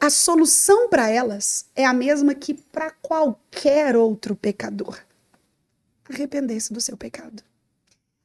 [0.00, 4.98] a solução para elas é a mesma que para qualquer outro pecador.
[6.08, 7.42] Arrepender-se do seu pecado.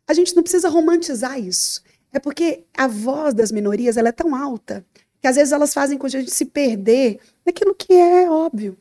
[0.07, 1.83] A gente não precisa romantizar isso.
[2.13, 4.85] É porque a voz das minorias ela é tão alta
[5.21, 8.77] que às vezes elas fazem com a gente se perder naquilo que é óbvio.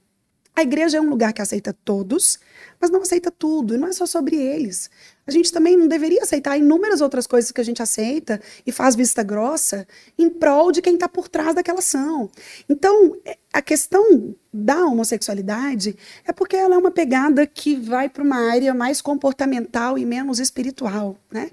[0.55, 2.39] A igreja é um lugar que aceita todos,
[2.81, 4.91] mas não aceita tudo, e não é só sobre eles.
[5.27, 8.95] A gente também não deveria aceitar inúmeras outras coisas que a gente aceita e faz
[8.95, 9.87] vista grossa
[10.17, 12.31] em prol de quem está por trás daquela ação.
[12.69, 18.23] Então, é, a questão da homossexualidade é porque ela é uma pegada que vai para
[18.23, 21.51] uma área mais comportamental e menos espiritual, né?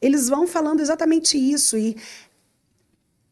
[0.00, 1.96] Eles vão falando exatamente isso e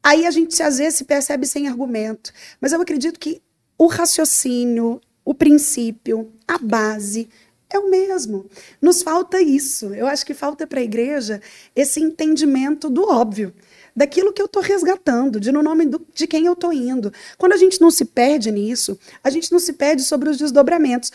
[0.03, 3.43] aí a gente às vezes se percebe sem argumento, mas eu acredito que
[3.79, 7.29] o raciocínio o princípio, a base
[7.71, 8.47] é o mesmo.
[8.81, 9.95] Nos falta isso.
[9.95, 11.41] Eu acho que falta para a igreja
[11.75, 13.53] esse entendimento do óbvio,
[13.97, 17.13] daquilo que eu estou resgatando, de no nome do, de quem eu estou indo.
[17.39, 21.11] Quando a gente não se perde nisso, a gente não se perde sobre os desdobramentos.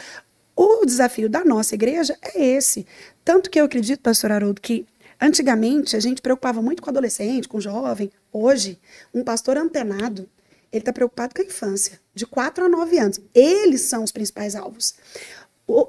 [0.56, 2.86] O desafio da nossa igreja é esse.
[3.24, 4.86] Tanto que eu acredito, pastor Haroldo, que
[5.22, 8.12] antigamente a gente preocupava muito com adolescente, com jovem.
[8.32, 8.80] Hoje,
[9.14, 10.28] um pastor antenado,
[10.72, 13.20] ele está preocupado com a infância, de 4 a 9 anos.
[13.34, 14.96] Eles são os principais alvos.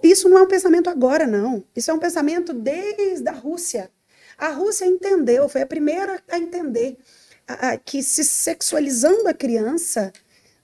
[0.02, 1.64] Isso não é um pensamento agora, não.
[1.74, 3.90] Isso é um pensamento desde a Rússia.
[4.36, 6.98] A Rússia entendeu, foi a primeira a entender
[7.46, 10.12] a, a, que se sexualizando a criança,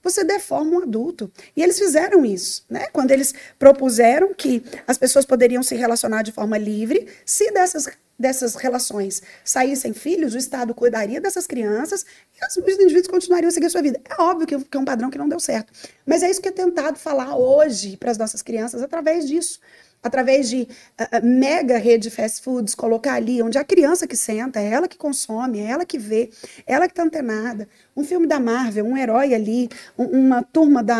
[0.09, 1.31] você deforma um adulto.
[1.55, 2.87] E eles fizeram isso, né?
[2.93, 7.87] Quando eles propuseram que as pessoas poderiam se relacionar de forma livre, se dessas
[8.19, 12.03] dessas relações saíssem filhos, o Estado cuidaria dessas crianças
[12.35, 14.01] e os indivíduos continuariam a seguir a sua vida.
[14.09, 15.71] É óbvio que é um padrão que não deu certo.
[16.05, 19.59] Mas é isso que é tentado falar hoje para as nossas crianças através disso.
[20.07, 24.67] Através de uh, mega rede fast foods, colocar ali onde a criança que senta, é
[24.67, 26.29] ela que consome, é ela que vê,
[26.65, 27.67] é ela que está antenada.
[27.95, 30.97] Um filme da Marvel, um herói ali, um, uma turma da,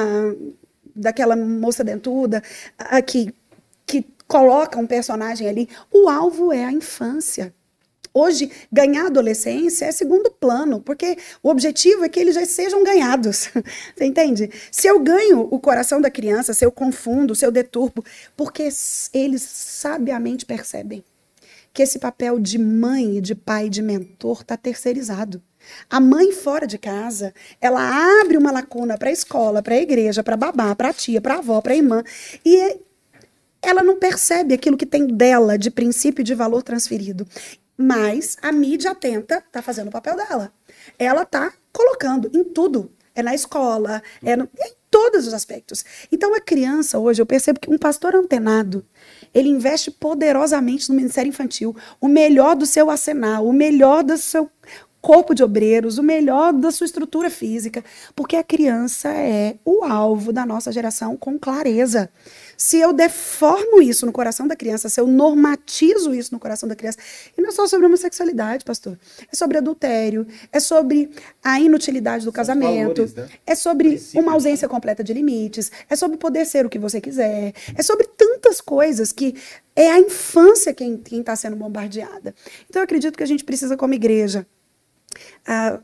[0.94, 2.44] daquela moça dentuda,
[2.82, 3.34] uh, que,
[3.86, 5.70] que coloca um personagem ali.
[5.90, 7.54] O alvo é a infância.
[8.18, 13.50] Hoje, ganhar adolescência é segundo plano, porque o objetivo é que eles já sejam ganhados.
[13.96, 14.50] Você entende?
[14.72, 18.04] Se eu ganho o coração da criança, se eu confundo, se eu deturpo,
[18.36, 18.70] porque
[19.14, 21.04] eles sabiamente percebem
[21.72, 25.40] que esse papel de mãe, de pai, de mentor está terceirizado.
[25.88, 27.32] A mãe fora de casa,
[27.62, 31.22] ela abre uma lacuna para a escola, para a igreja, para babá, para a tia,
[31.22, 32.04] para a avó, para a irmã,
[32.44, 32.80] e
[33.62, 37.28] ela não percebe aquilo que tem dela de princípio de valor transferido.
[37.78, 40.52] Mas a mídia atenta está fazendo o papel dela.
[40.98, 42.92] Ela está colocando em tudo.
[43.14, 45.84] É na escola, é, no, é em todos os aspectos.
[46.12, 48.86] Então a criança hoje, eu percebo que um pastor antenado,
[49.34, 54.50] ele investe poderosamente no Ministério Infantil, o melhor do seu arsenal, o melhor do seu
[55.02, 57.84] corpo de obreiros, o melhor da sua estrutura física,
[58.16, 62.10] porque a criança é o alvo da nossa geração com clareza.
[62.58, 66.76] Se eu deformo isso no coração da criança, se eu normatizo isso no coração da
[66.76, 66.98] criança,
[67.38, 68.98] e não é só sobre homossexualidade, pastor,
[69.32, 71.12] é sobre adultério, é sobre
[71.44, 73.30] a inutilidade do São casamento, valores, né?
[73.46, 77.54] é sobre uma ausência completa de limites, é sobre poder ser o que você quiser,
[77.76, 79.36] é sobre tantas coisas que
[79.76, 82.34] é a infância quem está sendo bombardeada.
[82.68, 84.48] Então eu acredito que a gente precisa, como igreja,
[85.48, 85.80] uh,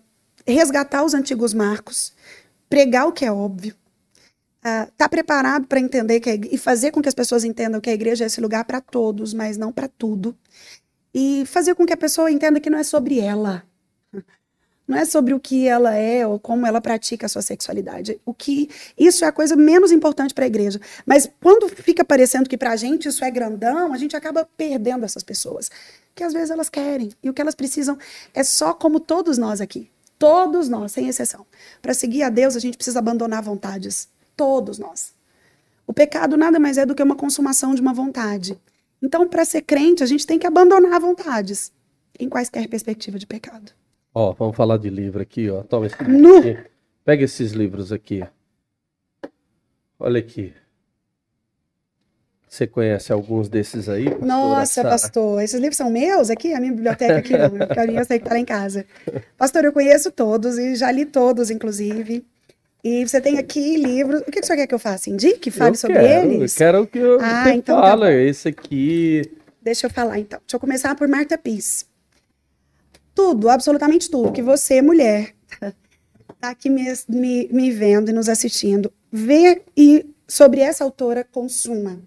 [0.47, 2.13] resgatar os antigos marcos,
[2.67, 3.75] pregar o que é óbvio,
[4.63, 7.93] está uh, preparado para entender que e fazer com que as pessoas entendam que a
[7.93, 10.35] igreja é esse lugar para todos, mas não para tudo.
[11.13, 13.63] E fazer com que a pessoa entenda que não é sobre ela.
[14.85, 18.19] Não é sobre o que ela é ou como ela pratica a sua sexualidade.
[18.25, 18.69] O que
[18.99, 20.77] isso é a coisa menos importante para a igreja.
[21.05, 25.05] Mas quando fica parecendo que para a gente isso é grandão, a gente acaba perdendo
[25.05, 25.71] essas pessoas,
[26.13, 27.97] que às vezes elas querem e o que elas precisam
[28.33, 31.45] é só como todos nós aqui, todos nós, sem exceção.
[31.81, 35.13] Para seguir a Deus a gente precisa abandonar vontades, todos nós.
[35.85, 38.57] O pecado nada mais é do que uma consumação de uma vontade.
[39.01, 41.71] Então, para ser crente, a gente tem que abandonar vontades
[42.19, 43.71] em quaisquer perspectiva de pecado.
[44.13, 45.63] Ó, vamos falar de livro aqui, ó.
[45.63, 46.69] Toma esse livro aqui.
[47.03, 48.23] Pega esses livros aqui.
[49.99, 50.53] Olha aqui.
[52.47, 54.05] Você conhece alguns desses aí?
[54.19, 56.53] Nossa, pastor, esses livros são meus aqui?
[56.53, 58.85] A minha biblioteca aqui não, minha sei que está lá em casa.
[59.35, 62.23] Pastor, eu conheço todos e já li todos, inclusive.
[62.83, 64.21] E você tem aqui livros.
[64.21, 65.09] O que, que você quer que eu faça?
[65.09, 65.49] Indique?
[65.49, 66.53] Fale eu sobre quero, eles?
[66.53, 68.07] Eu quero que eu ah, então, tá fala.
[68.07, 69.21] Tá esse aqui.
[69.61, 70.39] Deixa eu falar, então.
[70.39, 71.85] Deixa eu começar por Marta Peace.
[73.15, 75.33] Tudo, absolutamente tudo que você, mulher,
[76.41, 82.01] tá aqui me, me, me vendo e nos assistindo, vê e sobre essa autora consuma.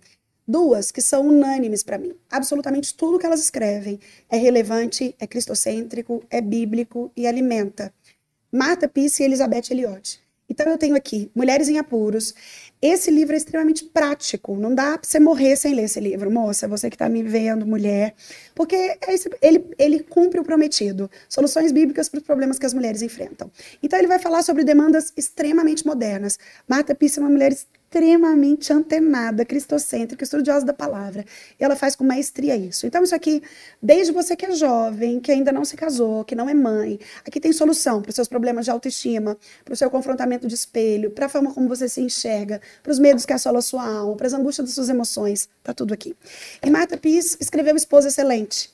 [0.46, 2.12] Duas que são unânimes para mim.
[2.30, 3.98] Absolutamente tudo que elas escrevem
[4.28, 7.92] é relevante, é cristocêntrico, é bíblico e alimenta.
[8.52, 10.25] Marta Peace e Elizabeth Elliot.
[10.48, 12.34] Então eu tenho aqui Mulheres em Apuros.
[12.80, 14.56] Esse livro é extremamente prático.
[14.56, 16.68] Não dá para você morrer sem ler esse livro, moça.
[16.68, 18.14] Você que está me vendo, mulher,
[18.54, 18.98] porque é
[19.42, 21.10] ele, ele cumpre o prometido.
[21.28, 23.50] Soluções bíblicas para os problemas que as mulheres enfrentam.
[23.82, 26.38] Então ele vai falar sobre demandas extremamente modernas.
[26.68, 27.52] Marta Peace é uma mulher
[27.86, 31.24] extremamente antenada, cristocêntrica, estudiosa da palavra.
[31.58, 32.86] E ela faz com maestria isso.
[32.86, 33.42] Então, isso aqui,
[33.80, 37.40] desde você que é jovem, que ainda não se casou, que não é mãe, aqui
[37.40, 41.26] tem solução para os seus problemas de autoestima, para o seu confrontamento de espelho, para
[41.26, 44.26] a forma como você se enxerga, para os medos que assolam a sua alma, para
[44.26, 45.48] as angústias das suas emoções.
[45.62, 46.14] Tá tudo aqui.
[46.62, 48.70] E Marta Peace escreveu Esposa Excelente.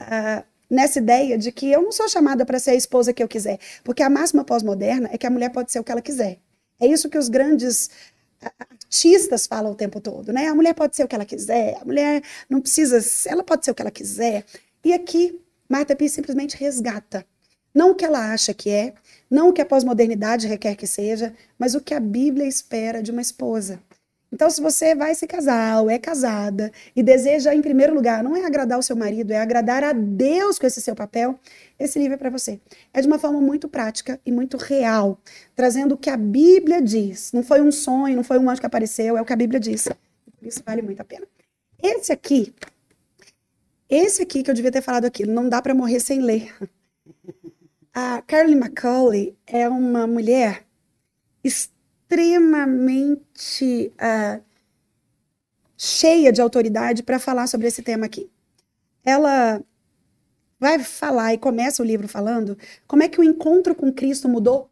[0.00, 3.28] Uh, nessa ideia de que eu não sou chamada para ser a esposa que eu
[3.28, 6.38] quiser, porque a máxima pós-moderna é que a mulher pode ser o que ela quiser.
[6.80, 7.88] É isso que os grandes
[8.58, 10.48] artistas falam o tempo todo, né?
[10.48, 12.98] A mulher pode ser o que ela quiser, a mulher não precisa,
[13.28, 14.44] ela pode ser o que ela quiser.
[14.84, 17.26] E aqui, Marta P simplesmente resgata.
[17.74, 18.94] Não o que ela acha que é,
[19.28, 23.10] não o que a pós-modernidade requer que seja, mas o que a Bíblia espera de
[23.10, 23.80] uma esposa.
[24.34, 28.34] Então, se você vai se casar ou é casada e deseja, em primeiro lugar, não
[28.34, 31.38] é agradar o seu marido, é agradar a Deus com esse seu papel,
[31.78, 32.58] esse livro é para você.
[32.92, 35.20] É de uma forma muito prática e muito real,
[35.54, 37.30] trazendo o que a Bíblia diz.
[37.30, 39.60] Não foi um sonho, não foi um anjo que apareceu, é o que a Bíblia
[39.60, 39.88] diz.
[40.42, 41.28] Isso vale muito a pena.
[41.80, 42.52] Esse aqui,
[43.88, 46.52] esse aqui que eu devia ter falado aquilo, não dá para morrer sem ler.
[47.94, 50.64] A Carolyn McCauley é uma mulher
[53.96, 54.42] uh,
[55.76, 58.30] cheia de autoridade para falar sobre esse tema aqui.
[59.04, 59.62] Ela
[60.58, 62.56] vai falar e começa o livro falando
[62.86, 64.70] como é que o encontro com Cristo mudou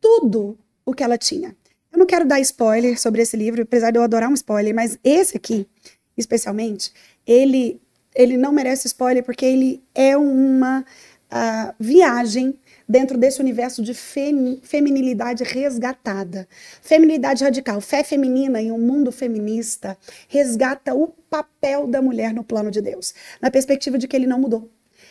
[0.00, 1.56] tudo o que ela tinha.
[1.92, 4.98] Eu não quero dar spoiler sobre esse livro, apesar de eu adorar um spoiler, mas
[5.04, 5.68] esse aqui,
[6.16, 6.92] especialmente,
[7.24, 7.80] ele,
[8.14, 10.84] ele não merece spoiler porque ele é uma
[11.30, 12.58] uh, viagem
[12.88, 16.48] dentro desse universo de fem, feminilidade resgatada.
[16.82, 19.96] Feminilidade radical, fé feminina em um mundo feminista,
[20.28, 24.38] resgata o papel da mulher no plano de Deus, na perspectiva de que ele não
[24.38, 24.70] mudou.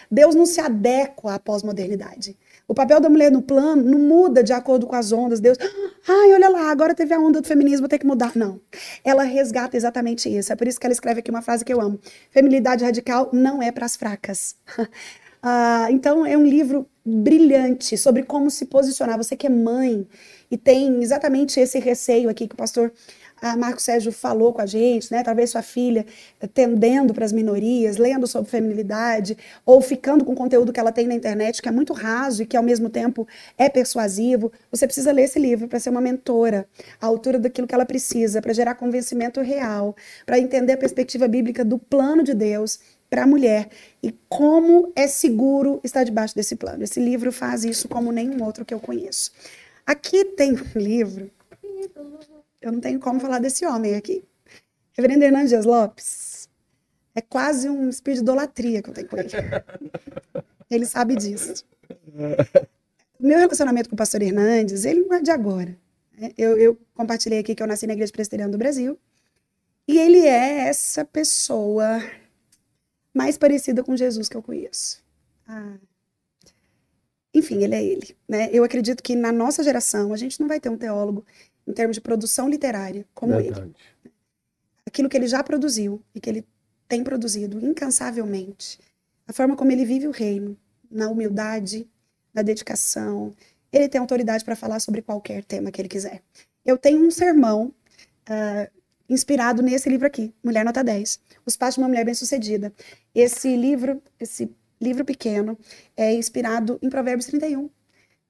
[0.09, 2.37] Deus não se adequa à pós-modernidade.
[2.67, 5.39] O papel da mulher no plano não muda de acordo com as ondas.
[5.39, 5.57] Deus,
[6.07, 8.35] ai, olha lá, agora teve a onda do feminismo, ter que mudar.
[8.35, 8.59] Não.
[9.03, 10.53] Ela resgata exatamente isso.
[10.53, 11.99] É por isso que ela escreve aqui uma frase que eu amo:
[12.31, 14.55] Feminilidade radical não é para as fracas.
[15.45, 19.17] Ah, então, é um livro brilhante sobre como se posicionar.
[19.17, 20.07] Você que é mãe
[20.49, 22.91] e tem exatamente esse receio aqui que o pastor
[23.43, 25.21] ah, Marco Sérgio falou com a gente, né?
[25.21, 26.05] Talvez sua filha
[26.53, 31.13] tendendo para as minorias, lendo sobre feminilidade, ou ficando com conteúdo que ela tem na
[31.13, 33.27] internet, que é muito raso e que ao mesmo tempo
[33.57, 34.49] é persuasivo.
[34.71, 36.65] Você precisa ler esse livro para ser uma mentora,
[37.01, 39.93] à altura daquilo que ela precisa, para gerar convencimento real,
[40.25, 42.79] para entender a perspectiva bíblica do plano de Deus
[43.13, 43.69] para a mulher
[44.01, 46.83] e como é seguro estar debaixo desse plano.
[46.83, 49.31] Esse livro faz isso como nenhum outro que eu conheço.
[49.85, 51.29] Aqui tem um livro.
[52.59, 54.23] Eu não tenho como falar desse homem aqui.
[54.93, 56.49] Reverendo Hernandes Lopes.
[57.13, 59.29] É quase um espírito de idolatria que eu tenho com ele.
[60.71, 61.63] Ele sabe disso.
[63.19, 65.77] Meu relacionamento com o pastor Hernandes, ele não é de agora.
[66.35, 68.97] Eu, eu compartilhei aqui que eu nasci na Igreja Presbiteriana do Brasil.
[69.87, 72.01] E ele é essa pessoa
[73.13, 75.03] mais parecida com Jesus que eu conheço.
[75.47, 75.77] Ah.
[77.33, 78.15] Enfim, ele é ele.
[78.27, 78.49] Né?
[78.51, 81.25] Eu acredito que na nossa geração a gente não vai ter um teólogo
[81.65, 83.61] em termos de produção literária como Verdade.
[83.61, 84.13] ele.
[84.85, 86.45] Aquilo que ele já produziu e que ele
[86.87, 88.79] tem produzido incansavelmente,
[89.27, 90.57] a forma como ele vive o reino,
[90.91, 91.89] na humildade,
[92.33, 93.33] na dedicação.
[93.71, 96.21] Ele tem autoridade para falar sobre qualquer tema que ele quiser.
[96.63, 97.73] Eu tenho um sermão
[98.29, 102.73] uh, inspirado nesse livro aqui, Mulher Nota 10, Os Passos de uma Mulher Bem-Sucedida.
[103.13, 105.57] Esse livro, esse livro pequeno,
[105.95, 107.69] é inspirado em Provérbios 31,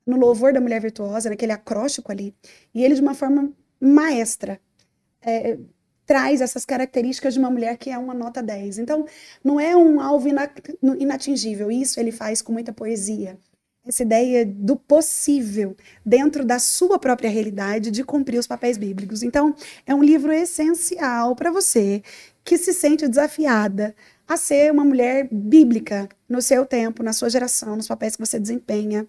[0.05, 2.35] no louvor da mulher virtuosa, naquele acróstico ali.
[2.73, 4.59] E ele, de uma forma maestra,
[5.21, 5.57] é,
[6.05, 8.79] traz essas características de uma mulher que é uma nota 10.
[8.79, 9.05] Então,
[9.43, 10.27] não é um alvo
[10.99, 13.37] inatingível, isso ele faz com muita poesia
[13.85, 19.23] essa ideia do possível dentro da sua própria realidade de cumprir os papéis bíblicos.
[19.23, 19.55] Então,
[19.85, 22.01] é um livro essencial para você
[22.43, 23.95] que se sente desafiada
[24.27, 28.39] a ser uma mulher bíblica no seu tempo, na sua geração, nos papéis que você
[28.39, 29.05] desempenha,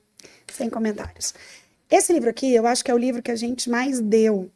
[0.52, 1.34] sem comentários.
[1.90, 4.50] Esse livro aqui, eu acho que é o livro que a gente mais deu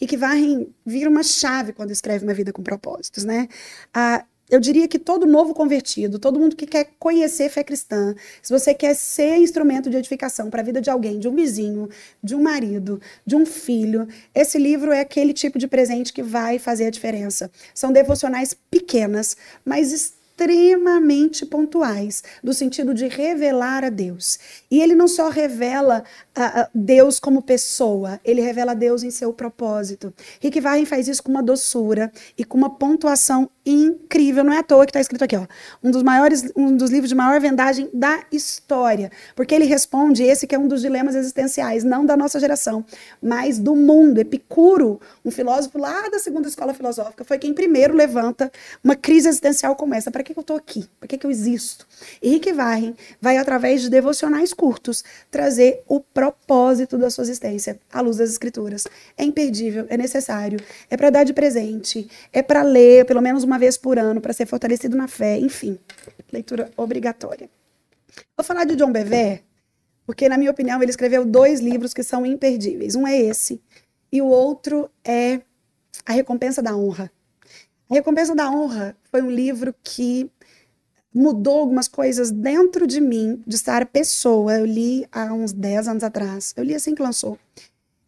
[0.00, 3.48] e que vai vir uma chave quando escreve uma vida com propósitos, né?
[3.94, 8.52] Ah, eu diria que todo novo convertido, todo mundo que quer conhecer fé cristã, se
[8.52, 11.88] você quer ser instrumento de edificação para a vida de alguém, de um vizinho,
[12.22, 16.58] de um marido, de um filho, esse livro é aquele tipo de presente que vai
[16.58, 17.50] fazer a diferença.
[17.74, 24.38] São devocionais pequenas, mas extremamente pontuais, no sentido de revelar a Deus.
[24.70, 26.04] E ele não só revela
[26.34, 30.12] a, Deus como pessoa, ele revela Deus em seu propósito.
[30.40, 34.44] Rick Warren faz isso com uma doçura e com uma pontuação incrível.
[34.44, 35.46] Não é à toa que está escrito aqui, ó,
[35.82, 40.46] um dos maiores, um dos livros de maior vendagem da história, porque ele responde esse
[40.46, 42.84] que é um dos dilemas existenciais, não da nossa geração,
[43.22, 44.18] mas do mundo.
[44.18, 48.52] Epicuro, um filósofo lá da segunda escola filosófica, foi quem primeiro levanta
[48.84, 50.10] uma crise existencial como essa.
[50.10, 50.88] Para que, que eu estou aqui?
[50.98, 51.86] Para que, que eu existo?
[52.20, 58.00] E Rick Warren vai, através de devocionais curtos, trazer o propósito da sua existência, à
[58.00, 58.86] luz das escrituras.
[59.16, 60.58] É imperdível, é necessário,
[60.90, 64.32] é para dar de presente, é para ler pelo menos uma vez por ano, para
[64.32, 65.78] ser fortalecido na fé, enfim,
[66.32, 67.48] leitura obrigatória.
[68.36, 69.44] Vou falar de John Bever,
[70.04, 72.96] porque na minha opinião ele escreveu dois livros que são imperdíveis.
[72.96, 73.62] Um é esse
[74.10, 75.40] e o outro é
[76.04, 77.10] A Recompensa da Honra.
[77.88, 80.30] A Recompensa da Honra foi um livro que
[81.14, 84.58] mudou algumas coisas dentro de mim, de estar pessoa.
[84.58, 86.52] Eu li há uns 10 anos atrás.
[86.56, 87.38] Eu li assim que lançou.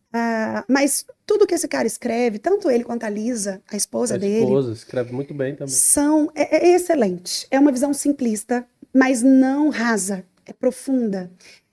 [0.08, 4.18] Uh, mas tudo que esse cara escreve, tanto ele quanto a Lisa, a esposa a
[4.18, 4.44] dele.
[4.44, 5.72] esposa, escreve muito bem também.
[5.72, 7.46] São, é, é excelente.
[7.50, 10.24] É uma visão simplista, mas não rasa.
[10.44, 11.30] É profunda.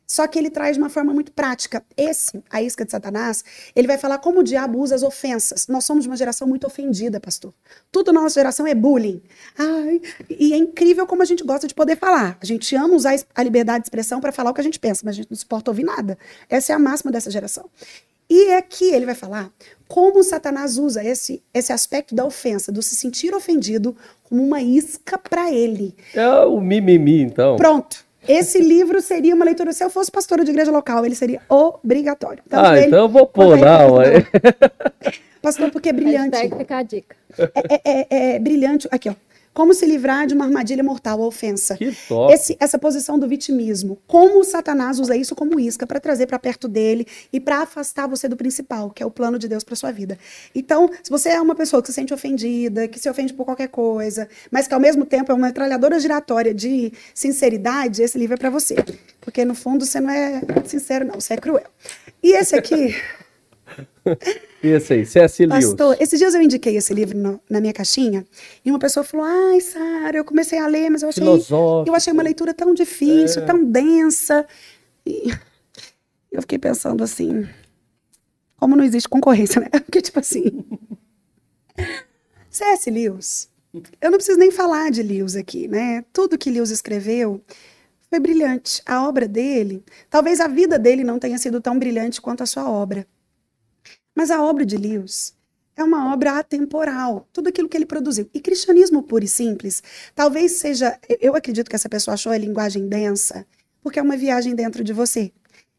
[0.08, 1.84] Só que ele traz de uma forma muito prática.
[1.98, 3.44] Esse, a isca de Satanás,
[3.76, 5.68] ele vai falar como o diabo usa as ofensas.
[5.68, 7.54] Nós somos uma geração muito ofendida, pastor.
[7.92, 9.22] Tudo na nossa geração é bullying.
[9.58, 12.38] Ai, e é incrível como a gente gosta de poder falar.
[12.42, 15.02] A gente ama usar a liberdade de expressão para falar o que a gente pensa,
[15.04, 16.18] mas a gente não suporta ouvir nada.
[16.50, 17.70] Essa é a máxima dessa geração.
[18.30, 19.52] E aqui ele vai falar
[19.88, 25.18] como Satanás usa esse, esse aspecto da ofensa, do se sentir ofendido, como uma isca
[25.18, 25.96] para ele.
[26.14, 27.56] É o mimimi, então.
[27.56, 28.05] Pronto.
[28.28, 29.74] Esse livro seria uma leitura.
[29.74, 32.42] Se eu fosse pastora de igreja local, ele seria obrigatório.
[32.46, 34.02] Então, ah, então eu vou pôr, não.
[34.02, 34.26] É.
[35.42, 36.38] Pastor, porque é brilhante.
[36.58, 37.16] Fica a dica.
[37.38, 38.88] É, é, é, é brilhante.
[38.92, 39.14] Aqui, ó.
[39.56, 41.78] Como se livrar de uma armadilha mortal, a ofensa.
[41.78, 42.34] Que top.
[42.34, 43.98] Esse, essa posição do vitimismo.
[44.06, 48.06] Como o Satanás usa isso como isca para trazer para perto dele e para afastar
[48.06, 50.20] você do principal, que é o plano de Deus para sua vida.
[50.54, 53.70] Então, se você é uma pessoa que se sente ofendida, que se ofende por qualquer
[53.70, 58.38] coisa, mas que ao mesmo tempo é uma metralhadora giratória de sinceridade, esse livro é
[58.38, 58.76] para você.
[59.22, 61.64] Porque no fundo você não é sincero, não, você é cruel.
[62.22, 62.94] E esse aqui.
[64.64, 65.46] e esse aí, C.S.
[65.46, 65.66] Lewis.
[65.66, 68.26] Pastor, esses dias eu indiquei esse livro no, na minha caixinha
[68.64, 71.24] e uma pessoa falou: Ai, Sara, eu comecei a ler, mas eu achei,
[71.88, 73.46] eu achei uma leitura tão difícil, é.
[73.46, 74.46] tão densa.
[75.06, 75.32] E
[76.32, 77.48] eu fiquei pensando assim:
[78.58, 79.70] como não existe concorrência, né?
[79.86, 80.66] Porque, tipo assim.
[82.50, 82.90] C.S.
[82.90, 83.50] Lewis,
[84.02, 86.06] eu não preciso nem falar de Lewis aqui, né?
[86.14, 87.44] Tudo que Lewis escreveu
[88.10, 88.82] foi brilhante.
[88.86, 92.70] A obra dele, talvez a vida dele não tenha sido tão brilhante quanto a sua
[92.70, 93.06] obra.
[94.16, 95.36] Mas a obra de Lewis
[95.76, 98.30] é uma obra atemporal, tudo aquilo que ele produziu.
[98.34, 99.84] E cristianismo puro e simples,
[100.16, 103.46] talvez seja, eu acredito que essa pessoa achou a linguagem densa,
[103.84, 105.32] porque é uma viagem dentro de você.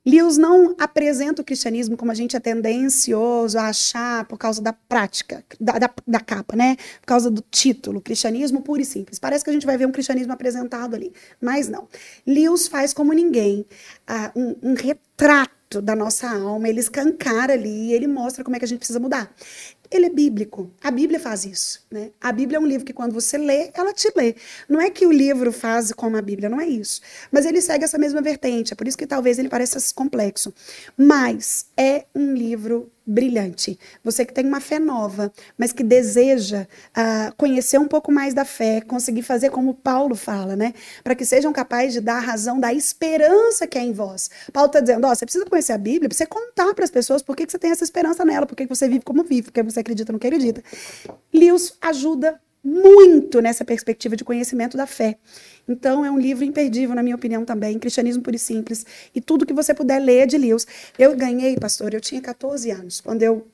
[0.06, 4.72] Lewis não apresenta o cristianismo como a gente é tendencioso a achar por causa da
[4.72, 6.76] prática, da, da, da, capa, né?
[7.00, 9.18] Por causa do título, cristianismo puro e simples.
[9.18, 11.88] Parece que a gente vai ver um cristianismo apresentado ali, mas não.
[12.24, 13.66] Lewis faz como ninguém
[14.08, 18.64] uh, um, um retrato da nossa alma, ele escancara ali, ele mostra como é que
[18.64, 19.34] a gente precisa mudar.
[19.90, 20.70] Ele é bíblico.
[20.82, 21.84] A Bíblia faz isso.
[21.90, 22.10] Né?
[22.20, 24.34] A Bíblia é um livro que, quando você lê, ela te lê.
[24.68, 27.00] Não é que o livro faz como a Bíblia, não é isso.
[27.30, 28.72] Mas ele segue essa mesma vertente.
[28.72, 30.52] É por isso que talvez ele pareça complexo.
[30.96, 33.78] Mas é um livro brilhante.
[34.02, 36.66] Você que tem uma fé nova, mas que deseja
[36.96, 40.74] uh, conhecer um pouco mais da fé, conseguir fazer como Paulo fala, né?
[41.04, 44.28] Para que sejam capazes de dar a razão da esperança que é em vós.
[44.52, 47.36] Paulo está dizendo: ó, você precisa conhecer a Bíblia você contar para as pessoas por
[47.36, 49.62] que, que você tem essa esperança nela, por que, que você vive como vive, porque
[49.62, 50.62] você acredita no que acredita.
[51.32, 55.16] Lewis ajuda muito nessa perspectiva de conhecimento da fé.
[55.68, 57.78] Então, é um livro imperdível, na minha opinião, também.
[57.78, 58.84] Cristianismo Puro e Simples.
[59.14, 60.66] E tudo que você puder ler de Lewis.
[60.98, 63.00] Eu ganhei, pastor, eu tinha 14 anos.
[63.00, 63.46] Quando eu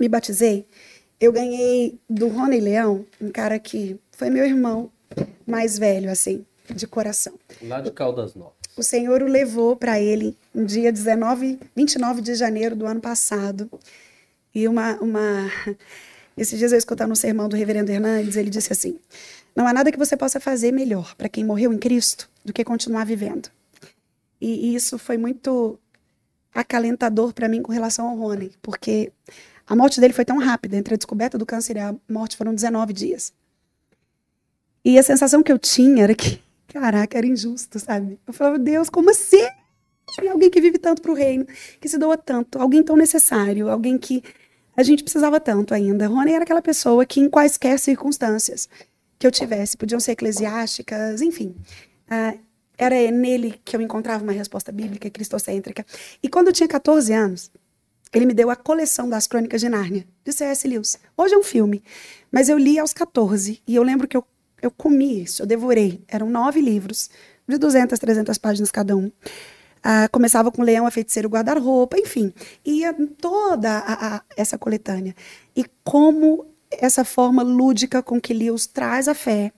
[0.00, 0.66] me batizei,
[1.20, 4.90] eu ganhei do Rony Leão, um cara que foi meu irmão
[5.46, 6.44] mais velho, assim,
[6.74, 7.34] de coração.
[7.62, 8.54] Lá de Caldas Novas.
[8.76, 13.70] O Senhor o levou para ele no dia 19, 29 de janeiro do ano passado.
[14.54, 15.50] E uma, uma
[16.38, 18.98] esses dias eu escutava um sermão do reverendo Hernandes, ele disse assim:
[19.54, 22.64] Não há nada que você possa fazer melhor para quem morreu em Cristo do que
[22.64, 23.50] continuar vivendo.
[24.40, 25.78] E, e isso foi muito
[26.54, 29.12] acalentador para mim com relação ao Rony, porque
[29.66, 32.54] a morte dele foi tão rápida, entre a descoberta do câncer e a morte foram
[32.54, 33.32] 19 dias.
[34.84, 38.18] E a sensação que eu tinha era que, caraca, era injusto, sabe?
[38.26, 39.46] Eu falava, Deus, como assim?
[40.30, 41.46] Alguém que vive tanto para o reino,
[41.80, 44.22] que se doa tanto, alguém tão necessário, alguém que
[44.78, 46.06] a gente precisava tanto ainda.
[46.06, 48.68] Rony era aquela pessoa que, em quaisquer circunstâncias
[49.18, 51.56] que eu tivesse, podiam ser eclesiásticas, enfim,
[52.08, 52.38] uh,
[52.78, 55.84] era nele que eu encontrava uma resposta bíblica cristocêntrica.
[56.22, 57.50] E quando eu tinha 14 anos,
[58.14, 60.68] ele me deu a coleção das Crônicas de Nárnia, de C.S.
[60.68, 60.96] Lewis.
[61.16, 61.82] Hoje é um filme,
[62.30, 64.24] mas eu li aos 14 e eu lembro que eu,
[64.62, 66.04] eu comi isso, eu devorei.
[66.06, 67.10] Eram nove livros,
[67.48, 69.10] de 200, 300 páginas cada um.
[69.82, 72.32] Ah, começava com Leão, a Feiticeiro, Guarda-Roupa, enfim.
[72.64, 75.14] Ia toda a, a, essa coletânea.
[75.54, 79.52] E como essa forma lúdica com que Lewis traz a fé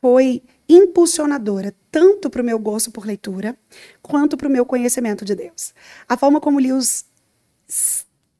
[0.00, 3.56] foi impulsionadora, tanto para o meu gosto por leitura,
[4.00, 5.74] quanto para o meu conhecimento de Deus.
[6.08, 7.04] A forma como Lewis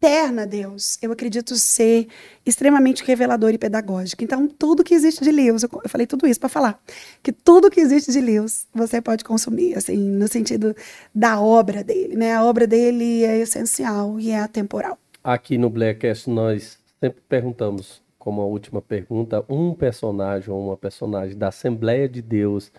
[0.02, 2.08] externa Deus, eu acredito ser
[2.44, 4.24] extremamente revelador e pedagógico.
[4.24, 6.82] Então, tudo que existe de Lewis, eu falei tudo isso para falar,
[7.22, 10.74] que tudo que existe de Lewis você pode consumir, assim, no sentido
[11.14, 12.34] da obra dele, né?
[12.34, 14.98] A obra dele é essencial e é atemporal.
[15.22, 21.38] Aqui no Blackcast nós sempre perguntamos como a última pergunta, um personagem ou uma personagem
[21.38, 22.72] da Assembleia de Deus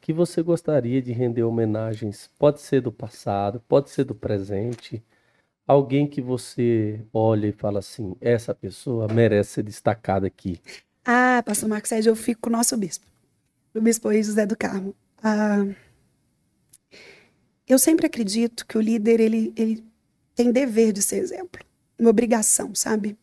[0.00, 2.30] que você gostaria de render homenagens?
[2.38, 5.02] Pode ser do passado, pode ser do presente.
[5.66, 10.60] Alguém que você olha e fala assim: essa pessoa merece ser destacada aqui.
[11.04, 13.06] Ah, Pastor Marcos Sérgio, eu fico com o nosso bispo,
[13.74, 14.94] o bispo José do Carmo.
[15.22, 15.66] Ah,
[17.66, 19.84] eu sempre acredito que o líder ele, ele
[20.34, 21.64] tem dever de ser exemplo,
[21.98, 23.16] uma obrigação, sabe?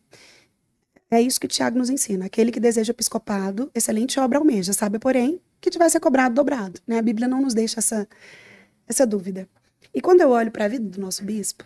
[1.10, 2.26] É isso que o Tiago nos ensina.
[2.26, 6.80] Aquele que deseja episcopado, excelente obra almeja, sabe, porém, que tivesse cobrado dobrado.
[6.86, 6.98] Né?
[6.98, 8.08] A Bíblia não nos deixa essa,
[8.86, 9.48] essa dúvida.
[9.92, 11.64] E quando eu olho para a vida do nosso bispo,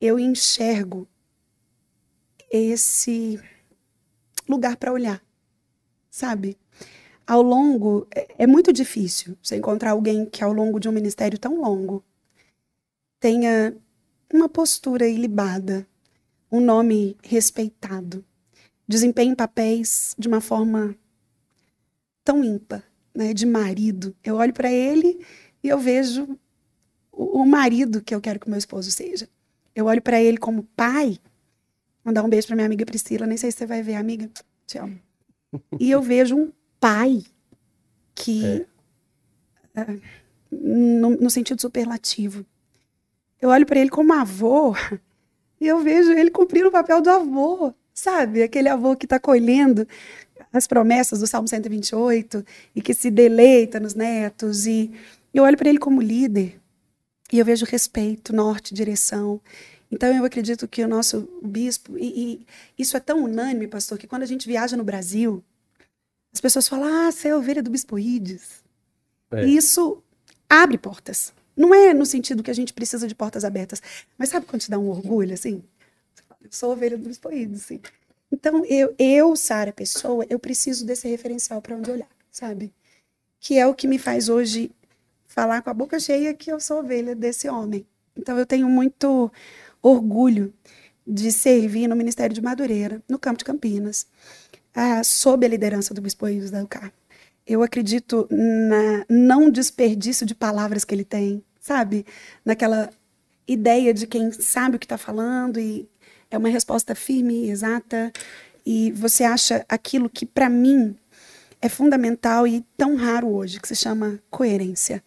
[0.00, 1.08] eu enxergo
[2.50, 3.40] esse
[4.48, 5.22] lugar para olhar,
[6.10, 6.56] sabe?
[7.26, 11.38] Ao longo, é, é muito difícil você encontrar alguém que, ao longo de um ministério
[11.38, 12.04] tão longo,
[13.18, 13.76] tenha
[14.32, 15.86] uma postura ilibada,
[16.50, 18.24] um nome respeitado,
[18.86, 20.96] desempenha papéis de uma forma
[22.22, 24.14] tão ímpar, né, de marido.
[24.22, 25.24] Eu olho para ele
[25.62, 26.38] e eu vejo
[27.12, 29.28] o, marido que eu quero que meu esposo seja.
[29.76, 31.18] Eu olho para ele como pai.
[32.02, 34.30] Vou dar um beijo para minha amiga Priscila, nem sei se você vai ver, amiga.
[34.66, 34.98] Te amo.
[35.78, 37.22] E eu vejo um pai
[38.14, 38.66] que
[39.74, 39.82] é.
[39.82, 40.00] Uh,
[40.50, 42.44] no, no sentido superlativo.
[43.40, 44.74] Eu olho para ele como avô
[45.60, 48.42] e eu vejo ele cumprindo o papel do avô, sabe?
[48.42, 49.86] Aquele avô que está colhendo
[50.52, 52.44] as promessas do Salmo 128
[52.74, 54.66] e que se deleita nos netos.
[54.66, 54.90] E
[55.32, 56.60] eu olho para ele como líder
[57.32, 59.40] e eu vejo respeito, norte, direção.
[59.90, 62.46] Então eu acredito que o nosso bispo, e,
[62.76, 65.42] e isso é tão unânime, pastor, que quando a gente viaja no Brasil,
[66.32, 68.64] as pessoas falam: ah, você é a ovelha do bispo Ides.
[69.30, 69.46] É.
[69.46, 70.02] E isso
[70.48, 71.32] abre portas.
[71.56, 73.80] Não é no sentido que a gente precisa de portas abertas,
[74.18, 75.64] mas sabe quando te dá um orgulho, assim?
[76.42, 77.80] Eu sou ovelha dos espoídos, assim.
[78.30, 82.72] Então, eu, eu, Sara, pessoa, eu preciso desse referencial para onde olhar, sabe?
[83.40, 84.70] Que é o que me faz hoje
[85.36, 87.86] falar com a boca cheia que eu sou ovelha desse homem.
[88.16, 89.30] Então, eu tenho muito
[89.80, 90.52] orgulho
[91.06, 94.06] de servir no Ministério de Madureira, no campo de Campinas,
[94.74, 96.92] ah, sob a liderança do Bispo Ives da Carmo
[97.46, 102.04] eu acredito na não desperdício de palavras que ele tem, sabe?
[102.44, 102.90] Naquela
[103.46, 105.88] ideia de quem sabe o que está falando e
[106.28, 108.12] é uma resposta firme exata
[108.64, 110.96] e você acha aquilo que para mim
[111.62, 115.02] é fundamental e tão raro hoje, que se chama coerência.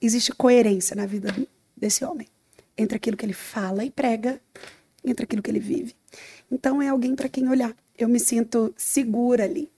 [0.00, 1.34] Existe coerência na vida
[1.76, 2.26] desse homem
[2.76, 4.40] entre aquilo que ele fala e prega,
[5.04, 5.96] entre aquilo que ele vive.
[6.50, 7.74] Então é alguém para quem olhar.
[7.96, 9.68] Eu me sinto segura ali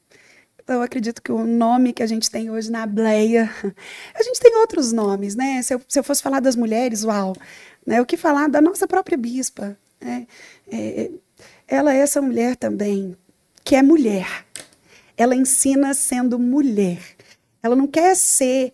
[0.73, 3.51] eu acredito que o nome que a gente tem hoje na Bleia,
[4.15, 5.61] a gente tem outros nomes, né?
[5.63, 7.35] Se eu, se eu fosse falar das mulheres, uau,
[7.85, 8.01] né?
[8.01, 10.27] O que falar da nossa própria bispa, né?
[10.71, 11.11] É,
[11.67, 13.17] ela é essa mulher também,
[13.65, 14.47] que é mulher.
[15.17, 17.01] Ela ensina sendo mulher.
[17.63, 18.73] Ela não quer ser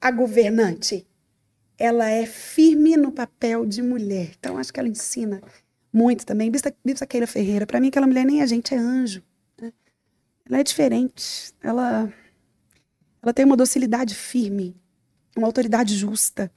[0.00, 1.06] a governante.
[1.78, 4.32] Ela é firme no papel de mulher.
[4.38, 5.40] Então, acho que ela ensina
[5.92, 6.50] muito também.
[6.50, 9.22] Bispa Keira Ferreira, para mim, aquela mulher nem a gente é anjo
[10.48, 11.52] ela é diferente.
[11.62, 12.12] Ela,
[13.22, 14.76] ela tem uma docilidade firme,
[15.36, 16.50] uma autoridade justa.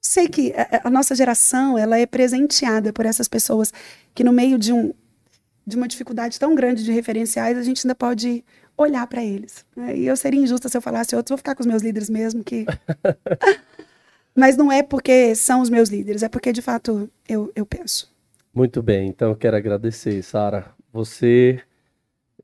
[0.00, 3.72] Sei que a, a nossa geração ela é presenteada por essas pessoas
[4.14, 4.94] que no meio de um
[5.66, 8.42] de uma dificuldade tão grande de referenciais a gente ainda pode
[8.82, 9.64] olhar para eles.
[9.76, 9.96] Né?
[9.96, 12.42] E eu seria injusta se eu falasse outros, vou ficar com os meus líderes mesmo
[12.42, 12.66] que
[14.34, 18.10] Mas não é porque são os meus líderes, é porque de fato eu, eu penso.
[18.54, 20.72] Muito bem, então eu quero agradecer, Sara.
[20.92, 21.60] Você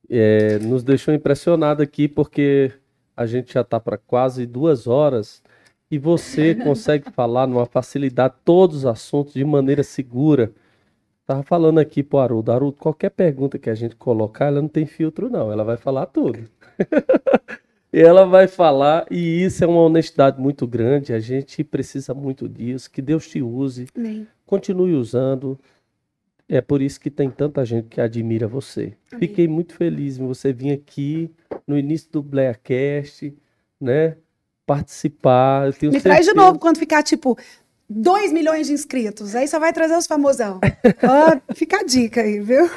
[0.09, 2.73] é, nos deixou impressionado aqui porque
[3.17, 5.43] a gente já está para quase duas horas
[5.91, 10.53] e você consegue falar numa facilidade todos os assuntos de maneira segura.
[11.27, 14.87] Tava falando aqui pro Haroldo, Haroldo, qualquer pergunta que a gente colocar, ela não tem
[14.87, 16.49] filtro não, ela vai falar tudo.
[17.93, 22.91] ela vai falar, e isso é uma honestidade muito grande, a gente precisa muito disso,
[22.91, 24.27] que Deus te use, Amém.
[24.47, 25.59] continue usando.
[26.49, 28.93] É por isso que tem tanta gente que admira você.
[29.11, 29.19] Amém.
[29.29, 31.29] Fiquei muito feliz em você vir aqui
[31.67, 33.35] no início do Blaircast,
[33.81, 34.17] né?
[34.65, 35.67] Participar.
[35.67, 37.37] Me traz de certeza- novo quando ficar, tipo,
[37.89, 39.35] 2 milhões de inscritos.
[39.35, 40.61] Aí só vai trazer os famosão.
[41.03, 42.69] Ó, fica a dica aí, viu?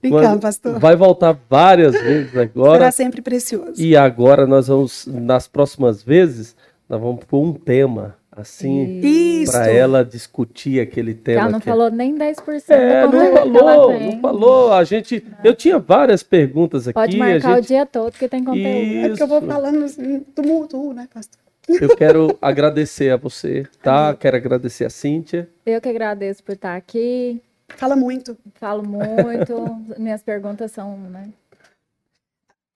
[0.00, 0.78] Brincando, pastor.
[0.78, 2.78] Vai voltar várias vezes agora.
[2.78, 3.80] Será sempre precioso.
[3.82, 6.54] E agora nós vamos, nas próximas vezes,
[6.88, 9.50] nós vamos pôr um tema, assim, Isso.
[9.50, 11.40] para ela discutir aquele tema.
[11.40, 14.72] Ela não que é- falou nem 10% É, não falou, não falou.
[14.72, 16.94] A gente, eu tinha várias perguntas aqui.
[16.94, 18.66] Pode a marcar o gente- dia todo que tem conteúdo.
[18.68, 19.46] É porque eu vou Isso.
[19.48, 21.40] falando assim, tumulto, né, pastor?
[21.68, 24.14] Eu quero agradecer a você, tá?
[24.14, 25.48] Quero agradecer a Cíntia.
[25.66, 27.42] Eu que agradeço por estar aqui.
[27.68, 28.36] Fala muito.
[28.54, 29.54] Falo muito.
[30.00, 31.30] Minhas perguntas são, né?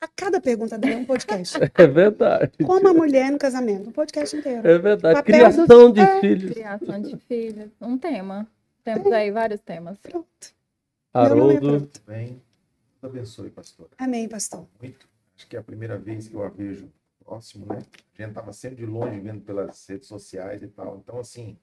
[0.00, 1.56] A cada pergunta dela é um podcast.
[1.74, 2.52] É verdade.
[2.64, 4.66] Como a mulher no casamento, um podcast inteiro.
[4.66, 5.14] É verdade.
[5.14, 6.20] Papel Criação de é.
[6.20, 6.52] filhos.
[6.52, 7.70] Criação de filhos.
[7.80, 8.46] Um tema.
[8.84, 9.96] Temos aí vários temas.
[9.98, 10.26] Pronto.
[11.14, 11.60] É Haroldo.
[11.60, 12.02] pronto.
[12.06, 12.42] Bem,
[13.00, 13.90] Deus abençoe, pastora.
[13.96, 14.66] Amém, pastor.
[14.80, 15.06] Muito.
[15.36, 16.88] Acho que é a primeira vez que eu a vejo
[17.22, 17.78] próximo, né?
[17.78, 20.98] A gente estava sempre de longe vendo pelas redes sociais e tal.
[21.02, 21.56] Então, assim,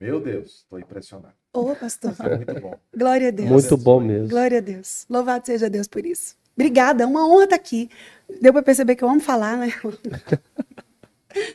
[0.00, 1.34] meu Deus, estou impressionado.
[1.52, 2.14] Ô, pastor.
[2.14, 2.74] Foi muito bom.
[2.96, 3.48] Glória a Deus.
[3.48, 4.28] Muito bom mesmo.
[4.28, 5.06] Glória a Deus.
[5.08, 6.36] Louvado seja Deus por isso.
[6.54, 7.88] Obrigada, é uma honra estar aqui.
[8.40, 9.72] Deu para perceber que eu amo falar, né?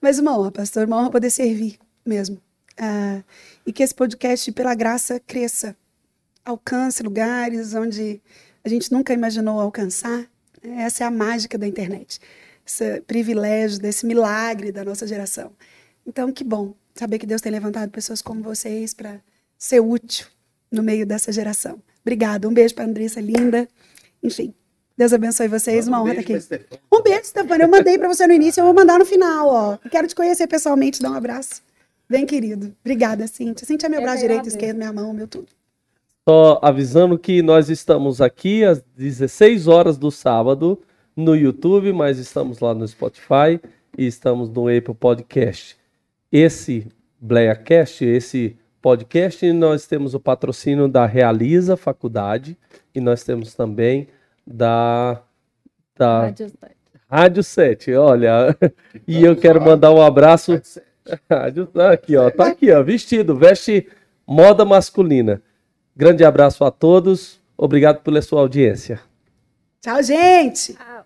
[0.00, 2.38] Mas uma honra, pastor, uma honra poder servir mesmo.
[2.78, 3.22] Ah,
[3.64, 5.76] e que esse podcast, pela graça, cresça,
[6.44, 8.20] alcance lugares onde
[8.64, 10.26] a gente nunca imaginou alcançar.
[10.62, 12.20] Essa é a mágica da internet,
[12.66, 15.52] esse privilégio, desse milagre da nossa geração.
[16.06, 19.20] Então, que bom saber que Deus tem levantado pessoas como vocês para
[19.58, 20.26] ser útil
[20.70, 21.80] no meio dessa geração.
[22.02, 22.48] Obrigada.
[22.48, 23.68] Um beijo para a Andressa linda.
[24.22, 24.54] Enfim,
[24.96, 25.86] Deus abençoe vocês.
[25.86, 26.66] Uma honra estar aqui.
[26.92, 27.64] Um beijo, Stefania.
[27.64, 29.78] Eu mandei para você no início, eu vou mandar no final, ó.
[29.90, 31.62] Quero te conhecer pessoalmente, dar um abraço.
[32.08, 32.74] Bem querido.
[32.80, 33.66] Obrigada, Cíntia.
[33.66, 35.46] Cíntia é meu Eu braço direito, esquerdo, minha mão, meu tudo.
[36.28, 40.80] Só avisando que nós estamos aqui às 16 horas do sábado
[41.16, 43.60] no YouTube, mas estamos lá no Spotify
[43.96, 45.76] e estamos no Apple Podcast.
[46.30, 46.86] Esse
[47.20, 52.58] Bleacast, esse podcast, nós temos o patrocínio da Realiza Faculdade
[52.94, 54.08] e nós temos também
[54.46, 55.22] da,
[55.96, 56.76] da Rádio Site.
[57.08, 57.94] Rádio 7.
[57.94, 58.56] Olha,
[59.06, 60.60] e eu quero mandar um abraço
[61.30, 62.30] Rádio tá aqui, ó.
[62.30, 62.82] Tá aqui, ó.
[62.82, 63.88] Vestido, veste
[64.26, 65.42] moda masculina.
[65.94, 67.40] Grande abraço a todos.
[67.56, 69.00] Obrigado pela sua audiência.
[69.80, 70.74] Tchau, gente!
[70.74, 71.01] Tchau.